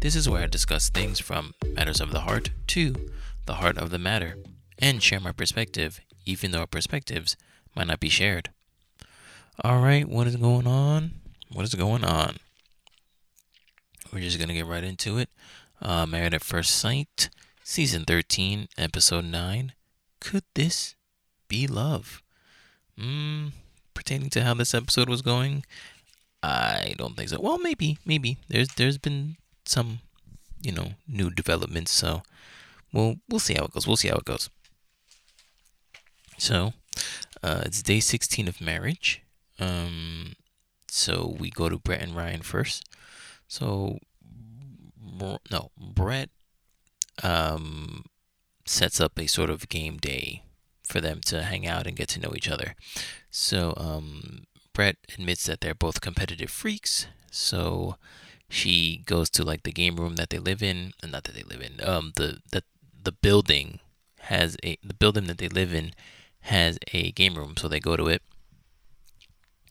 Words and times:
This 0.00 0.14
is 0.14 0.28
where 0.28 0.42
I 0.42 0.46
discuss 0.46 0.88
things 0.88 1.18
from 1.18 1.54
matters 1.74 2.00
of 2.00 2.12
the 2.12 2.20
heart 2.20 2.50
to 2.68 2.94
the 3.46 3.54
heart 3.54 3.78
of 3.78 3.90
the 3.90 3.98
matter 3.98 4.36
and 4.78 5.02
share 5.02 5.20
my 5.20 5.32
perspective, 5.32 6.00
even 6.24 6.50
though 6.50 6.60
our 6.60 6.66
perspectives 6.66 7.36
might 7.74 7.86
not 7.86 8.00
be 8.00 8.08
shared. 8.08 8.50
All 9.64 9.80
right, 9.80 10.08
what 10.08 10.26
is 10.26 10.36
going 10.36 10.66
on? 10.66 11.12
What 11.52 11.64
is 11.64 11.74
going 11.74 12.04
on? 12.04 12.36
We're 14.12 14.20
just 14.20 14.38
going 14.38 14.48
to 14.48 14.54
get 14.54 14.66
right 14.66 14.84
into 14.84 15.18
it. 15.18 15.28
Uh, 15.80 16.06
Married 16.06 16.34
at 16.34 16.44
First 16.44 16.76
Sight, 16.76 17.28
Season 17.62 18.04
13, 18.04 18.68
Episode 18.78 19.24
9. 19.24 19.72
Could 20.20 20.44
this 20.54 20.94
be 21.48 21.66
love? 21.66 22.22
Hmm, 22.98 23.48
pertaining 23.94 24.30
to 24.30 24.42
how 24.42 24.54
this 24.54 24.74
episode 24.74 25.08
was 25.08 25.22
going, 25.22 25.64
I 26.46 26.94
don't 26.96 27.16
think 27.16 27.28
so. 27.28 27.40
Well, 27.40 27.58
maybe, 27.58 27.98
maybe. 28.04 28.38
There's 28.48 28.68
there's 28.76 28.98
been 28.98 29.36
some, 29.64 29.98
you 30.62 30.70
know, 30.70 30.92
new 31.08 31.30
developments, 31.30 31.92
so 31.92 32.22
we'll 32.92 33.16
we'll 33.28 33.40
see 33.40 33.54
how 33.54 33.64
it 33.64 33.72
goes. 33.72 33.86
We'll 33.86 33.96
see 33.96 34.08
how 34.08 34.16
it 34.16 34.24
goes. 34.24 34.48
So, 36.38 36.74
uh, 37.42 37.62
it's 37.64 37.82
day 37.82 37.98
16 37.98 38.46
of 38.46 38.60
marriage. 38.60 39.22
Um, 39.58 40.34
so 40.88 41.34
we 41.38 41.50
go 41.50 41.68
to 41.68 41.78
Brett 41.78 42.02
and 42.02 42.14
Ryan 42.14 42.42
first. 42.42 42.84
So, 43.48 43.98
no, 45.50 45.70
Brett 45.78 46.28
um, 47.22 48.04
sets 48.66 49.00
up 49.00 49.18
a 49.18 49.26
sort 49.26 49.50
of 49.50 49.68
game 49.68 49.96
day 49.96 50.42
for 50.84 51.00
them 51.00 51.20
to 51.26 51.42
hang 51.42 51.66
out 51.66 51.86
and 51.86 51.96
get 51.96 52.08
to 52.10 52.20
know 52.20 52.34
each 52.36 52.50
other. 52.50 52.76
So, 53.30 53.74
um, 53.76 54.44
Brett 54.76 54.98
admits 55.14 55.46
that 55.46 55.62
they're 55.62 55.74
both 55.74 56.02
competitive 56.02 56.50
freaks. 56.50 57.06
So, 57.30 57.96
she 58.50 59.02
goes 59.06 59.30
to 59.30 59.42
like 59.42 59.62
the 59.62 59.72
game 59.72 59.96
room 59.96 60.16
that 60.16 60.28
they 60.28 60.38
live 60.38 60.62
in, 60.62 60.92
not 61.02 61.24
that 61.24 61.34
they 61.34 61.42
live 61.42 61.62
in. 61.62 61.82
Um, 61.82 62.12
the 62.16 62.40
the 62.52 62.62
the 63.02 63.12
building 63.12 63.80
has 64.20 64.58
a 64.62 64.76
the 64.84 64.92
building 64.92 65.28
that 65.28 65.38
they 65.38 65.48
live 65.48 65.72
in 65.72 65.92
has 66.40 66.78
a 66.92 67.10
game 67.12 67.36
room, 67.36 67.54
so 67.56 67.68
they 67.68 67.80
go 67.80 67.96
to 67.96 68.06
it. 68.06 68.20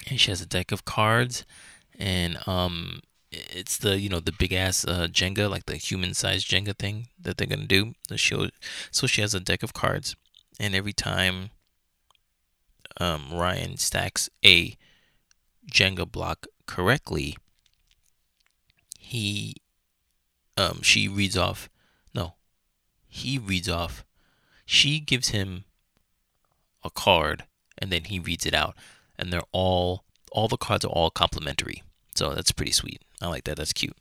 And 0.09 0.19
she 0.19 0.31
has 0.31 0.41
a 0.41 0.47
deck 0.47 0.71
of 0.71 0.85
cards, 0.85 1.45
and 1.99 2.39
um, 2.47 3.01
it's 3.31 3.77
the 3.77 3.99
you 3.99 4.09
know 4.09 4.19
the 4.19 4.31
big 4.31 4.53
ass 4.53 4.85
uh, 4.85 5.05
Jenga, 5.11 5.47
like 5.47 5.67
the 5.67 5.77
human 5.77 6.15
sized 6.15 6.49
Jenga 6.49 6.75
thing 6.75 7.09
that 7.21 7.37
they're 7.37 7.45
gonna 7.45 7.65
do. 7.65 7.93
The 8.09 8.17
show, 8.17 8.49
so 8.89 9.05
she 9.05 9.21
has 9.21 9.35
a 9.35 9.39
deck 9.39 9.61
of 9.61 9.71
cards, 9.73 10.15
and 10.59 10.73
every 10.73 10.93
time 10.93 11.51
um, 12.99 13.31
Ryan 13.31 13.77
stacks 13.77 14.31
a 14.43 14.75
Jenga 15.71 16.09
block 16.09 16.47
correctly, 16.67 17.37
he 18.99 19.55
um, 20.57 20.81
she 20.81 21.07
reads 21.07 21.37
off. 21.37 21.69
No, 22.13 22.35
he 23.07 23.37
reads 23.37 23.69
off. 23.69 24.05
She 24.65 24.99
gives 24.99 25.29
him 25.29 25.65
a 26.85 26.89
card 26.89 27.43
and 27.77 27.91
then 27.91 28.05
he 28.05 28.19
reads 28.19 28.45
it 28.45 28.53
out 28.53 28.75
and 29.17 29.33
they're 29.33 29.41
all 29.51 30.05
all 30.31 30.47
the 30.47 30.57
cards 30.57 30.85
are 30.85 30.89
all 30.89 31.09
complimentary 31.09 31.83
so 32.13 32.33
that's 32.33 32.51
pretty 32.51 32.71
sweet 32.71 33.01
i 33.21 33.27
like 33.27 33.43
that 33.43 33.57
that's 33.57 33.73
cute 33.73 33.97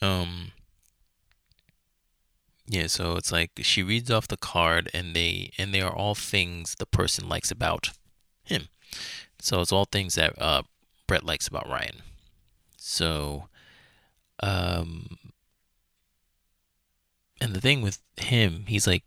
um 0.00 0.52
yeah 2.66 2.86
so 2.86 3.16
it's 3.16 3.30
like 3.30 3.50
she 3.60 3.82
reads 3.82 4.10
off 4.10 4.28
the 4.28 4.36
card 4.36 4.88
and 4.94 5.14
they 5.14 5.50
and 5.58 5.74
they 5.74 5.80
are 5.80 5.94
all 5.94 6.14
things 6.14 6.74
the 6.78 6.86
person 6.86 7.28
likes 7.28 7.50
about 7.50 7.90
him 8.44 8.68
so 9.40 9.60
it's 9.60 9.72
all 9.72 9.84
things 9.84 10.14
that 10.14 10.40
uh 10.40 10.62
brett 11.06 11.24
likes 11.24 11.48
about 11.48 11.68
ryan 11.68 12.02
so 12.76 13.48
um 14.40 15.16
and 17.40 17.54
the 17.54 17.60
thing 17.60 17.82
with 17.82 17.98
him 18.16 18.64
he's 18.66 18.86
like 18.86 19.04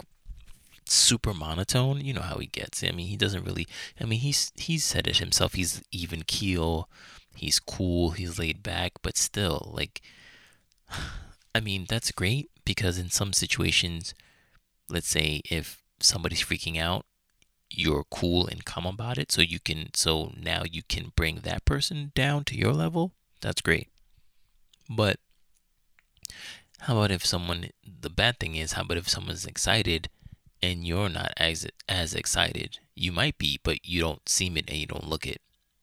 super 0.91 1.33
monotone. 1.33 2.03
You 2.03 2.13
know 2.13 2.21
how 2.21 2.37
he 2.37 2.47
gets. 2.47 2.83
I 2.83 2.91
mean, 2.91 3.07
he 3.07 3.17
doesn't 3.17 3.45
really. 3.45 3.67
I 3.99 4.05
mean, 4.05 4.19
he's 4.19 4.51
he's 4.55 4.83
said 4.83 5.07
it 5.07 5.17
himself. 5.17 5.53
He's 5.53 5.81
even 5.91 6.23
keel. 6.23 6.89
He's 7.35 7.59
cool. 7.59 8.11
He's 8.11 8.39
laid 8.39 8.63
back, 8.63 8.93
but 9.01 9.17
still, 9.17 9.71
like, 9.73 10.01
I 11.55 11.59
mean, 11.59 11.85
that's 11.87 12.11
great 12.11 12.49
because 12.65 12.97
in 12.97 13.09
some 13.09 13.33
situations, 13.33 14.13
let's 14.89 15.07
say 15.07 15.41
if 15.49 15.81
somebody's 15.99 16.43
freaking 16.43 16.79
out, 16.79 17.05
you're 17.69 18.05
cool 18.09 18.47
and 18.47 18.65
calm 18.65 18.85
about 18.85 19.17
it. 19.17 19.31
So 19.31 19.41
you 19.41 19.59
can. 19.59 19.89
So 19.93 20.33
now 20.39 20.63
you 20.69 20.83
can 20.83 21.11
bring 21.15 21.41
that 21.41 21.65
person 21.65 22.11
down 22.15 22.43
to 22.45 22.57
your 22.57 22.73
level. 22.73 23.13
That's 23.41 23.61
great. 23.61 23.89
But 24.89 25.17
how 26.79 26.97
about 26.97 27.11
if 27.11 27.25
someone? 27.25 27.69
The 27.83 28.09
bad 28.09 28.39
thing 28.39 28.55
is, 28.55 28.73
how 28.73 28.83
about 28.83 28.97
if 28.97 29.09
someone's 29.09 29.45
excited? 29.45 30.09
and 30.61 30.85
you're 30.85 31.09
not 31.09 31.33
as 31.37 31.67
as 31.87 32.13
excited. 32.13 32.79
You 32.95 33.11
might 33.11 33.37
be, 33.37 33.59
but 33.63 33.85
you 33.85 34.01
don't 34.01 34.27
seem 34.27 34.57
it 34.57 34.69
and 34.69 34.77
you 34.77 34.85
don't 34.85 35.07
look 35.07 35.25
it. 35.25 35.41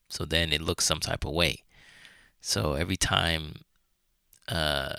So 0.09 0.25
then 0.25 0.53
it 0.53 0.61
looks 0.61 0.85
some 0.85 0.99
type 0.99 1.25
of 1.25 1.33
way. 1.33 1.63
So 2.41 2.73
every 2.73 2.97
time 2.97 3.61
uh, 4.47 4.95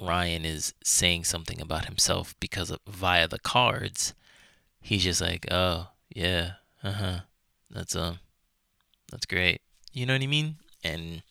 Ryan 0.00 0.44
is 0.44 0.74
saying 0.82 1.24
something 1.24 1.60
about 1.60 1.86
himself 1.86 2.34
because 2.40 2.70
of 2.70 2.80
via 2.86 3.28
the 3.28 3.38
cards, 3.38 4.14
he's 4.84 5.02
just 5.02 5.20
like, 5.20 5.46
"Oh, 5.50 5.88
yeah. 6.14 6.52
Uh-huh. 6.82 7.20
That's 7.70 7.96
um 7.96 8.20
that's 9.10 9.26
great." 9.26 9.62
You 9.92 10.06
know 10.06 10.12
what 10.14 10.22
I 10.22 10.26
mean? 10.26 10.56
And 10.84 11.22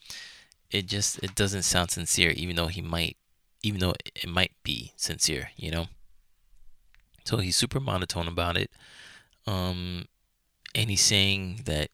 it 0.70 0.86
just 0.86 1.22
it 1.22 1.34
doesn't 1.34 1.62
sound 1.62 1.90
sincere 1.92 2.30
even 2.30 2.56
though 2.56 2.66
he 2.66 2.82
might 2.82 3.16
even 3.62 3.80
though 3.80 3.94
it 4.04 4.28
might 4.28 4.52
be 4.62 4.92
sincere, 4.96 5.50
you 5.56 5.70
know? 5.70 5.86
So 7.24 7.38
he's 7.38 7.56
super 7.56 7.80
monotone 7.80 8.28
about 8.28 8.58
it. 8.58 8.70
Um, 9.46 10.06
and 10.74 10.90
he's 10.90 11.00
saying 11.00 11.62
that 11.64 11.90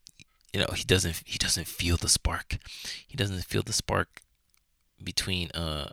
you 0.52 0.60
know 0.60 0.68
he 0.74 0.84
doesn't 0.84 1.22
he 1.26 1.38
doesn't 1.38 1.68
feel 1.68 1.96
the 1.96 2.08
spark. 2.08 2.58
He 3.06 3.16
doesn't 3.16 3.44
feel 3.44 3.62
the 3.62 3.72
spark 3.72 4.22
between 5.02 5.50
uh 5.52 5.90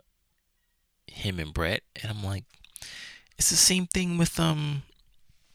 him 1.06 1.38
and 1.38 1.52
Brett. 1.52 1.82
And 2.02 2.10
I'm 2.10 2.24
like, 2.24 2.44
it's 3.38 3.50
the 3.50 3.56
same 3.56 3.86
thing 3.86 4.18
with 4.18 4.40
um 4.40 4.82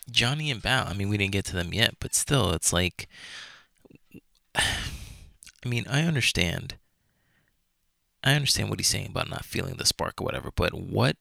Johnny 0.09 0.51
and 0.51 0.61
Bao. 0.61 0.89
I 0.89 0.93
mean, 0.93 1.09
we 1.09 1.17
didn't 1.17 1.31
get 1.31 1.45
to 1.45 1.53
them 1.53 1.73
yet, 1.73 1.95
but 1.99 2.15
still, 2.15 2.51
it's 2.51 2.73
like, 2.73 3.07
I 4.55 5.67
mean, 5.67 5.85
I 5.89 6.01
understand. 6.01 6.75
I 8.23 8.35
understand 8.35 8.69
what 8.69 8.79
he's 8.79 8.87
saying 8.87 9.07
about 9.07 9.29
not 9.29 9.45
feeling 9.45 9.75
the 9.75 9.85
spark 9.85 10.21
or 10.21 10.25
whatever, 10.25 10.51
but 10.55 10.73
what 10.73 11.17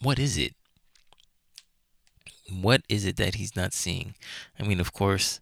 what 0.00 0.18
is 0.18 0.36
it? 0.36 0.54
what 2.50 2.82
is 2.88 3.06
it 3.06 3.16
that 3.16 3.36
he's 3.36 3.56
not 3.56 3.72
seeing? 3.72 4.14
I 4.58 4.64
mean, 4.64 4.80
of 4.80 4.92
course, 4.92 5.40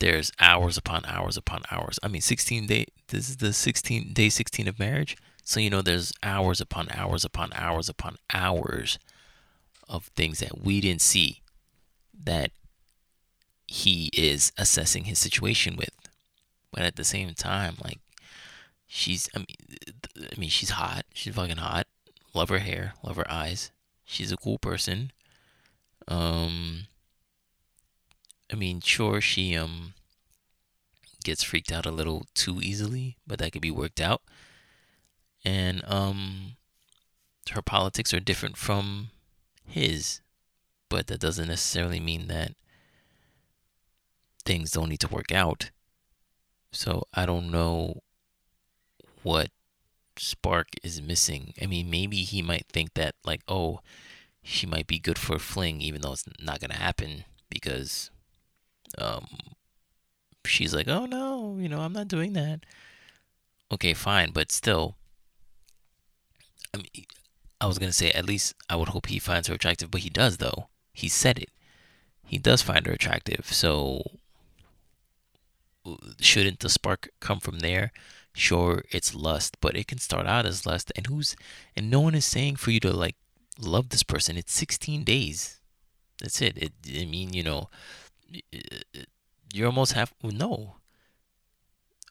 there's 0.00 0.32
hours 0.40 0.76
upon 0.76 1.04
hours 1.06 1.36
upon 1.36 1.62
hours. 1.70 1.98
I 2.02 2.08
mean, 2.08 2.20
16 2.20 2.66
day. 2.66 2.86
This 3.08 3.28
is 3.28 3.36
the 3.38 3.52
16 3.52 4.12
day 4.12 4.28
16 4.28 4.68
of 4.68 4.78
marriage. 4.78 5.16
So 5.44 5.60
you 5.60 5.70
know, 5.70 5.82
there's 5.82 6.12
hours 6.22 6.60
upon 6.60 6.88
hours 6.90 7.24
upon 7.24 7.52
hours 7.54 7.88
upon 7.88 8.16
hours 8.32 8.98
of 9.88 10.06
things 10.16 10.40
that 10.40 10.62
we 10.62 10.80
didn't 10.80 11.02
see 11.02 11.42
that 12.24 12.50
he 13.66 14.10
is 14.12 14.52
assessing 14.58 15.04
his 15.04 15.18
situation 15.18 15.76
with. 15.76 15.90
But 16.72 16.82
at 16.82 16.96
the 16.96 17.04
same 17.04 17.34
time, 17.34 17.76
like 17.82 18.00
she's, 18.86 19.28
I 19.34 19.38
mean, 19.38 19.56
I 20.32 20.38
mean, 20.38 20.50
she's 20.50 20.70
hot. 20.70 21.04
She's 21.14 21.34
fucking 21.34 21.56
hot. 21.56 21.86
Love 22.34 22.48
her 22.48 22.58
hair. 22.58 22.94
Love 23.02 23.16
her 23.16 23.30
eyes. 23.30 23.70
She's 24.04 24.32
a 24.32 24.36
cool 24.36 24.58
person. 24.58 25.12
Um, 26.08 26.86
I 28.52 28.56
mean, 28.56 28.80
sure, 28.80 29.20
she 29.20 29.56
um 29.56 29.94
gets 31.24 31.42
freaked 31.42 31.72
out 31.72 31.86
a 31.86 31.90
little 31.90 32.26
too 32.34 32.60
easily, 32.62 33.16
but 33.26 33.38
that 33.38 33.52
could 33.52 33.62
be 33.62 33.70
worked 33.70 34.00
out. 34.00 34.22
And 35.44 35.82
um, 35.86 36.56
her 37.50 37.62
politics 37.62 38.14
are 38.14 38.20
different 38.20 38.56
from 38.56 39.10
his, 39.66 40.20
but 40.88 41.06
that 41.08 41.20
doesn't 41.20 41.48
necessarily 41.48 42.00
mean 42.00 42.28
that 42.28 42.52
things 44.44 44.70
don't 44.70 44.88
need 44.88 45.00
to 45.00 45.08
work 45.08 45.32
out. 45.32 45.70
So 46.72 47.04
I 47.14 47.26
don't 47.26 47.50
know 47.50 48.02
what 49.22 49.50
spark 50.16 50.68
is 50.82 51.00
missing. 51.00 51.54
I 51.60 51.66
mean, 51.66 51.90
maybe 51.90 52.18
he 52.18 52.42
might 52.42 52.66
think 52.68 52.94
that, 52.94 53.14
like, 53.24 53.40
oh, 53.48 53.80
she 54.42 54.66
might 54.66 54.86
be 54.86 54.98
good 54.98 55.18
for 55.18 55.36
a 55.36 55.38
fling, 55.40 55.80
even 55.80 56.02
though 56.02 56.12
it's 56.12 56.24
not 56.40 56.60
gonna 56.60 56.74
happen 56.74 57.24
because 57.48 58.10
um, 58.98 59.26
she's 60.44 60.74
like, 60.74 60.88
oh 60.88 61.06
no, 61.06 61.56
you 61.58 61.68
know, 61.68 61.80
I'm 61.80 61.92
not 61.92 62.08
doing 62.08 62.34
that. 62.34 62.60
Okay, 63.72 63.94
fine, 63.94 64.30
but 64.32 64.52
still, 64.52 64.96
I 66.74 66.78
mean, 66.78 67.06
I 67.60 67.66
was 67.66 67.78
gonna 67.78 67.92
say 67.92 68.10
at 68.10 68.26
least 68.26 68.54
I 68.68 68.76
would 68.76 68.90
hope 68.90 69.06
he 69.06 69.18
finds 69.18 69.48
her 69.48 69.54
attractive, 69.54 69.90
but 69.90 70.02
he 70.02 70.10
does 70.10 70.36
though. 70.36 70.68
He 70.94 71.08
said 71.08 71.38
it. 71.38 71.50
He 72.24 72.38
does 72.38 72.62
find 72.62 72.86
her 72.86 72.92
attractive, 72.92 73.46
so 73.50 74.12
shouldn't 76.20 76.60
the 76.60 76.70
spark 76.70 77.10
come 77.20 77.40
from 77.40 77.58
there? 77.58 77.92
Sure, 78.32 78.84
it's 78.90 79.14
lust, 79.14 79.56
but 79.60 79.76
it 79.76 79.86
can 79.86 79.98
start 79.98 80.26
out 80.26 80.46
as 80.46 80.64
lust. 80.64 80.90
And 80.96 81.06
who's 81.06 81.36
and 81.76 81.90
no 81.90 82.00
one 82.00 82.14
is 82.14 82.24
saying 82.24 82.56
for 82.56 82.70
you 82.70 82.80
to 82.80 82.92
like 82.92 83.16
love 83.60 83.90
this 83.90 84.02
person. 84.02 84.36
It's 84.36 84.54
16 84.54 85.04
days. 85.04 85.60
That's 86.20 86.40
it. 86.40 86.56
It. 86.56 86.72
I 86.88 87.04
mean, 87.04 87.32
you 87.32 87.42
know, 87.42 87.68
you're 89.52 89.66
almost 89.66 89.92
half. 89.92 90.14
No. 90.22 90.76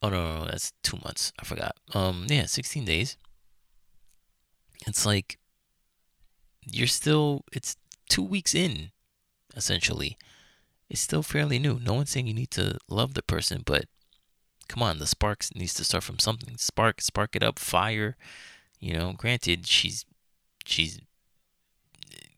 Oh 0.01 0.09
no, 0.09 0.23
no, 0.23 0.39
no, 0.39 0.45
that's 0.45 0.73
two 0.83 0.97
months. 1.03 1.31
I 1.39 1.45
forgot. 1.45 1.75
Um, 1.93 2.25
yeah, 2.29 2.45
16 2.45 2.85
days. 2.85 3.17
It's 4.85 5.05
like 5.05 5.39
you're 6.65 6.87
still. 6.87 7.43
It's 7.51 7.77
two 8.09 8.23
weeks 8.23 8.53
in, 8.53 8.91
essentially. 9.55 10.17
It's 10.89 11.01
still 11.01 11.23
fairly 11.23 11.59
new. 11.59 11.79
No 11.79 11.93
one's 11.93 12.11
saying 12.11 12.27
you 12.27 12.33
need 12.33 12.51
to 12.51 12.77
love 12.87 13.13
the 13.13 13.23
person, 13.23 13.63
but 13.65 13.85
come 14.67 14.83
on, 14.83 14.99
the 14.99 15.07
sparks 15.07 15.53
needs 15.55 15.73
to 15.75 15.83
start 15.83 16.03
from 16.03 16.19
something. 16.19 16.57
Spark, 16.57 17.01
spark 17.01 17.35
it 17.35 17.43
up. 17.43 17.59
Fire. 17.59 18.15
You 18.79 18.93
know, 18.93 19.13
granted, 19.13 19.65
she's 19.65 20.05
she's 20.65 20.99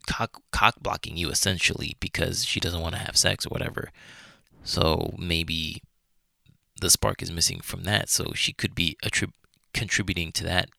cock 0.08 0.42
cock 0.52 0.76
blocking 0.80 1.18
you 1.18 1.30
essentially 1.30 1.96
because 2.00 2.46
she 2.46 2.60
doesn't 2.60 2.82
want 2.82 2.96
to 2.96 3.02
have 3.02 3.18
sex 3.18 3.46
or 3.46 3.50
whatever. 3.50 3.92
So 4.64 5.16
maybe 5.18 5.82
the 6.80 6.90
spark 6.90 7.22
is 7.22 7.32
missing 7.32 7.62
from 7.62 7.84
that. 7.84 8.10
So 8.10 8.34
she 8.34 8.54
could 8.54 8.76
be 8.76 8.98
attrib- 9.04 9.34
contributing 9.74 10.32
to 10.34 10.44
that 10.44 10.70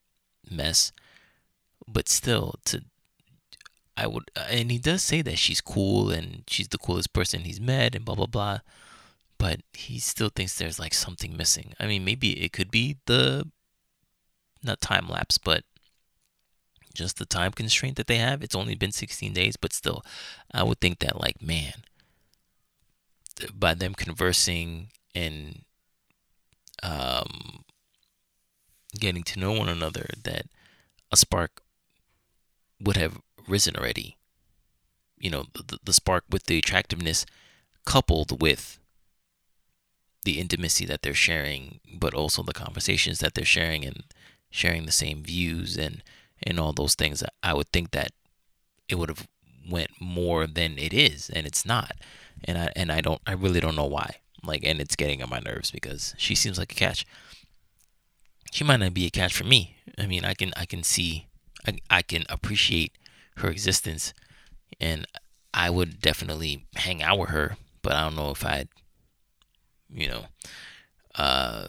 mess. 0.50 0.92
But 1.86 2.08
still, 2.08 2.56
to 2.66 2.82
I 3.96 4.06
would, 4.06 4.30
and 4.50 4.70
he 4.70 4.78
does 4.78 5.02
say 5.02 5.22
that 5.22 5.38
she's 5.38 5.60
cool 5.60 6.10
and 6.10 6.44
she's 6.48 6.68
the 6.68 6.78
coolest 6.78 7.12
person 7.12 7.42
he's 7.44 7.60
met 7.60 7.94
and 7.94 8.04
blah 8.04 8.14
blah 8.14 8.26
blah. 8.26 8.58
But 9.38 9.60
he 9.72 9.98
still 9.98 10.30
thinks 10.30 10.56
there's 10.56 10.78
like 10.78 10.94
something 10.94 11.36
missing. 11.36 11.74
I 11.78 11.86
mean, 11.86 12.04
maybe 12.04 12.42
it 12.42 12.52
could 12.52 12.70
be 12.70 12.98
the 13.06 13.48
not 14.62 14.80
time 14.80 15.08
lapse, 15.08 15.38
but 15.38 15.64
just 16.96 17.18
the 17.18 17.26
time 17.26 17.52
constraint 17.52 17.96
that 17.96 18.06
they 18.06 18.16
have. 18.16 18.42
It's 18.42 18.54
only 18.54 18.74
been 18.74 18.92
16 18.92 19.32
days, 19.32 19.56
but 19.56 19.72
still, 19.72 20.02
I 20.52 20.62
would 20.62 20.80
think 20.80 20.98
that, 21.00 21.20
like, 21.20 21.40
man, 21.40 21.74
by 23.54 23.74
them 23.74 23.94
conversing 23.94 24.88
and 25.14 25.62
um, 26.82 27.64
getting 28.98 29.22
to 29.24 29.38
know 29.38 29.52
one 29.52 29.68
another, 29.68 30.08
that 30.24 30.46
a 31.12 31.16
spark 31.16 31.62
would 32.80 32.96
have 32.96 33.20
risen 33.48 33.76
already. 33.76 34.16
You 35.18 35.30
know, 35.30 35.44
the, 35.54 35.78
the 35.82 35.92
spark 35.92 36.24
with 36.30 36.44
the 36.44 36.58
attractiveness 36.58 37.24
coupled 37.84 38.40
with 38.40 38.78
the 40.24 40.38
intimacy 40.40 40.84
that 40.86 41.02
they're 41.02 41.14
sharing, 41.14 41.80
but 41.94 42.12
also 42.12 42.42
the 42.42 42.52
conversations 42.52 43.20
that 43.20 43.34
they're 43.34 43.44
sharing 43.44 43.84
and 43.84 44.04
sharing 44.50 44.84
the 44.84 44.92
same 44.92 45.22
views 45.22 45.76
and 45.76 46.02
and 46.42 46.60
all 46.60 46.72
those 46.72 46.94
things, 46.94 47.22
I 47.42 47.54
would 47.54 47.72
think 47.72 47.92
that 47.92 48.10
it 48.88 48.96
would 48.96 49.08
have 49.08 49.26
went 49.68 49.90
more 50.00 50.46
than 50.46 50.78
it 50.78 50.92
is, 50.92 51.30
and 51.30 51.46
it's 51.46 51.64
not. 51.64 51.92
And 52.44 52.58
I 52.58 52.72
and 52.76 52.92
I 52.92 53.00
don't, 53.00 53.20
I 53.26 53.32
really 53.32 53.60
don't 53.60 53.76
know 53.76 53.86
why. 53.86 54.16
Like, 54.44 54.62
and 54.64 54.80
it's 54.80 54.96
getting 54.96 55.22
on 55.22 55.30
my 55.30 55.40
nerves 55.40 55.70
because 55.70 56.14
she 56.18 56.34
seems 56.34 56.58
like 56.58 56.72
a 56.72 56.74
catch. 56.74 57.06
She 58.52 58.64
might 58.64 58.80
not 58.80 58.94
be 58.94 59.06
a 59.06 59.10
catch 59.10 59.34
for 59.34 59.44
me. 59.44 59.76
I 59.98 60.06
mean, 60.06 60.24
I 60.24 60.34
can 60.34 60.52
I 60.56 60.66
can 60.66 60.82
see, 60.82 61.26
I, 61.66 61.78
I 61.90 62.02
can 62.02 62.24
appreciate 62.28 62.96
her 63.36 63.48
existence, 63.48 64.14
and 64.80 65.06
I 65.52 65.70
would 65.70 66.00
definitely 66.00 66.66
hang 66.74 67.02
out 67.02 67.18
with 67.18 67.30
her. 67.30 67.56
But 67.82 67.92
I 67.92 68.02
don't 68.02 68.16
know 68.16 68.30
if 68.30 68.44
I'd, 68.44 68.68
you 69.88 70.08
know, 70.08 70.24
uh, 71.14 71.68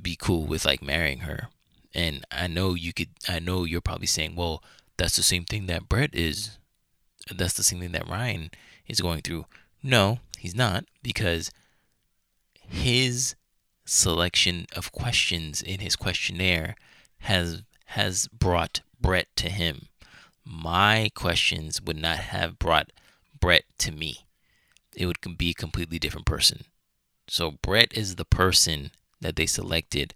be 0.00 0.16
cool 0.20 0.44
with 0.44 0.64
like 0.64 0.82
marrying 0.82 1.20
her. 1.20 1.48
And 1.94 2.24
I 2.30 2.46
know 2.46 2.74
you 2.74 2.92
could, 2.92 3.08
I 3.26 3.38
know 3.38 3.64
you're 3.64 3.80
probably 3.80 4.06
saying, 4.06 4.36
well, 4.36 4.62
that's 4.98 5.16
the 5.16 5.22
same 5.22 5.44
thing 5.44 5.66
that 5.66 5.88
Brett 5.88 6.14
is. 6.14 6.58
That's 7.34 7.54
the 7.54 7.62
same 7.62 7.80
thing 7.80 7.92
that 7.92 8.08
Ryan 8.08 8.50
is 8.86 9.00
going 9.00 9.22
through. 9.22 9.46
No, 9.82 10.20
he's 10.38 10.54
not, 10.54 10.84
because 11.02 11.50
his 12.52 13.34
selection 13.84 14.66
of 14.76 14.92
questions 14.92 15.62
in 15.62 15.80
his 15.80 15.96
questionnaire 15.96 16.76
has 17.20 17.62
has 17.86 18.28
brought 18.28 18.80
Brett 19.00 19.28
to 19.36 19.48
him. 19.48 19.88
My 20.44 21.10
questions 21.14 21.80
would 21.82 21.96
not 21.96 22.18
have 22.18 22.58
brought 22.58 22.92
Brett 23.38 23.64
to 23.78 23.92
me. 23.92 24.26
It 24.94 25.06
would 25.06 25.18
be 25.36 25.50
a 25.50 25.54
completely 25.54 25.98
different 25.98 26.26
person. 26.26 26.64
So 27.28 27.52
Brett 27.62 27.92
is 27.92 28.16
the 28.16 28.24
person 28.24 28.90
that 29.20 29.36
they 29.36 29.46
selected 29.46 30.14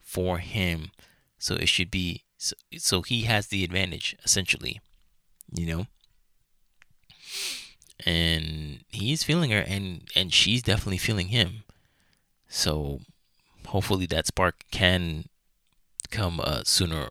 for 0.00 0.38
him 0.38 0.90
so 1.38 1.54
it 1.54 1.68
should 1.68 1.90
be 1.90 2.24
so, 2.36 2.54
so 2.76 3.02
he 3.02 3.22
has 3.22 3.48
the 3.48 3.64
advantage 3.64 4.16
essentially, 4.24 4.80
you 5.52 5.66
know. 5.66 5.86
And 8.04 8.84
he's 8.88 9.22
feeling 9.24 9.50
her 9.50 9.60
and 9.60 10.08
and 10.14 10.32
she's 10.32 10.62
definitely 10.62 10.98
feeling 10.98 11.28
him. 11.28 11.62
So 12.48 13.00
hopefully 13.66 14.06
that 14.06 14.26
spark 14.26 14.64
can 14.70 15.26
come 16.10 16.40
uh, 16.40 16.62
sooner 16.64 17.10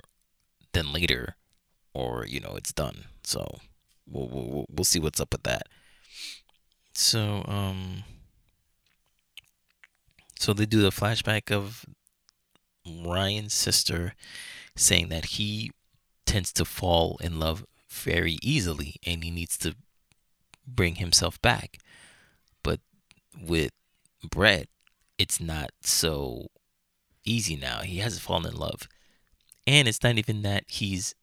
than 0.74 0.92
later 0.92 1.36
or 1.94 2.26
you 2.28 2.40
know 2.40 2.54
it's 2.56 2.74
done. 2.74 3.06
So 3.24 3.58
we'll, 4.08 4.28
we'll 4.28 4.66
we'll 4.70 4.86
see 4.86 5.00
what's 5.00 5.20
up 5.20 5.34
with 5.34 5.44
that. 5.44 5.64
So 6.94 7.44
um 7.48 8.04
so 10.40 10.54
they 10.54 10.66
do 10.66 10.82
the 10.82 10.92
flashback 10.92 11.52
of 11.52 11.86
Ryan's 12.86 13.54
sister 13.54 14.14
saying 14.76 15.10
that 15.10 15.26
he 15.26 15.72
tends 16.26 16.54
to 16.54 16.66
fall 16.66 17.18
in 17.22 17.40
love 17.40 17.66
very 17.90 18.38
easily 18.44 18.96
and 19.06 19.24
he 19.24 19.32
needs 19.32 19.58
to 19.60 19.76
bring 20.68 20.96
himself 20.96 21.42
back. 21.42 21.80
But 22.62 22.80
with 23.40 23.72
Brett, 24.30 24.68
it's 25.18 25.40
not 25.40 25.72
so 25.82 26.48
easy 27.28 27.56
now. 27.56 27.82
He 27.82 27.98
hasn't 27.98 28.22
fallen 28.22 28.52
in 28.54 28.58
love. 28.58 28.88
And 29.66 29.88
it's 29.88 30.04
not 30.04 30.18
even 30.18 30.42
that 30.44 30.64
he's 30.68 31.14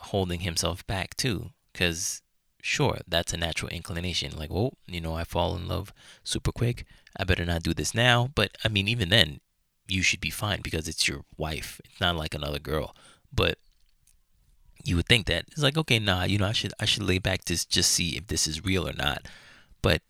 holding 0.00 0.40
himself 0.40 0.86
back, 0.86 1.16
too. 1.16 1.50
Because, 1.72 2.22
sure, 2.62 2.98
that's 3.06 3.32
a 3.32 3.36
natural 3.36 3.70
inclination. 3.70 4.36
Like, 4.36 4.50
well, 4.50 4.74
you 4.86 5.00
know, 5.00 5.14
I 5.14 5.24
fall 5.24 5.56
in 5.56 5.66
love 5.66 5.92
super 6.22 6.52
quick. 6.52 6.86
I 7.16 7.24
better 7.24 7.44
not 7.44 7.62
do 7.62 7.74
this 7.74 7.94
now. 7.94 8.30
But, 8.34 8.52
I 8.64 8.68
mean, 8.68 8.88
even 8.88 9.08
then, 9.08 9.40
you 9.88 10.02
should 10.02 10.20
be 10.20 10.30
fine 10.30 10.60
because 10.62 10.86
it's 10.86 11.08
your 11.08 11.22
wife. 11.36 11.80
It's 11.84 12.00
not 12.00 12.16
like 12.16 12.34
another 12.34 12.58
girl. 12.58 12.94
But 13.32 13.58
you 14.84 14.96
would 14.96 15.06
think 15.06 15.26
that 15.26 15.44
it's 15.50 15.62
like, 15.62 15.76
okay, 15.76 15.98
nah, 15.98 16.24
you 16.24 16.38
know, 16.38 16.46
I 16.46 16.52
should 16.52 16.72
I 16.78 16.84
should 16.84 17.02
lay 17.02 17.18
back 17.18 17.44
to 17.46 17.68
just 17.68 17.90
see 17.90 18.16
if 18.16 18.28
this 18.28 18.46
is 18.46 18.64
real 18.64 18.88
or 18.88 18.92
not. 18.92 19.26
But 19.82 20.02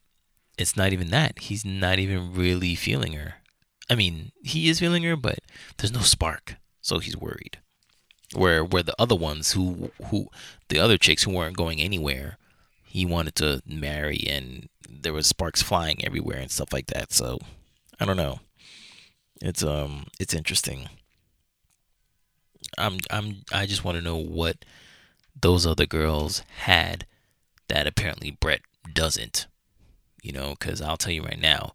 it's 0.59 0.77
not 0.77 0.93
even 0.93 1.09
that. 1.11 1.39
He's 1.39 1.65
not 1.65 1.99
even 1.99 2.35
really 2.35 2.75
feeling 2.75 3.13
her. 3.15 3.37
I 3.91 3.95
mean, 3.95 4.33
he 4.43 4.69
is 4.69 4.81
feeling 4.81 5.03
her, 5.05 5.17
but 5.17 5.39
there's 5.77 5.93
no 5.93 6.01
spark, 6.01 6.57
so 6.81 6.99
he's 6.99 7.17
worried. 7.17 7.59
Where 8.35 8.63
where 8.63 8.83
the 8.83 8.95
other 8.99 9.15
ones 9.15 9.53
who 9.53 9.91
who 10.11 10.29
the 10.69 10.79
other 10.79 10.99
chicks 10.99 11.23
who 11.23 11.33
weren't 11.33 11.57
going 11.57 11.81
anywhere, 11.81 12.37
he 12.85 13.07
wanted 13.07 13.35
to 13.37 13.63
marry 13.67 14.25
and 14.29 14.69
there 14.89 15.13
was 15.13 15.27
sparks 15.27 15.63
flying 15.63 16.05
everywhere 16.05 16.39
and 16.39 16.51
stuff 16.51 16.73
like 16.73 16.89
that. 16.89 17.13
So 17.13 17.39
I 17.99 18.05
don't 18.05 18.17
know. 18.17 18.41
It's 19.41 19.63
um 19.63 20.07
it's 20.21 20.35
interesting. 20.35 20.89
I'm 22.77 22.99
I'm 23.11 23.43
I 23.53 23.65
just 23.65 23.85
want 23.85 23.97
to 23.97 24.05
know 24.05 24.17
what 24.17 24.65
those 25.41 25.67
other 25.67 25.87
girls 25.87 26.43
had 26.65 27.07
that 27.69 27.87
apparently 27.87 28.31
Brett 28.33 28.61
doesn't. 28.93 29.47
You 30.23 30.33
know, 30.33 30.55
cuz 30.57 30.83
I'll 30.83 30.97
tell 30.99 31.13
you 31.13 31.23
right 31.23 31.41
now, 31.41 31.75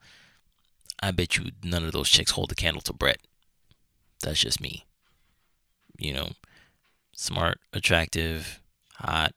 I 1.03 1.12
bet 1.12 1.36
you 1.36 1.51
none 1.62 1.83
of 1.83 1.91
those 1.91 2.10
chicks 2.10 2.31
hold 2.31 2.53
a 2.53 2.55
candle 2.55 2.81
to 2.83 2.93
Brett. 2.93 3.19
That's 4.22 4.39
just 4.39 4.62
me. 4.62 4.86
You 5.98 6.13
know, 6.13 6.29
smart, 7.12 7.60
attractive, 7.74 8.62
hot. 8.95 9.33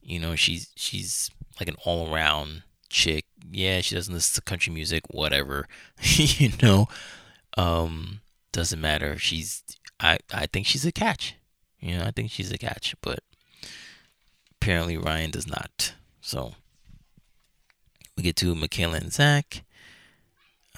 You 0.00 0.20
know, 0.20 0.36
she's 0.36 0.70
she's 0.76 1.28
like 1.58 1.68
an 1.68 1.74
all-around 1.84 2.62
chick. 2.88 3.24
Yeah, 3.50 3.80
she 3.80 3.96
doesn't 3.96 4.14
listen 4.14 4.36
to 4.36 4.42
country 4.42 4.72
music, 4.72 5.02
whatever. 5.10 5.66
you 6.02 6.50
know, 6.62 6.86
um, 7.56 8.20
doesn't 8.52 8.80
matter. 8.80 9.18
She's 9.18 9.64
I 9.98 10.18
I 10.32 10.46
think 10.46 10.66
she's 10.66 10.86
a 10.86 10.92
catch. 10.92 11.34
You 11.80 11.98
know, 11.98 12.04
I 12.04 12.12
think 12.12 12.30
she's 12.30 12.52
a 12.52 12.58
catch, 12.58 12.94
but 13.02 13.18
apparently 14.52 14.96
Ryan 14.96 15.32
does 15.32 15.48
not. 15.48 15.94
So 16.20 16.54
we 18.16 18.22
get 18.22 18.36
to 18.36 18.54
Michaela 18.54 18.98
and 18.98 19.12
Zach. 19.12 19.64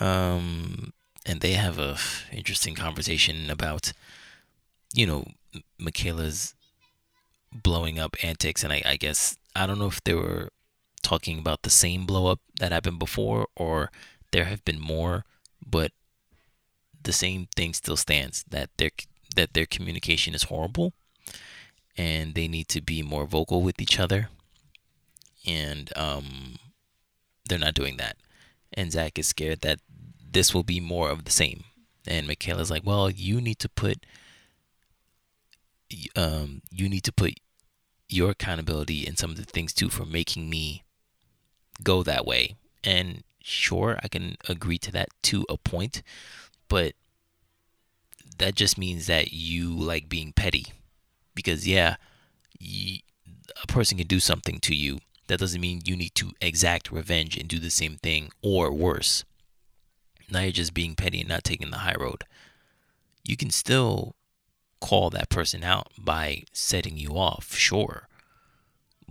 Um, 0.00 0.92
and 1.24 1.40
they 1.40 1.52
have 1.52 1.78
a 1.78 1.98
interesting 2.32 2.74
conversation 2.74 3.50
about, 3.50 3.92
you 4.94 5.06
know, 5.06 5.26
Michaela's 5.78 6.54
blowing 7.52 7.98
up 7.98 8.16
antics, 8.22 8.62
and 8.62 8.72
I, 8.72 8.82
I 8.84 8.96
guess 8.96 9.38
I 9.54 9.66
don't 9.66 9.78
know 9.78 9.86
if 9.86 10.02
they 10.04 10.14
were 10.14 10.50
talking 11.02 11.38
about 11.38 11.62
the 11.62 11.70
same 11.70 12.04
blow 12.04 12.26
up 12.26 12.40
that 12.60 12.72
happened 12.72 12.98
before 12.98 13.46
or 13.56 13.90
there 14.32 14.44
have 14.44 14.64
been 14.64 14.80
more, 14.80 15.24
but 15.64 15.92
the 17.02 17.12
same 17.12 17.46
thing 17.54 17.72
still 17.72 17.96
stands 17.96 18.44
that 18.50 18.70
their 18.76 18.90
that 19.34 19.54
their 19.54 19.66
communication 19.66 20.34
is 20.34 20.44
horrible 20.44 20.92
and 21.96 22.34
they 22.34 22.48
need 22.48 22.68
to 22.68 22.80
be 22.80 23.02
more 23.02 23.26
vocal 23.26 23.62
with 23.62 23.80
each 23.80 23.98
other. 23.98 24.28
And 25.46 25.92
um, 25.96 26.56
they're 27.48 27.58
not 27.58 27.74
doing 27.74 27.96
that 27.98 28.16
and 28.72 28.92
zach 28.92 29.18
is 29.18 29.26
scared 29.28 29.60
that 29.60 29.80
this 30.32 30.54
will 30.54 30.62
be 30.62 30.80
more 30.80 31.10
of 31.10 31.24
the 31.24 31.30
same. 31.30 31.64
And 32.06 32.26
michaela's 32.26 32.70
like 32.70 32.84
well 32.84 33.10
you 33.10 33.40
need 33.40 33.58
to 33.60 33.68
put 33.68 34.06
um, 36.16 36.62
you 36.72 36.88
need 36.88 37.04
to 37.04 37.12
put 37.12 37.34
your 38.08 38.30
accountability 38.30 39.06
in 39.06 39.16
some 39.16 39.30
of 39.30 39.36
the 39.36 39.44
things 39.44 39.72
too 39.72 39.88
for 39.88 40.04
making 40.04 40.50
me 40.50 40.82
go 41.82 42.02
that 42.02 42.26
way. 42.26 42.56
And 42.82 43.22
sure 43.46 43.96
i 44.02 44.08
can 44.08 44.36
agree 44.48 44.76
to 44.76 44.90
that 44.90 45.08
to 45.22 45.46
a 45.48 45.56
point 45.56 46.02
but 46.68 46.94
that 48.38 48.56
just 48.56 48.76
means 48.76 49.06
that 49.06 49.32
you 49.32 49.70
like 49.72 50.08
being 50.08 50.32
petty 50.32 50.66
because 51.32 51.66
yeah 51.66 51.94
a 52.60 53.66
person 53.68 53.98
can 53.98 54.06
do 54.08 54.18
something 54.18 54.58
to 54.58 54.74
you 54.74 54.98
that 55.26 55.40
doesn't 55.40 55.60
mean 55.60 55.82
you 55.84 55.96
need 55.96 56.14
to 56.16 56.32
exact 56.40 56.90
revenge 56.90 57.36
and 57.36 57.48
do 57.48 57.58
the 57.58 57.70
same 57.70 57.96
thing 57.96 58.30
or 58.42 58.72
worse. 58.72 59.24
Now 60.30 60.40
you're 60.40 60.52
just 60.52 60.74
being 60.74 60.94
petty 60.94 61.20
and 61.20 61.28
not 61.28 61.44
taking 61.44 61.70
the 61.70 61.78
high 61.78 61.96
road. 61.98 62.24
You 63.24 63.36
can 63.36 63.50
still 63.50 64.14
call 64.80 65.10
that 65.10 65.30
person 65.30 65.64
out 65.64 65.88
by 65.98 66.44
setting 66.52 66.96
you 66.96 67.10
off 67.10 67.54
sure. 67.54 68.08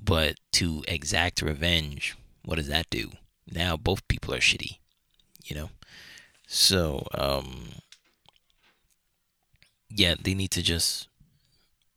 But 0.01 0.35
to 0.53 0.83
exact 0.87 1.41
revenge 1.41 2.15
what 2.43 2.55
does 2.55 2.67
that 2.67 2.89
do? 2.91 3.11
Now 3.51 3.75
both 3.75 4.07
people 4.07 4.33
are 4.33 4.39
shitty 4.39 4.77
you 5.45 5.55
know? 5.55 5.69
So 6.47 7.07
um 7.13 7.67
yeah, 9.89 10.15
they 10.21 10.33
need 10.33 10.51
to 10.51 10.61
just 10.61 11.07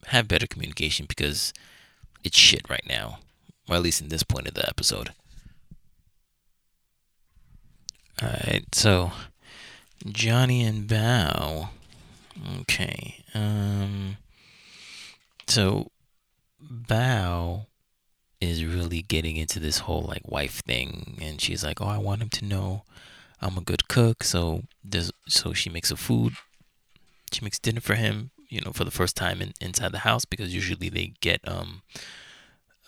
have 0.07 0.29
better 0.29 0.47
communication 0.47 1.07
because 1.09 1.53
it's 2.23 2.39
shit 2.39 2.69
right 2.71 2.85
now, 2.89 3.19
or 3.69 3.77
at 3.77 3.83
least 3.83 4.01
in 4.01 4.09
this 4.09 4.23
point 4.23 4.49
of 4.49 4.55
the 4.55 4.67
episode. 4.69 5.11
All 8.23 8.29
right, 8.29 8.65
so 8.73 9.13
Johnny 10.07 10.63
and 10.65 10.89
Bao. 10.89 11.69
Okay, 12.61 13.25
um, 13.35 14.17
so 15.47 15.91
Bao 16.63 17.67
is 18.41 18.65
really 18.65 19.03
getting 19.03 19.37
into 19.37 19.59
this 19.59 19.79
whole 19.79 20.03
like 20.03 20.27
wife 20.27 20.63
thing, 20.65 21.19
and 21.21 21.41
she's 21.41 21.63
like, 21.65 21.81
"Oh, 21.81 21.87
I 21.87 21.99
want 21.99 22.23
him 22.23 22.29
to 22.31 22.45
know 22.45 22.85
I'm 23.41 23.57
a 23.59 23.63
good 23.63 23.89
cook." 23.89 24.25
So 24.25 24.63
does 24.89 25.13
so 25.29 25.53
she 25.53 25.71
makes 25.71 25.91
a 25.91 25.97
food 25.97 26.35
she 27.33 27.45
makes 27.45 27.59
dinner 27.59 27.81
for 27.81 27.95
him, 27.95 28.31
you 28.49 28.61
know, 28.61 28.73
for 28.73 28.85
the 28.85 28.91
first 28.91 29.17
time 29.17 29.41
in, 29.41 29.53
inside 29.61 29.93
the 29.93 30.01
house 30.01 30.25
because 30.25 30.55
usually 30.55 30.89
they 30.89 31.15
get 31.21 31.41
um, 31.47 31.83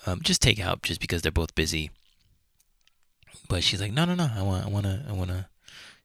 um 0.06 0.20
just 0.22 0.42
take 0.42 0.60
out 0.60 0.82
just 0.82 1.00
because 1.00 1.22
they're 1.22 1.32
both 1.32 1.54
busy. 1.54 1.90
But 3.48 3.64
she's 3.64 3.80
like, 3.80 3.92
no, 3.92 4.04
no, 4.04 4.14
no, 4.14 4.30
I 4.34 4.42
want, 4.42 4.64
I 4.64 4.68
want 4.68 4.86
to, 4.86 5.04
I 5.08 5.12
want 5.12 5.30
to 5.30 5.46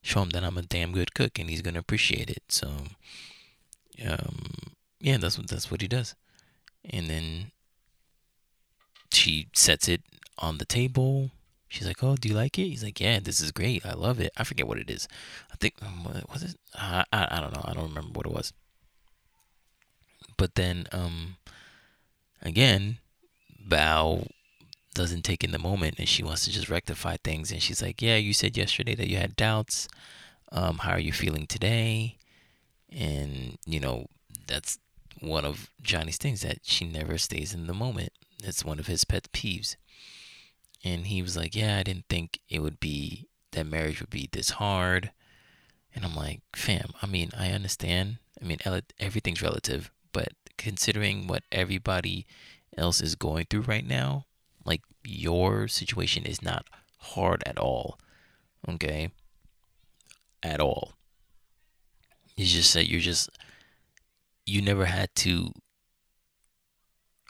show 0.02 0.22
him 0.22 0.30
that 0.30 0.42
I'm 0.44 0.58
a 0.58 0.62
damn 0.62 0.92
good 0.92 1.14
cook 1.14 1.38
and 1.38 1.48
he's 1.48 1.62
gonna 1.62 1.78
appreciate 1.78 2.28
it. 2.30 2.42
So, 2.48 2.68
um, 4.04 4.74
yeah, 5.00 5.16
that's 5.18 5.38
what 5.38 5.48
that's 5.48 5.70
what 5.70 5.80
he 5.80 5.88
does. 5.88 6.14
And 6.88 7.08
then 7.08 7.52
she 9.12 9.48
sets 9.52 9.88
it 9.88 10.02
on 10.38 10.58
the 10.58 10.64
table. 10.64 11.30
She's 11.68 11.86
like, 11.86 12.02
"Oh, 12.02 12.16
do 12.16 12.28
you 12.28 12.34
like 12.34 12.58
it?" 12.58 12.68
He's 12.68 12.84
like, 12.84 13.00
"Yeah, 13.00 13.18
this 13.20 13.40
is 13.40 13.50
great. 13.52 13.84
I 13.84 13.94
love 13.94 14.20
it." 14.20 14.32
I 14.36 14.44
forget 14.44 14.68
what 14.68 14.78
it 14.78 14.90
is. 14.90 15.08
I 15.52 15.56
think 15.56 15.74
um, 15.82 16.04
what 16.04 16.32
was 16.32 16.42
it? 16.42 16.56
I, 16.74 17.04
I 17.12 17.38
I 17.38 17.40
don't 17.40 17.52
know. 17.52 17.64
I 17.64 17.74
don't 17.74 17.88
remember 17.88 18.10
what 18.12 18.26
it 18.26 18.32
was. 18.32 18.52
But 20.36 20.54
then, 20.54 20.86
um, 20.92 21.36
again, 22.42 22.98
Bao 23.68 24.28
doesn't 24.94 25.22
take 25.22 25.44
in 25.44 25.52
the 25.52 25.58
moment, 25.58 25.98
and 25.98 26.08
she 26.08 26.22
wants 26.22 26.44
to 26.44 26.50
just 26.50 26.70
rectify 26.70 27.16
things. 27.22 27.52
And 27.52 27.62
she's 27.62 27.82
like, 27.82 28.00
"Yeah, 28.02 28.16
you 28.16 28.32
said 28.32 28.56
yesterday 28.56 28.94
that 28.94 29.08
you 29.08 29.16
had 29.18 29.36
doubts. 29.36 29.88
Um, 30.52 30.78
how 30.78 30.92
are 30.92 31.00
you 31.00 31.12
feeling 31.12 31.46
today?" 31.46 32.16
And 32.90 33.58
you 33.66 33.80
know, 33.80 34.06
that's 34.46 34.78
one 35.20 35.44
of 35.44 35.70
Johnny's 35.82 36.18
things 36.18 36.42
that 36.42 36.58
she 36.62 36.84
never 36.84 37.18
stays 37.18 37.54
in 37.54 37.66
the 37.66 37.74
moment. 37.74 38.12
It's 38.44 38.64
one 38.64 38.78
of 38.78 38.86
his 38.86 39.04
pet 39.04 39.32
peeves 39.32 39.76
and 40.86 41.08
he 41.08 41.20
was 41.20 41.36
like, 41.36 41.54
"Yeah, 41.54 41.78
I 41.78 41.82
didn't 41.82 42.06
think 42.08 42.40
it 42.48 42.60
would 42.60 42.78
be 42.78 43.28
that 43.52 43.66
marriage 43.66 44.00
would 44.00 44.10
be 44.10 44.28
this 44.30 44.50
hard." 44.50 45.10
And 45.94 46.04
I'm 46.04 46.14
like, 46.14 46.42
"Fam, 46.54 46.92
I 47.02 47.06
mean, 47.06 47.30
I 47.36 47.50
understand. 47.50 48.18
I 48.40 48.44
mean, 48.44 48.58
everything's 49.00 49.42
relative, 49.42 49.90
but 50.12 50.32
considering 50.56 51.26
what 51.26 51.42
everybody 51.50 52.26
else 52.76 53.00
is 53.00 53.14
going 53.14 53.46
through 53.48 53.62
right 53.62 53.86
now, 53.86 54.26
like 54.64 54.82
your 55.04 55.68
situation 55.68 56.24
is 56.24 56.42
not 56.42 56.66
hard 56.98 57.42
at 57.46 57.58
all. 57.58 57.98
Okay? 58.68 59.10
At 60.42 60.60
all. 60.60 60.92
It's 62.36 62.52
just 62.52 62.74
that 62.74 62.88
you're 62.90 63.00
just 63.00 63.30
you 64.44 64.62
never 64.62 64.84
had 64.84 65.14
to 65.16 65.50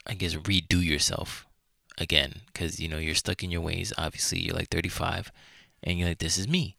I 0.05 0.13
guess 0.13 0.35
redo 0.35 0.83
yourself 0.83 1.45
again 1.97 2.41
because 2.47 2.79
you 2.79 2.87
know 2.87 2.97
you're 2.97 3.15
stuck 3.15 3.43
in 3.43 3.51
your 3.51 3.61
ways 3.61 3.91
obviously 3.97 4.39
you're 4.39 4.55
like 4.55 4.69
35 4.69 5.31
and 5.83 5.97
you're 5.97 6.09
like 6.09 6.19
this 6.19 6.37
is 6.37 6.47
me 6.47 6.77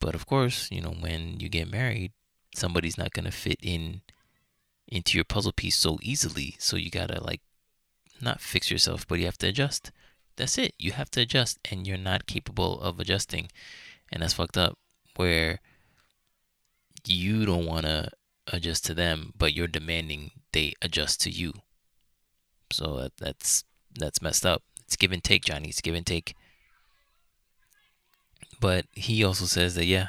but 0.00 0.14
of 0.14 0.26
course 0.26 0.68
you 0.70 0.80
know 0.80 0.94
when 1.00 1.38
you 1.38 1.48
get 1.48 1.70
married 1.70 2.12
somebody's 2.54 2.98
not 2.98 3.12
going 3.12 3.24
to 3.24 3.30
fit 3.30 3.58
in 3.62 4.00
into 4.88 5.16
your 5.16 5.24
puzzle 5.24 5.52
piece 5.52 5.76
so 5.76 5.98
easily 6.02 6.56
so 6.58 6.76
you 6.76 6.90
got 6.90 7.08
to 7.08 7.22
like 7.22 7.40
not 8.20 8.40
fix 8.40 8.70
yourself 8.70 9.06
but 9.06 9.18
you 9.18 9.24
have 9.24 9.38
to 9.38 9.48
adjust 9.48 9.90
that's 10.36 10.58
it 10.58 10.74
you 10.78 10.92
have 10.92 11.10
to 11.10 11.20
adjust 11.20 11.58
and 11.70 11.86
you're 11.86 11.96
not 11.96 12.26
capable 12.26 12.80
of 12.80 13.00
adjusting 13.00 13.48
and 14.12 14.22
that's 14.22 14.34
fucked 14.34 14.58
up 14.58 14.78
where 15.16 15.60
you 17.06 17.46
don't 17.46 17.66
want 17.66 17.86
to 17.86 18.10
adjust 18.52 18.84
to 18.84 18.94
them 18.94 19.32
but 19.36 19.54
you're 19.54 19.66
demanding 19.66 20.30
they 20.52 20.72
adjust 20.82 21.20
to 21.20 21.30
you 21.30 21.52
so 22.70 22.96
that, 22.96 23.16
that's 23.16 23.64
that's 23.98 24.22
messed 24.22 24.44
up. 24.46 24.62
It's 24.84 24.96
give 24.96 25.12
and 25.12 25.22
take, 25.22 25.44
Johnny. 25.44 25.68
It's 25.68 25.80
give 25.80 25.94
and 25.94 26.06
take. 26.06 26.34
But 28.60 28.86
he 28.92 29.24
also 29.24 29.44
says 29.44 29.74
that 29.74 29.86
yeah, 29.86 30.08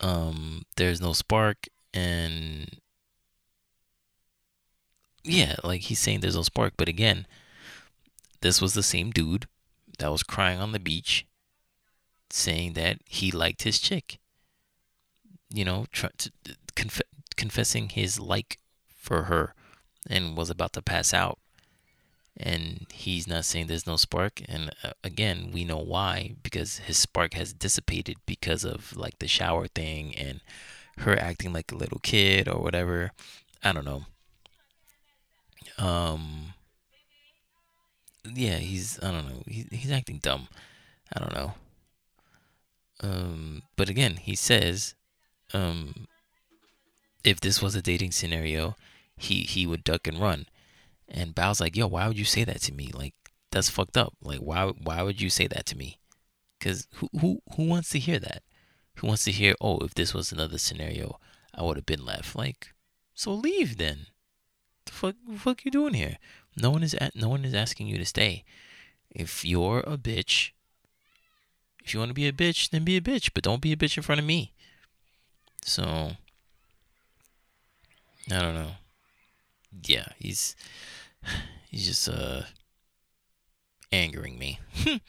um, 0.00 0.64
there's 0.76 1.00
no 1.00 1.12
spark, 1.12 1.68
and 1.92 2.78
yeah, 5.24 5.56
like 5.62 5.82
he's 5.82 5.98
saying 5.98 6.20
there's 6.20 6.36
no 6.36 6.42
spark. 6.42 6.74
But 6.76 6.88
again, 6.88 7.26
this 8.40 8.60
was 8.60 8.74
the 8.74 8.82
same 8.82 9.10
dude 9.10 9.46
that 9.98 10.10
was 10.10 10.22
crying 10.22 10.58
on 10.60 10.72
the 10.72 10.78
beach, 10.78 11.26
saying 12.30 12.74
that 12.74 12.98
he 13.04 13.30
liked 13.30 13.62
his 13.62 13.78
chick. 13.78 14.18
You 15.52 15.64
know, 15.64 15.86
try 15.92 16.10
to, 16.18 16.32
conf- 16.74 17.02
confessing 17.36 17.90
his 17.90 18.20
like 18.20 18.58
for 18.88 19.24
her, 19.24 19.54
and 20.08 20.36
was 20.36 20.50
about 20.50 20.72
to 20.74 20.82
pass 20.82 21.12
out 21.12 21.38
and 22.36 22.86
he's 22.92 23.26
not 23.26 23.44
saying 23.44 23.66
there's 23.66 23.86
no 23.86 23.96
spark 23.96 24.40
and 24.48 24.70
uh, 24.82 24.92
again 25.04 25.50
we 25.52 25.64
know 25.64 25.78
why 25.78 26.34
because 26.42 26.78
his 26.78 26.96
spark 26.96 27.34
has 27.34 27.52
dissipated 27.52 28.16
because 28.26 28.64
of 28.64 28.96
like 28.96 29.18
the 29.18 29.28
shower 29.28 29.66
thing 29.66 30.14
and 30.16 30.40
her 30.98 31.18
acting 31.18 31.52
like 31.52 31.70
a 31.70 31.76
little 31.76 31.98
kid 32.02 32.48
or 32.48 32.60
whatever 32.60 33.10
i 33.62 33.72
don't 33.72 33.84
know 33.84 34.04
um 35.80 36.54
yeah 38.24 38.56
he's 38.56 38.98
i 39.02 39.10
don't 39.10 39.26
know 39.28 39.42
he, 39.46 39.66
he's 39.72 39.90
acting 39.90 40.18
dumb 40.22 40.46
i 41.14 41.18
don't 41.18 41.34
know 41.34 41.54
um 43.02 43.62
but 43.76 43.88
again 43.88 44.16
he 44.16 44.36
says 44.36 44.94
um 45.54 46.06
if 47.24 47.40
this 47.40 47.60
was 47.60 47.74
a 47.74 47.82
dating 47.82 48.12
scenario 48.12 48.76
he 49.16 49.42
he 49.42 49.66
would 49.66 49.82
duck 49.82 50.06
and 50.06 50.20
run 50.20 50.46
and 51.10 51.34
Bao's 51.34 51.60
like, 51.60 51.76
yo, 51.76 51.88
why 51.88 52.06
would 52.06 52.18
you 52.18 52.24
say 52.24 52.44
that 52.44 52.60
to 52.62 52.72
me? 52.72 52.90
Like, 52.94 53.14
that's 53.50 53.68
fucked 53.68 53.96
up. 53.96 54.14
Like, 54.22 54.38
why 54.38 54.66
why 54.82 55.02
would 55.02 55.20
you 55.20 55.28
say 55.28 55.48
that 55.48 55.66
to 55.66 55.76
me? 55.76 55.98
Cause 56.60 56.86
who 56.94 57.08
who 57.20 57.42
who 57.56 57.64
wants 57.64 57.90
to 57.90 57.98
hear 57.98 58.18
that? 58.20 58.42
Who 58.96 59.08
wants 59.08 59.24
to 59.24 59.32
hear, 59.32 59.54
oh, 59.60 59.78
if 59.78 59.94
this 59.94 60.14
was 60.14 60.30
another 60.30 60.58
scenario, 60.58 61.18
I 61.54 61.62
would 61.62 61.76
have 61.76 61.86
been 61.86 62.04
left. 62.04 62.36
Like, 62.36 62.74
so 63.14 63.32
leave 63.32 63.76
then. 63.76 64.06
The 64.90 64.96
fuck, 64.96 65.14
the 65.26 65.38
fuck 65.38 65.64
you 65.64 65.70
doing 65.70 65.94
here? 65.94 66.18
No 66.56 66.70
one 66.70 66.82
is 66.82 66.94
at, 66.94 67.14
no 67.14 67.28
one 67.28 67.44
is 67.44 67.54
asking 67.54 67.86
you 67.86 67.96
to 67.98 68.04
stay. 68.04 68.44
If 69.10 69.44
you're 69.44 69.80
a 69.86 69.96
bitch, 69.96 70.50
if 71.84 71.94
you 71.94 72.00
want 72.00 72.10
to 72.10 72.14
be 72.14 72.26
a 72.26 72.32
bitch, 72.32 72.70
then 72.70 72.84
be 72.84 72.96
a 72.96 73.00
bitch, 73.00 73.30
but 73.32 73.44
don't 73.44 73.62
be 73.62 73.72
a 73.72 73.76
bitch 73.76 73.96
in 73.96 74.02
front 74.02 74.20
of 74.20 74.26
me. 74.26 74.52
So, 75.62 76.12
I 78.30 78.40
don't 78.40 78.54
know. 78.54 78.72
Yeah, 79.86 80.06
he's 80.18 80.56
he's 81.70 81.86
just 81.86 82.08
uh 82.08 82.42
angering 83.92 84.38
me. 84.38 84.58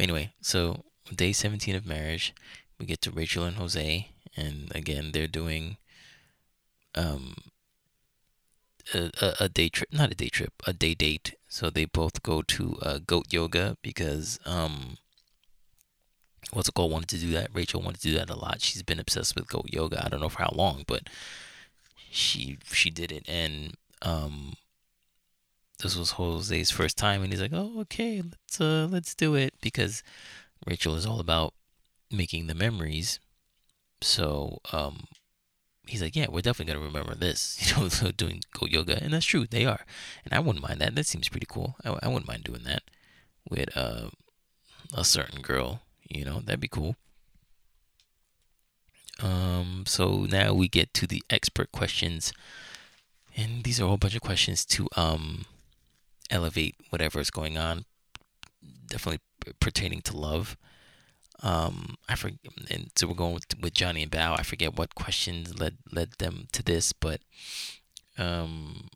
anyway, 0.00 0.32
so 0.40 0.84
day 1.14 1.32
17 1.32 1.74
of 1.74 1.86
marriage, 1.86 2.32
we 2.78 2.86
get 2.86 3.00
to 3.02 3.10
Rachel 3.10 3.44
and 3.44 3.56
Jose, 3.56 4.08
and 4.36 4.70
again 4.74 5.10
they're 5.12 5.26
doing 5.26 5.78
um 6.94 7.34
a, 8.94 9.34
a, 9.40 9.48
day 9.48 9.68
trip, 9.68 9.92
not 9.92 10.10
a 10.12 10.14
day 10.14 10.28
trip, 10.28 10.52
a 10.66 10.72
day 10.72 10.94
date. 10.94 11.34
So 11.48 11.70
they 11.70 11.84
both 11.84 12.22
go 12.22 12.42
to 12.42 12.78
uh, 12.82 12.98
goat 13.04 13.32
yoga 13.32 13.76
because 13.82 14.38
um 14.44 14.96
what's 16.52 16.68
it 16.68 16.74
called 16.74 16.92
wanted 16.92 17.08
to 17.10 17.18
do 17.18 17.32
that. 17.32 17.50
Rachel 17.52 17.82
wanted 17.82 18.00
to 18.00 18.08
do 18.08 18.14
that 18.14 18.30
a 18.30 18.36
lot. 18.36 18.60
She's 18.60 18.82
been 18.82 19.00
obsessed 19.00 19.34
with 19.36 19.48
goat 19.48 19.66
yoga. 19.70 20.04
I 20.04 20.08
don't 20.08 20.20
know 20.20 20.28
for 20.28 20.42
how 20.42 20.52
long, 20.54 20.84
but 20.86 21.08
she 22.10 22.58
she 22.72 22.90
did 22.90 23.12
it 23.12 23.24
and 23.28 23.74
um 24.02 24.54
this 25.82 25.96
was 25.96 26.12
Jose's 26.12 26.70
first 26.70 26.98
time 26.98 27.22
and 27.22 27.32
he's 27.32 27.40
like, 27.40 27.52
"Oh, 27.54 27.80
okay, 27.80 28.22
let's 28.22 28.60
uh 28.60 28.86
let's 28.90 29.14
do 29.14 29.34
it 29.34 29.54
because 29.60 30.02
Rachel 30.66 30.94
is 30.94 31.06
all 31.06 31.20
about 31.20 31.54
making 32.10 32.46
the 32.46 32.54
memories." 32.54 33.18
So, 34.02 34.60
um 34.72 35.06
he's 35.86 36.02
like, 36.02 36.16
"Yeah, 36.16 36.26
we're 36.30 36.40
definitely 36.40 36.74
to 36.74 36.80
remember 36.80 37.14
this." 37.14 37.58
You 37.76 37.84
know, 37.84 38.10
doing 38.12 38.42
goat 38.52 38.70
yoga, 38.70 39.02
and 39.02 39.12
that's 39.12 39.26
true. 39.26 39.46
They 39.46 39.64
are. 39.66 39.84
And 40.24 40.32
I 40.34 40.40
wouldn't 40.40 40.66
mind 40.66 40.80
that. 40.80 40.94
That 40.94 41.06
seems 41.06 41.28
pretty 41.28 41.46
cool. 41.48 41.76
I, 41.84 41.96
I 42.02 42.08
wouldn't 42.08 42.28
mind 42.28 42.44
doing 42.44 42.64
that 42.64 42.82
with 43.48 43.76
uh 43.76 44.10
a 44.94 45.04
certain 45.04 45.40
girl, 45.40 45.82
you 46.08 46.24
know. 46.24 46.40
That'd 46.40 46.60
be 46.60 46.68
cool. 46.68 46.96
Um, 49.22 49.84
so 49.86 50.26
now 50.30 50.54
we 50.54 50.68
get 50.68 50.94
to 50.94 51.06
the 51.06 51.22
expert 51.28 51.70
questions, 51.72 52.32
and 53.36 53.64
these 53.64 53.80
are 53.80 53.84
a 53.84 53.88
whole 53.88 53.96
bunch 53.98 54.14
of 54.16 54.22
questions 54.22 54.64
to 54.66 54.88
um 54.96 55.44
elevate 56.30 56.76
whatever 56.90 57.20
is 57.20 57.30
going 57.30 57.58
on. 57.58 57.84
Definitely 58.86 59.20
pertaining 59.60 60.00
to 60.02 60.16
love. 60.16 60.56
Um, 61.42 61.96
I 62.08 62.16
forget, 62.16 62.38
and 62.70 62.90
so 62.94 63.06
we're 63.06 63.14
going 63.14 63.34
with, 63.34 63.58
with 63.60 63.74
Johnny 63.74 64.02
and 64.02 64.12
Bao. 64.12 64.38
I 64.38 64.42
forget 64.42 64.76
what 64.76 64.94
questions 64.94 65.58
led 65.58 65.78
led 65.90 66.12
them 66.18 66.48
to 66.52 66.62
this, 66.62 66.92
but 66.92 67.20
um, 68.18 68.88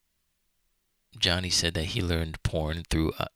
Johnny 1.19 1.51
said 1.51 1.75
that 1.75 1.87
he 1.87 2.03
learned 2.03 2.43
porn 2.43 2.83
through. 2.91 3.13
Uh, 3.19 3.27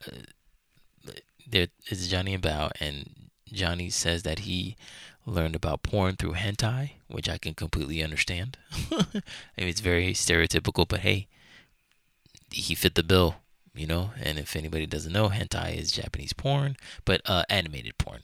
there 1.51 1.69
is 1.91 2.09
Johnny 2.09 2.35
and 2.35 2.43
Bao, 2.43 2.71
and 2.81 3.31
Johnny 3.51 3.89
says 3.89 4.25
that 4.25 4.41
he 4.41 4.77
learned 5.25 5.57
about 5.57 5.83
porn 5.83 6.17
through 6.17 6.35
hentai, 6.35 6.93
which 7.07 7.29
I 7.29 7.39
can 7.39 7.55
completely 7.55 8.03
understand. 8.03 8.59
I 8.93 9.23
mean, 9.57 9.69
it's 9.69 9.81
very 9.81 10.13
stereotypical, 10.13 10.87
but 10.87 11.01
hey, 11.01 11.29
he 12.51 12.75
fit 12.75 12.95
the 12.95 13.03
bill 13.03 13.37
you 13.79 13.87
know. 13.87 14.11
And 14.21 14.39
if 14.39 14.57
anybody 14.57 14.87
doesn't 14.87 15.13
know, 15.13 15.29
hentai 15.29 15.77
is 15.77 15.93
Japanese 15.93 16.33
porn, 16.33 16.77
but 17.05 17.23
uh, 17.27 17.45
animated 17.49 17.97
porn, 17.99 18.23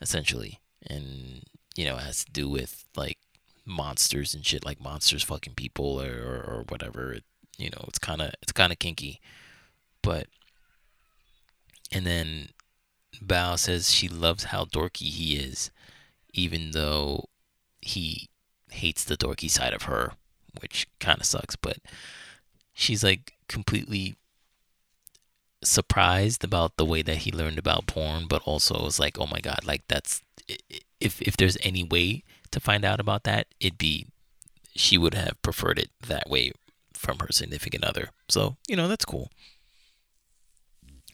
essentially, 0.00 0.60
and 0.86 1.42
you 1.76 1.84
know, 1.84 1.96
it 1.96 2.02
has 2.02 2.24
to 2.24 2.32
do 2.32 2.48
with 2.48 2.84
like 2.96 3.18
monsters 3.64 4.34
and 4.34 4.44
shit, 4.44 4.64
like 4.64 4.80
monsters 4.80 5.22
fucking 5.22 5.54
people 5.54 6.00
or 6.00 6.10
or, 6.10 6.36
or 6.36 6.64
whatever. 6.68 7.12
It, 7.12 7.24
you 7.56 7.70
know, 7.70 7.84
it's 7.88 7.98
kind 7.98 8.22
of 8.22 8.32
it's 8.42 8.52
kind 8.52 8.72
of 8.72 8.78
kinky, 8.78 9.20
but 10.02 10.26
and 11.90 12.06
then 12.06 12.48
Bao 13.24 13.58
says 13.58 13.92
she 13.92 14.08
loves 14.08 14.44
how 14.44 14.64
dorky 14.64 15.10
he 15.10 15.36
is, 15.36 15.70
even 16.32 16.72
though 16.72 17.24
he 17.80 18.28
hates 18.70 19.04
the 19.04 19.16
dorky 19.16 19.50
side 19.50 19.72
of 19.72 19.82
her, 19.82 20.12
which 20.60 20.86
kind 21.00 21.20
of 21.20 21.26
sucks. 21.26 21.56
But 21.56 21.78
she's 22.72 23.02
like 23.02 23.34
completely 23.48 24.16
surprised 25.62 26.44
about 26.44 26.76
the 26.76 26.84
way 26.84 27.02
that 27.02 27.18
he 27.18 27.32
learned 27.32 27.58
about 27.58 27.86
porn, 27.86 28.26
but 28.28 28.42
also 28.44 28.82
was 28.82 28.98
like, 28.98 29.18
oh 29.18 29.26
my 29.26 29.40
god, 29.40 29.60
like 29.64 29.82
that's 29.88 30.22
if 31.00 31.20
if 31.22 31.36
there's 31.36 31.58
any 31.62 31.84
way 31.84 32.24
to 32.50 32.60
find 32.60 32.84
out 32.84 33.00
about 33.00 33.24
that, 33.24 33.46
it'd 33.60 33.78
be 33.78 34.06
she 34.74 34.96
would 34.96 35.14
have 35.14 35.40
preferred 35.42 35.78
it 35.78 35.90
that 36.06 36.28
way 36.28 36.52
from 36.92 37.18
her 37.18 37.28
significant 37.30 37.84
other. 37.84 38.10
So 38.28 38.56
you 38.66 38.76
know 38.76 38.88
that's 38.88 39.04
cool. 39.04 39.30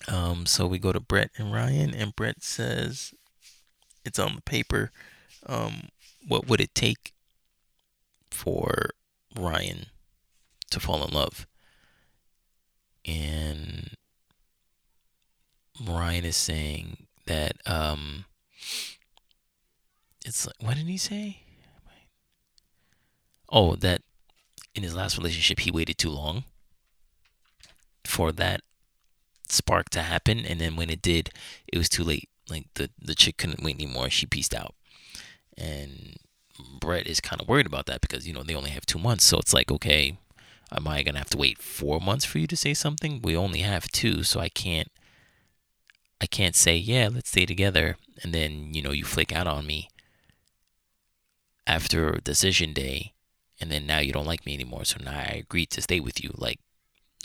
Um, 0.06 0.44
so 0.44 0.66
we 0.66 0.78
go 0.78 0.92
to 0.92 1.00
Brett 1.00 1.30
and 1.36 1.52
Ryan, 1.52 1.94
and 1.94 2.14
Brett 2.14 2.42
says 2.42 3.14
it's 4.04 4.18
on 4.18 4.36
the 4.36 4.42
paper. 4.42 4.92
Um, 5.46 5.88
what 6.26 6.46
would 6.46 6.60
it 6.60 6.74
take 6.74 7.12
for 8.30 8.90
Ryan 9.34 9.86
to 10.70 10.80
fall 10.80 11.04
in 11.04 11.12
love? 11.12 11.46
And 13.06 13.94
Ryan 15.82 16.24
is 16.24 16.36
saying 16.36 17.06
that 17.26 17.56
um, 17.66 18.24
it's 20.24 20.46
like, 20.46 20.56
what 20.60 20.76
did 20.76 20.86
he 20.86 20.96
say? 20.96 21.38
Oh, 23.50 23.76
that 23.76 24.02
in 24.74 24.82
his 24.82 24.94
last 24.94 25.16
relationship 25.16 25.60
he 25.60 25.70
waited 25.70 25.98
too 25.98 26.10
long 26.10 26.44
for 28.04 28.32
that 28.32 28.62
spark 29.48 29.90
to 29.90 30.02
happen, 30.02 30.40
and 30.40 30.60
then 30.60 30.76
when 30.76 30.90
it 30.90 31.02
did, 31.02 31.30
it 31.72 31.78
was 31.78 31.88
too 31.88 32.04
late. 32.04 32.28
Like 32.50 32.66
the 32.74 32.90
the 33.00 33.14
chick 33.14 33.38
couldn't 33.38 33.62
wait 33.62 33.76
anymore. 33.76 34.10
She 34.10 34.26
pieced 34.26 34.54
out, 34.54 34.74
and 35.56 36.16
Brett 36.80 37.06
is 37.06 37.20
kind 37.20 37.40
of 37.40 37.48
worried 37.48 37.66
about 37.66 37.86
that 37.86 38.00
because 38.00 38.26
you 38.26 38.34
know 38.34 38.42
they 38.42 38.54
only 38.54 38.70
have 38.70 38.86
two 38.86 38.98
months. 38.98 39.24
So 39.24 39.38
it's 39.38 39.54
like, 39.54 39.70
okay, 39.70 40.18
am 40.70 40.88
I 40.88 41.02
gonna 41.02 41.18
have 41.18 41.30
to 41.30 41.38
wait 41.38 41.58
four 41.58 42.00
months 42.00 42.24
for 42.24 42.38
you 42.38 42.46
to 42.48 42.56
say 42.56 42.74
something? 42.74 43.20
We 43.22 43.36
only 43.36 43.60
have 43.60 43.90
two, 43.92 44.24
so 44.24 44.40
I 44.40 44.48
can't 44.48 44.88
I 46.24 46.26
can't 46.26 46.56
say, 46.56 46.74
yeah, 46.74 47.10
let's 47.12 47.28
stay 47.28 47.44
together, 47.44 47.98
and 48.22 48.32
then, 48.32 48.72
you 48.72 48.80
know, 48.80 48.92
you 48.92 49.04
flake 49.04 49.30
out 49.30 49.46
on 49.46 49.66
me 49.66 49.90
after 51.66 52.12
decision 52.12 52.72
day, 52.72 53.12
and 53.60 53.70
then 53.70 53.84
now 53.84 53.98
you 53.98 54.10
don't 54.10 54.24
like 54.24 54.46
me 54.46 54.54
anymore, 54.54 54.86
so 54.86 54.96
now 55.04 55.18
I 55.18 55.42
agreed 55.44 55.68
to 55.72 55.82
stay 55.82 56.00
with 56.00 56.24
you. 56.24 56.32
Like, 56.34 56.60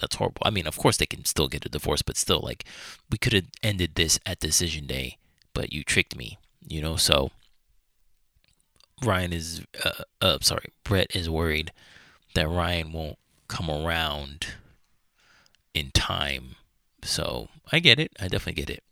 that's 0.01 0.17
horrible. 0.17 0.41
I 0.43 0.49
mean, 0.49 0.67
of 0.67 0.77
course 0.77 0.97
they 0.97 1.05
can 1.05 1.23
still 1.23 1.47
get 1.47 1.65
a 1.65 1.69
divorce, 1.69 2.01
but 2.01 2.17
still, 2.17 2.41
like, 2.43 2.65
we 3.09 3.17
could 3.17 3.31
have 3.31 3.45
ended 3.63 3.95
this 3.95 4.19
at 4.25 4.41
decision 4.41 4.85
day, 4.85 5.17
but 5.53 5.71
you 5.71 5.85
tricked 5.85 6.17
me, 6.17 6.37
you 6.67 6.81
know? 6.81 6.97
So, 6.97 7.31
Ryan 9.01 9.31
is, 9.31 9.61
uh, 9.81 10.03
uh 10.19 10.39
sorry, 10.41 10.73
Brett 10.83 11.15
is 11.15 11.29
worried 11.29 11.71
that 12.35 12.49
Ryan 12.49 12.91
won't 12.91 13.17
come 13.47 13.69
around 13.69 14.47
in 15.73 15.91
time. 15.91 16.57
So, 17.01 17.47
I 17.71 17.79
get 17.79 17.97
it. 17.97 18.11
I 18.19 18.27
definitely 18.27 18.61
get 18.61 18.69
it 18.69 18.83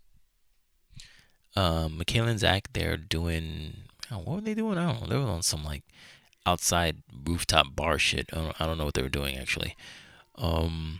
um, 1.57 1.97
Michaela 1.97 2.27
and 2.27 2.39
Zach, 2.39 2.69
they're 2.73 2.97
doing, 2.97 3.77
what 4.11 4.27
were 4.27 4.41
they 4.41 4.53
doing? 4.53 4.77
I 4.77 4.93
don't 4.93 5.01
know. 5.01 5.07
They 5.07 5.17
were 5.17 5.31
on 5.31 5.41
some 5.41 5.65
like 5.65 5.83
outside 6.45 6.97
rooftop 7.25 7.75
bar 7.75 7.97
shit. 7.97 8.29
I 8.31 8.35
don't, 8.35 8.61
I 8.61 8.65
don't 8.67 8.77
know 8.77 8.85
what 8.85 8.93
they 8.93 9.01
were 9.01 9.09
doing 9.09 9.37
actually. 9.37 9.75
Um, 10.35 10.99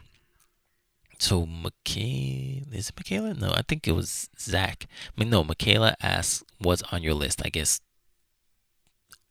so 1.19 1.45
Michaela, 1.45 2.65
is 2.71 2.89
it 2.89 2.95
Michaela? 2.97 3.35
No, 3.35 3.51
I 3.51 3.61
think 3.67 3.87
it 3.87 3.91
was 3.91 4.29
Zach. 4.39 4.87
I 5.15 5.21
mean, 5.21 5.29
no, 5.29 5.43
Michaela 5.43 5.95
asked, 6.01 6.43
what's 6.57 6.81
on 6.91 7.03
your 7.03 7.13
list? 7.13 7.43
I 7.45 7.49
guess 7.49 7.79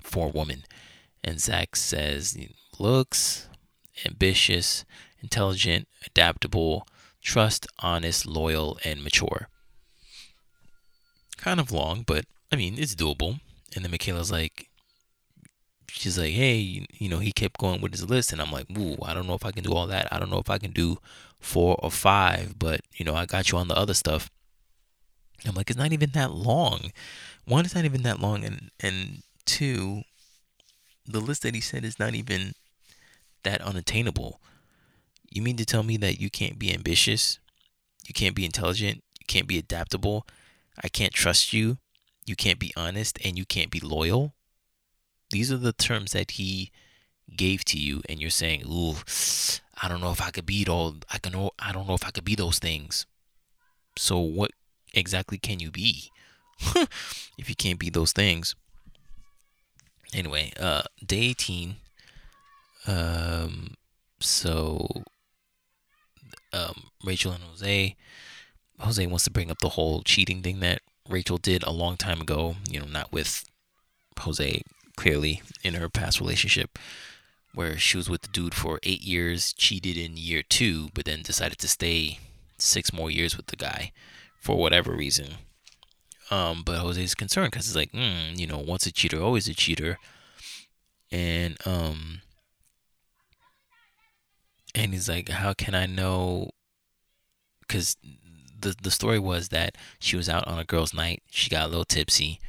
for 0.01 0.27
a 0.27 0.31
woman. 0.31 0.63
And 1.25 1.41
Zach 1.41 1.75
says, 1.75 2.39
looks, 2.79 3.49
ambitious, 4.05 4.85
intelligent, 5.21 5.89
adaptable, 6.07 6.87
trust, 7.21 7.67
honest, 7.81 8.27
loyal, 8.27 8.79
and 8.85 9.03
mature 9.03 9.49
kind 11.37 11.61
of 11.61 11.73
long, 11.73 12.03
but 12.07 12.25
I 12.53 12.57
mean, 12.57 12.77
it's 12.79 12.95
doable. 12.95 13.41
And 13.75 13.85
then 13.85 13.91
Michaela's 13.91 14.31
like, 14.31 14.69
she's 15.89 16.19
like, 16.19 16.33
hey, 16.33 16.87
you, 16.93 17.09
know, 17.09 17.19
he 17.19 17.33
kept 17.33 17.59
going 17.59 17.81
with 17.81 17.93
his 17.93 18.09
list. 18.09 18.33
And 18.33 18.41
I'm 18.41 18.51
like, 18.51 18.67
ooh, 18.77 18.97
I 19.03 19.15
don't 19.15 19.27
know 19.27 19.35
if 19.35 19.45
I 19.45 19.53
can 19.53 19.65
do 19.65 19.73
all 19.73 19.87
that. 19.87 20.09
I 20.13 20.19
don't 20.19 20.31
know 20.31 20.39
if 20.39 20.51
I 20.51 20.59
can 20.59 20.71
do 20.71 20.99
four 21.39 21.77
or 21.83 21.91
five, 21.91 22.59
but, 22.59 22.81
you 22.95 23.05
know, 23.05 23.15
I 23.15 23.27
got 23.27 23.51
you 23.51 23.59
on 23.59 23.69
the 23.69 23.77
other 23.77 23.95
stuff. 23.95 24.31
I'm 25.47 25.55
like, 25.55 25.71
it's 25.71 25.79
not 25.79 25.93
even 25.93 26.11
that 26.11 26.33
long. 26.33 26.93
One, 27.45 27.65
it's 27.65 27.75
not 27.75 27.85
even 27.85 28.03
that 28.03 28.21
long. 28.21 28.45
And, 28.45 28.71
and 28.81 29.23
two, 29.45 30.03
the 31.07 31.21
list 31.21 31.43
that 31.43 31.55
he 31.55 31.61
said 31.61 31.85
is 31.85 31.99
not 31.99 32.15
even 32.15 32.53
that 33.43 33.61
unattainable. 33.61 34.41
You 35.31 35.43
mean 35.43 35.57
to 35.57 35.65
tell 35.65 35.83
me 35.83 35.97
that 35.99 36.21
you 36.21 36.31
can't 36.31 36.59
be 36.59 36.73
ambitious? 36.73 37.39
You 38.07 38.15
can't 38.15 38.35
be 38.35 38.45
intelligent? 38.45 39.03
You 39.21 39.27
can't 39.27 39.47
be 39.47 39.59
adaptable? 39.59 40.27
I 40.83 40.89
can't 40.89 41.13
trust 41.13 41.53
you, 41.53 41.79
you 42.25 42.37
can't 42.37 42.59
be 42.59 42.73
honest, 42.77 43.19
and 43.25 43.39
you 43.39 43.45
can't 43.45 43.71
be 43.71 43.81
loyal. 43.81 44.35
These 45.31 45.51
are 45.53 45.57
the 45.57 45.73
terms 45.73 46.13
that 46.13 46.33
he 46.33 46.71
gave 47.35 47.65
to 47.67 47.79
you, 47.79 48.03
and 48.09 48.21
you're 48.21 48.31
saying, 48.31 48.65
"Ooh, 48.67 48.97
I 49.83 49.89
don't 49.89 50.01
know 50.01 50.13
if 50.13 50.23
I 50.23 50.31
could 50.31 50.47
be 50.47 50.65
all. 50.67 50.97
I 51.13 51.19
can. 51.19 51.35
I 51.59 51.73
don't 51.73 51.89
know 51.89 51.95
if 51.95 52.05
I 52.05 52.11
could 52.11 52.25
be 52.25 52.35
those 52.35 52.59
things." 52.59 53.07
So 53.97 54.19
what 54.19 54.51
exactly 54.93 55.39
can 55.39 55.61
you 55.61 55.71
be 55.71 56.11
if 57.39 57.49
you 57.49 57.55
can't 57.57 57.79
be 57.79 57.91
those 57.91 58.13
things? 58.13 58.55
Anyway, 60.13 60.53
uh, 60.59 60.83
day 61.05 61.31
18. 61.31 61.77
Um, 62.87 63.75
so 64.21 65.05
um, 66.53 66.85
Rachel 67.05 67.33
and 67.33 67.43
Jose 67.43 67.97
Jose 68.81 69.07
wants 69.07 69.25
to 69.25 69.31
bring 69.31 69.51
up 69.51 69.59
the 69.61 69.71
whole 69.71 70.03
cheating 70.03 70.43
thing 70.43 70.61
that 70.61 70.83
Rachel 71.09 71.39
did 71.39 71.63
a 71.63 71.71
long 71.71 71.97
time 71.97 72.21
ago. 72.21 72.57
You 72.69 72.81
know, 72.81 72.87
not 72.87 73.13
with 73.13 73.45
Jose 74.21 74.63
clearly 74.97 75.43
in 75.63 75.75
her 75.75 75.89
past 75.89 76.21
relationship, 76.21 76.79
where 77.55 77.79
she 77.79 77.97
was 77.97 78.11
with 78.11 78.23
the 78.23 78.29
dude 78.29 78.55
for 78.55 78.79
eight 78.83 79.03
years, 79.03 79.53
cheated 79.53 79.97
in 79.97 80.17
year 80.17 80.43
two, 80.43 80.89
but 80.95 81.05
then 81.05 81.23
decided 81.23 81.59
to 81.59 81.69
stay 81.69 82.19
six 82.59 82.93
more 82.93 83.11
years 83.11 83.37
with 83.37 83.47
the 83.47 83.57
guy 83.57 83.93
for 84.41 84.57
whatever 84.57 84.93
reason. 84.93 85.35
Um, 86.31 86.63
but 86.65 86.79
Jose's 86.79 87.15
concerned 87.15 87.53
because 87.53 87.67
it's 87.67 87.77
like, 87.77 87.93
mm, 87.93 88.37
you 88.37 88.47
know, 88.47 88.59
once 88.59 88.87
a 88.87 88.93
cheater, 88.93 89.23
always 89.23 89.49
a 89.49 89.55
cheater. 89.55 89.99
And 91.13 91.57
um, 91.65 92.21
and 94.75 94.93
he's 94.93 95.09
like, 95.09 95.29
how 95.29 95.53
can 95.53 95.75
I 95.75 95.87
know? 95.87 96.51
Because 97.61 97.97
the 98.59 98.75
the 98.81 98.91
story 98.91 99.19
was 99.19 99.49
that 99.49 99.77
she 99.99 100.17
was 100.17 100.29
out 100.29 100.47
on 100.47 100.59
a 100.59 100.65
girls' 100.65 100.95
night. 100.95 101.23
She 101.31 101.51
got 101.51 101.67
a 101.67 101.69
little 101.69 101.85
tipsy, 101.85 102.41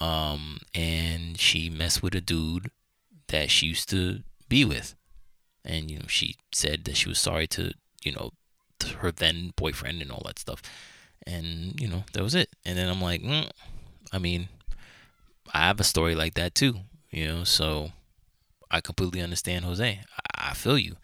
um, 0.00 0.58
and 0.74 1.38
she 1.38 1.70
messed 1.70 2.02
with 2.02 2.14
a 2.14 2.20
dude 2.20 2.70
that 3.28 3.50
she 3.50 3.66
used 3.66 3.88
to 3.90 4.20
be 4.48 4.64
with, 4.64 4.94
and 5.64 5.90
you 5.90 5.98
know 5.98 6.06
she 6.08 6.36
said 6.52 6.84
that 6.84 6.96
she 6.96 7.08
was 7.08 7.18
sorry 7.18 7.46
to 7.48 7.72
you 8.02 8.12
know 8.12 8.30
to 8.78 8.88
her 8.98 9.10
then 9.10 9.52
boyfriend 9.56 10.02
and 10.02 10.10
all 10.10 10.22
that 10.26 10.38
stuff, 10.38 10.62
and 11.26 11.80
you 11.80 11.88
know 11.88 12.04
that 12.12 12.22
was 12.22 12.34
it. 12.34 12.50
And 12.64 12.76
then 12.78 12.88
I'm 12.88 13.00
like, 13.00 13.22
mm, 13.22 13.50
I 14.12 14.18
mean, 14.18 14.48
I 15.52 15.60
have 15.60 15.80
a 15.80 15.84
story 15.84 16.14
like 16.14 16.34
that 16.34 16.54
too, 16.54 16.80
you 17.10 17.26
know, 17.26 17.44
so 17.44 17.92
I 18.70 18.80
completely 18.80 19.20
understand 19.20 19.64
Jose. 19.64 20.00
I, 20.34 20.50
I 20.50 20.54
feel 20.54 20.78
you. 20.78 20.96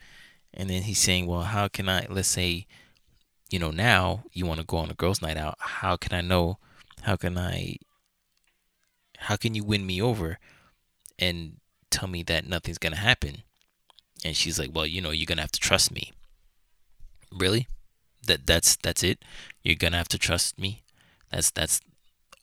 And 0.54 0.68
then 0.68 0.82
he's 0.82 0.98
saying, 0.98 1.26
well, 1.26 1.42
how 1.42 1.68
can 1.68 1.88
I? 1.88 2.06
Let's 2.10 2.28
say 2.28 2.66
you 3.52 3.58
know, 3.58 3.70
now 3.70 4.24
you 4.32 4.46
want 4.46 4.60
to 4.60 4.66
go 4.66 4.78
on 4.78 4.90
a 4.90 4.94
girls' 4.94 5.20
night 5.20 5.36
out. 5.36 5.56
How 5.58 5.96
can 5.96 6.14
I 6.14 6.22
know? 6.22 6.58
How 7.02 7.16
can 7.16 7.36
I? 7.36 7.76
How 9.18 9.36
can 9.36 9.54
you 9.54 9.62
win 9.62 9.86
me 9.86 10.00
over 10.00 10.38
and 11.18 11.58
tell 11.90 12.08
me 12.08 12.22
that 12.24 12.48
nothing's 12.48 12.78
gonna 12.78 12.96
happen? 12.96 13.42
And 14.24 14.34
she's 14.34 14.58
like, 14.58 14.70
well, 14.72 14.86
you 14.86 15.00
know, 15.00 15.10
you're 15.10 15.26
gonna 15.26 15.42
have 15.42 15.52
to 15.52 15.60
trust 15.60 15.92
me. 15.92 16.12
Really? 17.30 17.68
That 18.26 18.46
that's 18.46 18.76
that's 18.76 19.02
it. 19.02 19.22
You're 19.62 19.76
gonna 19.76 19.98
have 19.98 20.08
to 20.08 20.18
trust 20.18 20.58
me. 20.58 20.82
That's 21.30 21.50
that's 21.50 21.80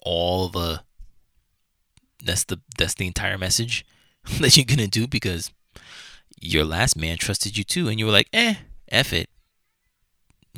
all 0.04 0.50
the. 0.50 0.84
That's 2.24 2.44
the 2.44 2.60
that's 2.78 2.96
the 2.96 3.08
entire 3.08 3.38
message 3.38 3.86
that 4.40 4.56
you're 4.56 4.66
gonna 4.66 4.88
do 4.88 5.08
because 5.08 5.52
your 6.40 6.66
last 6.66 6.96
man 6.96 7.18
trusted 7.18 7.58
you 7.58 7.64
too, 7.64 7.88
and 7.88 7.98
you 7.98 8.06
were 8.06 8.12
like, 8.12 8.30
eh, 8.32 8.56
f 8.90 9.12
it. 9.12 9.30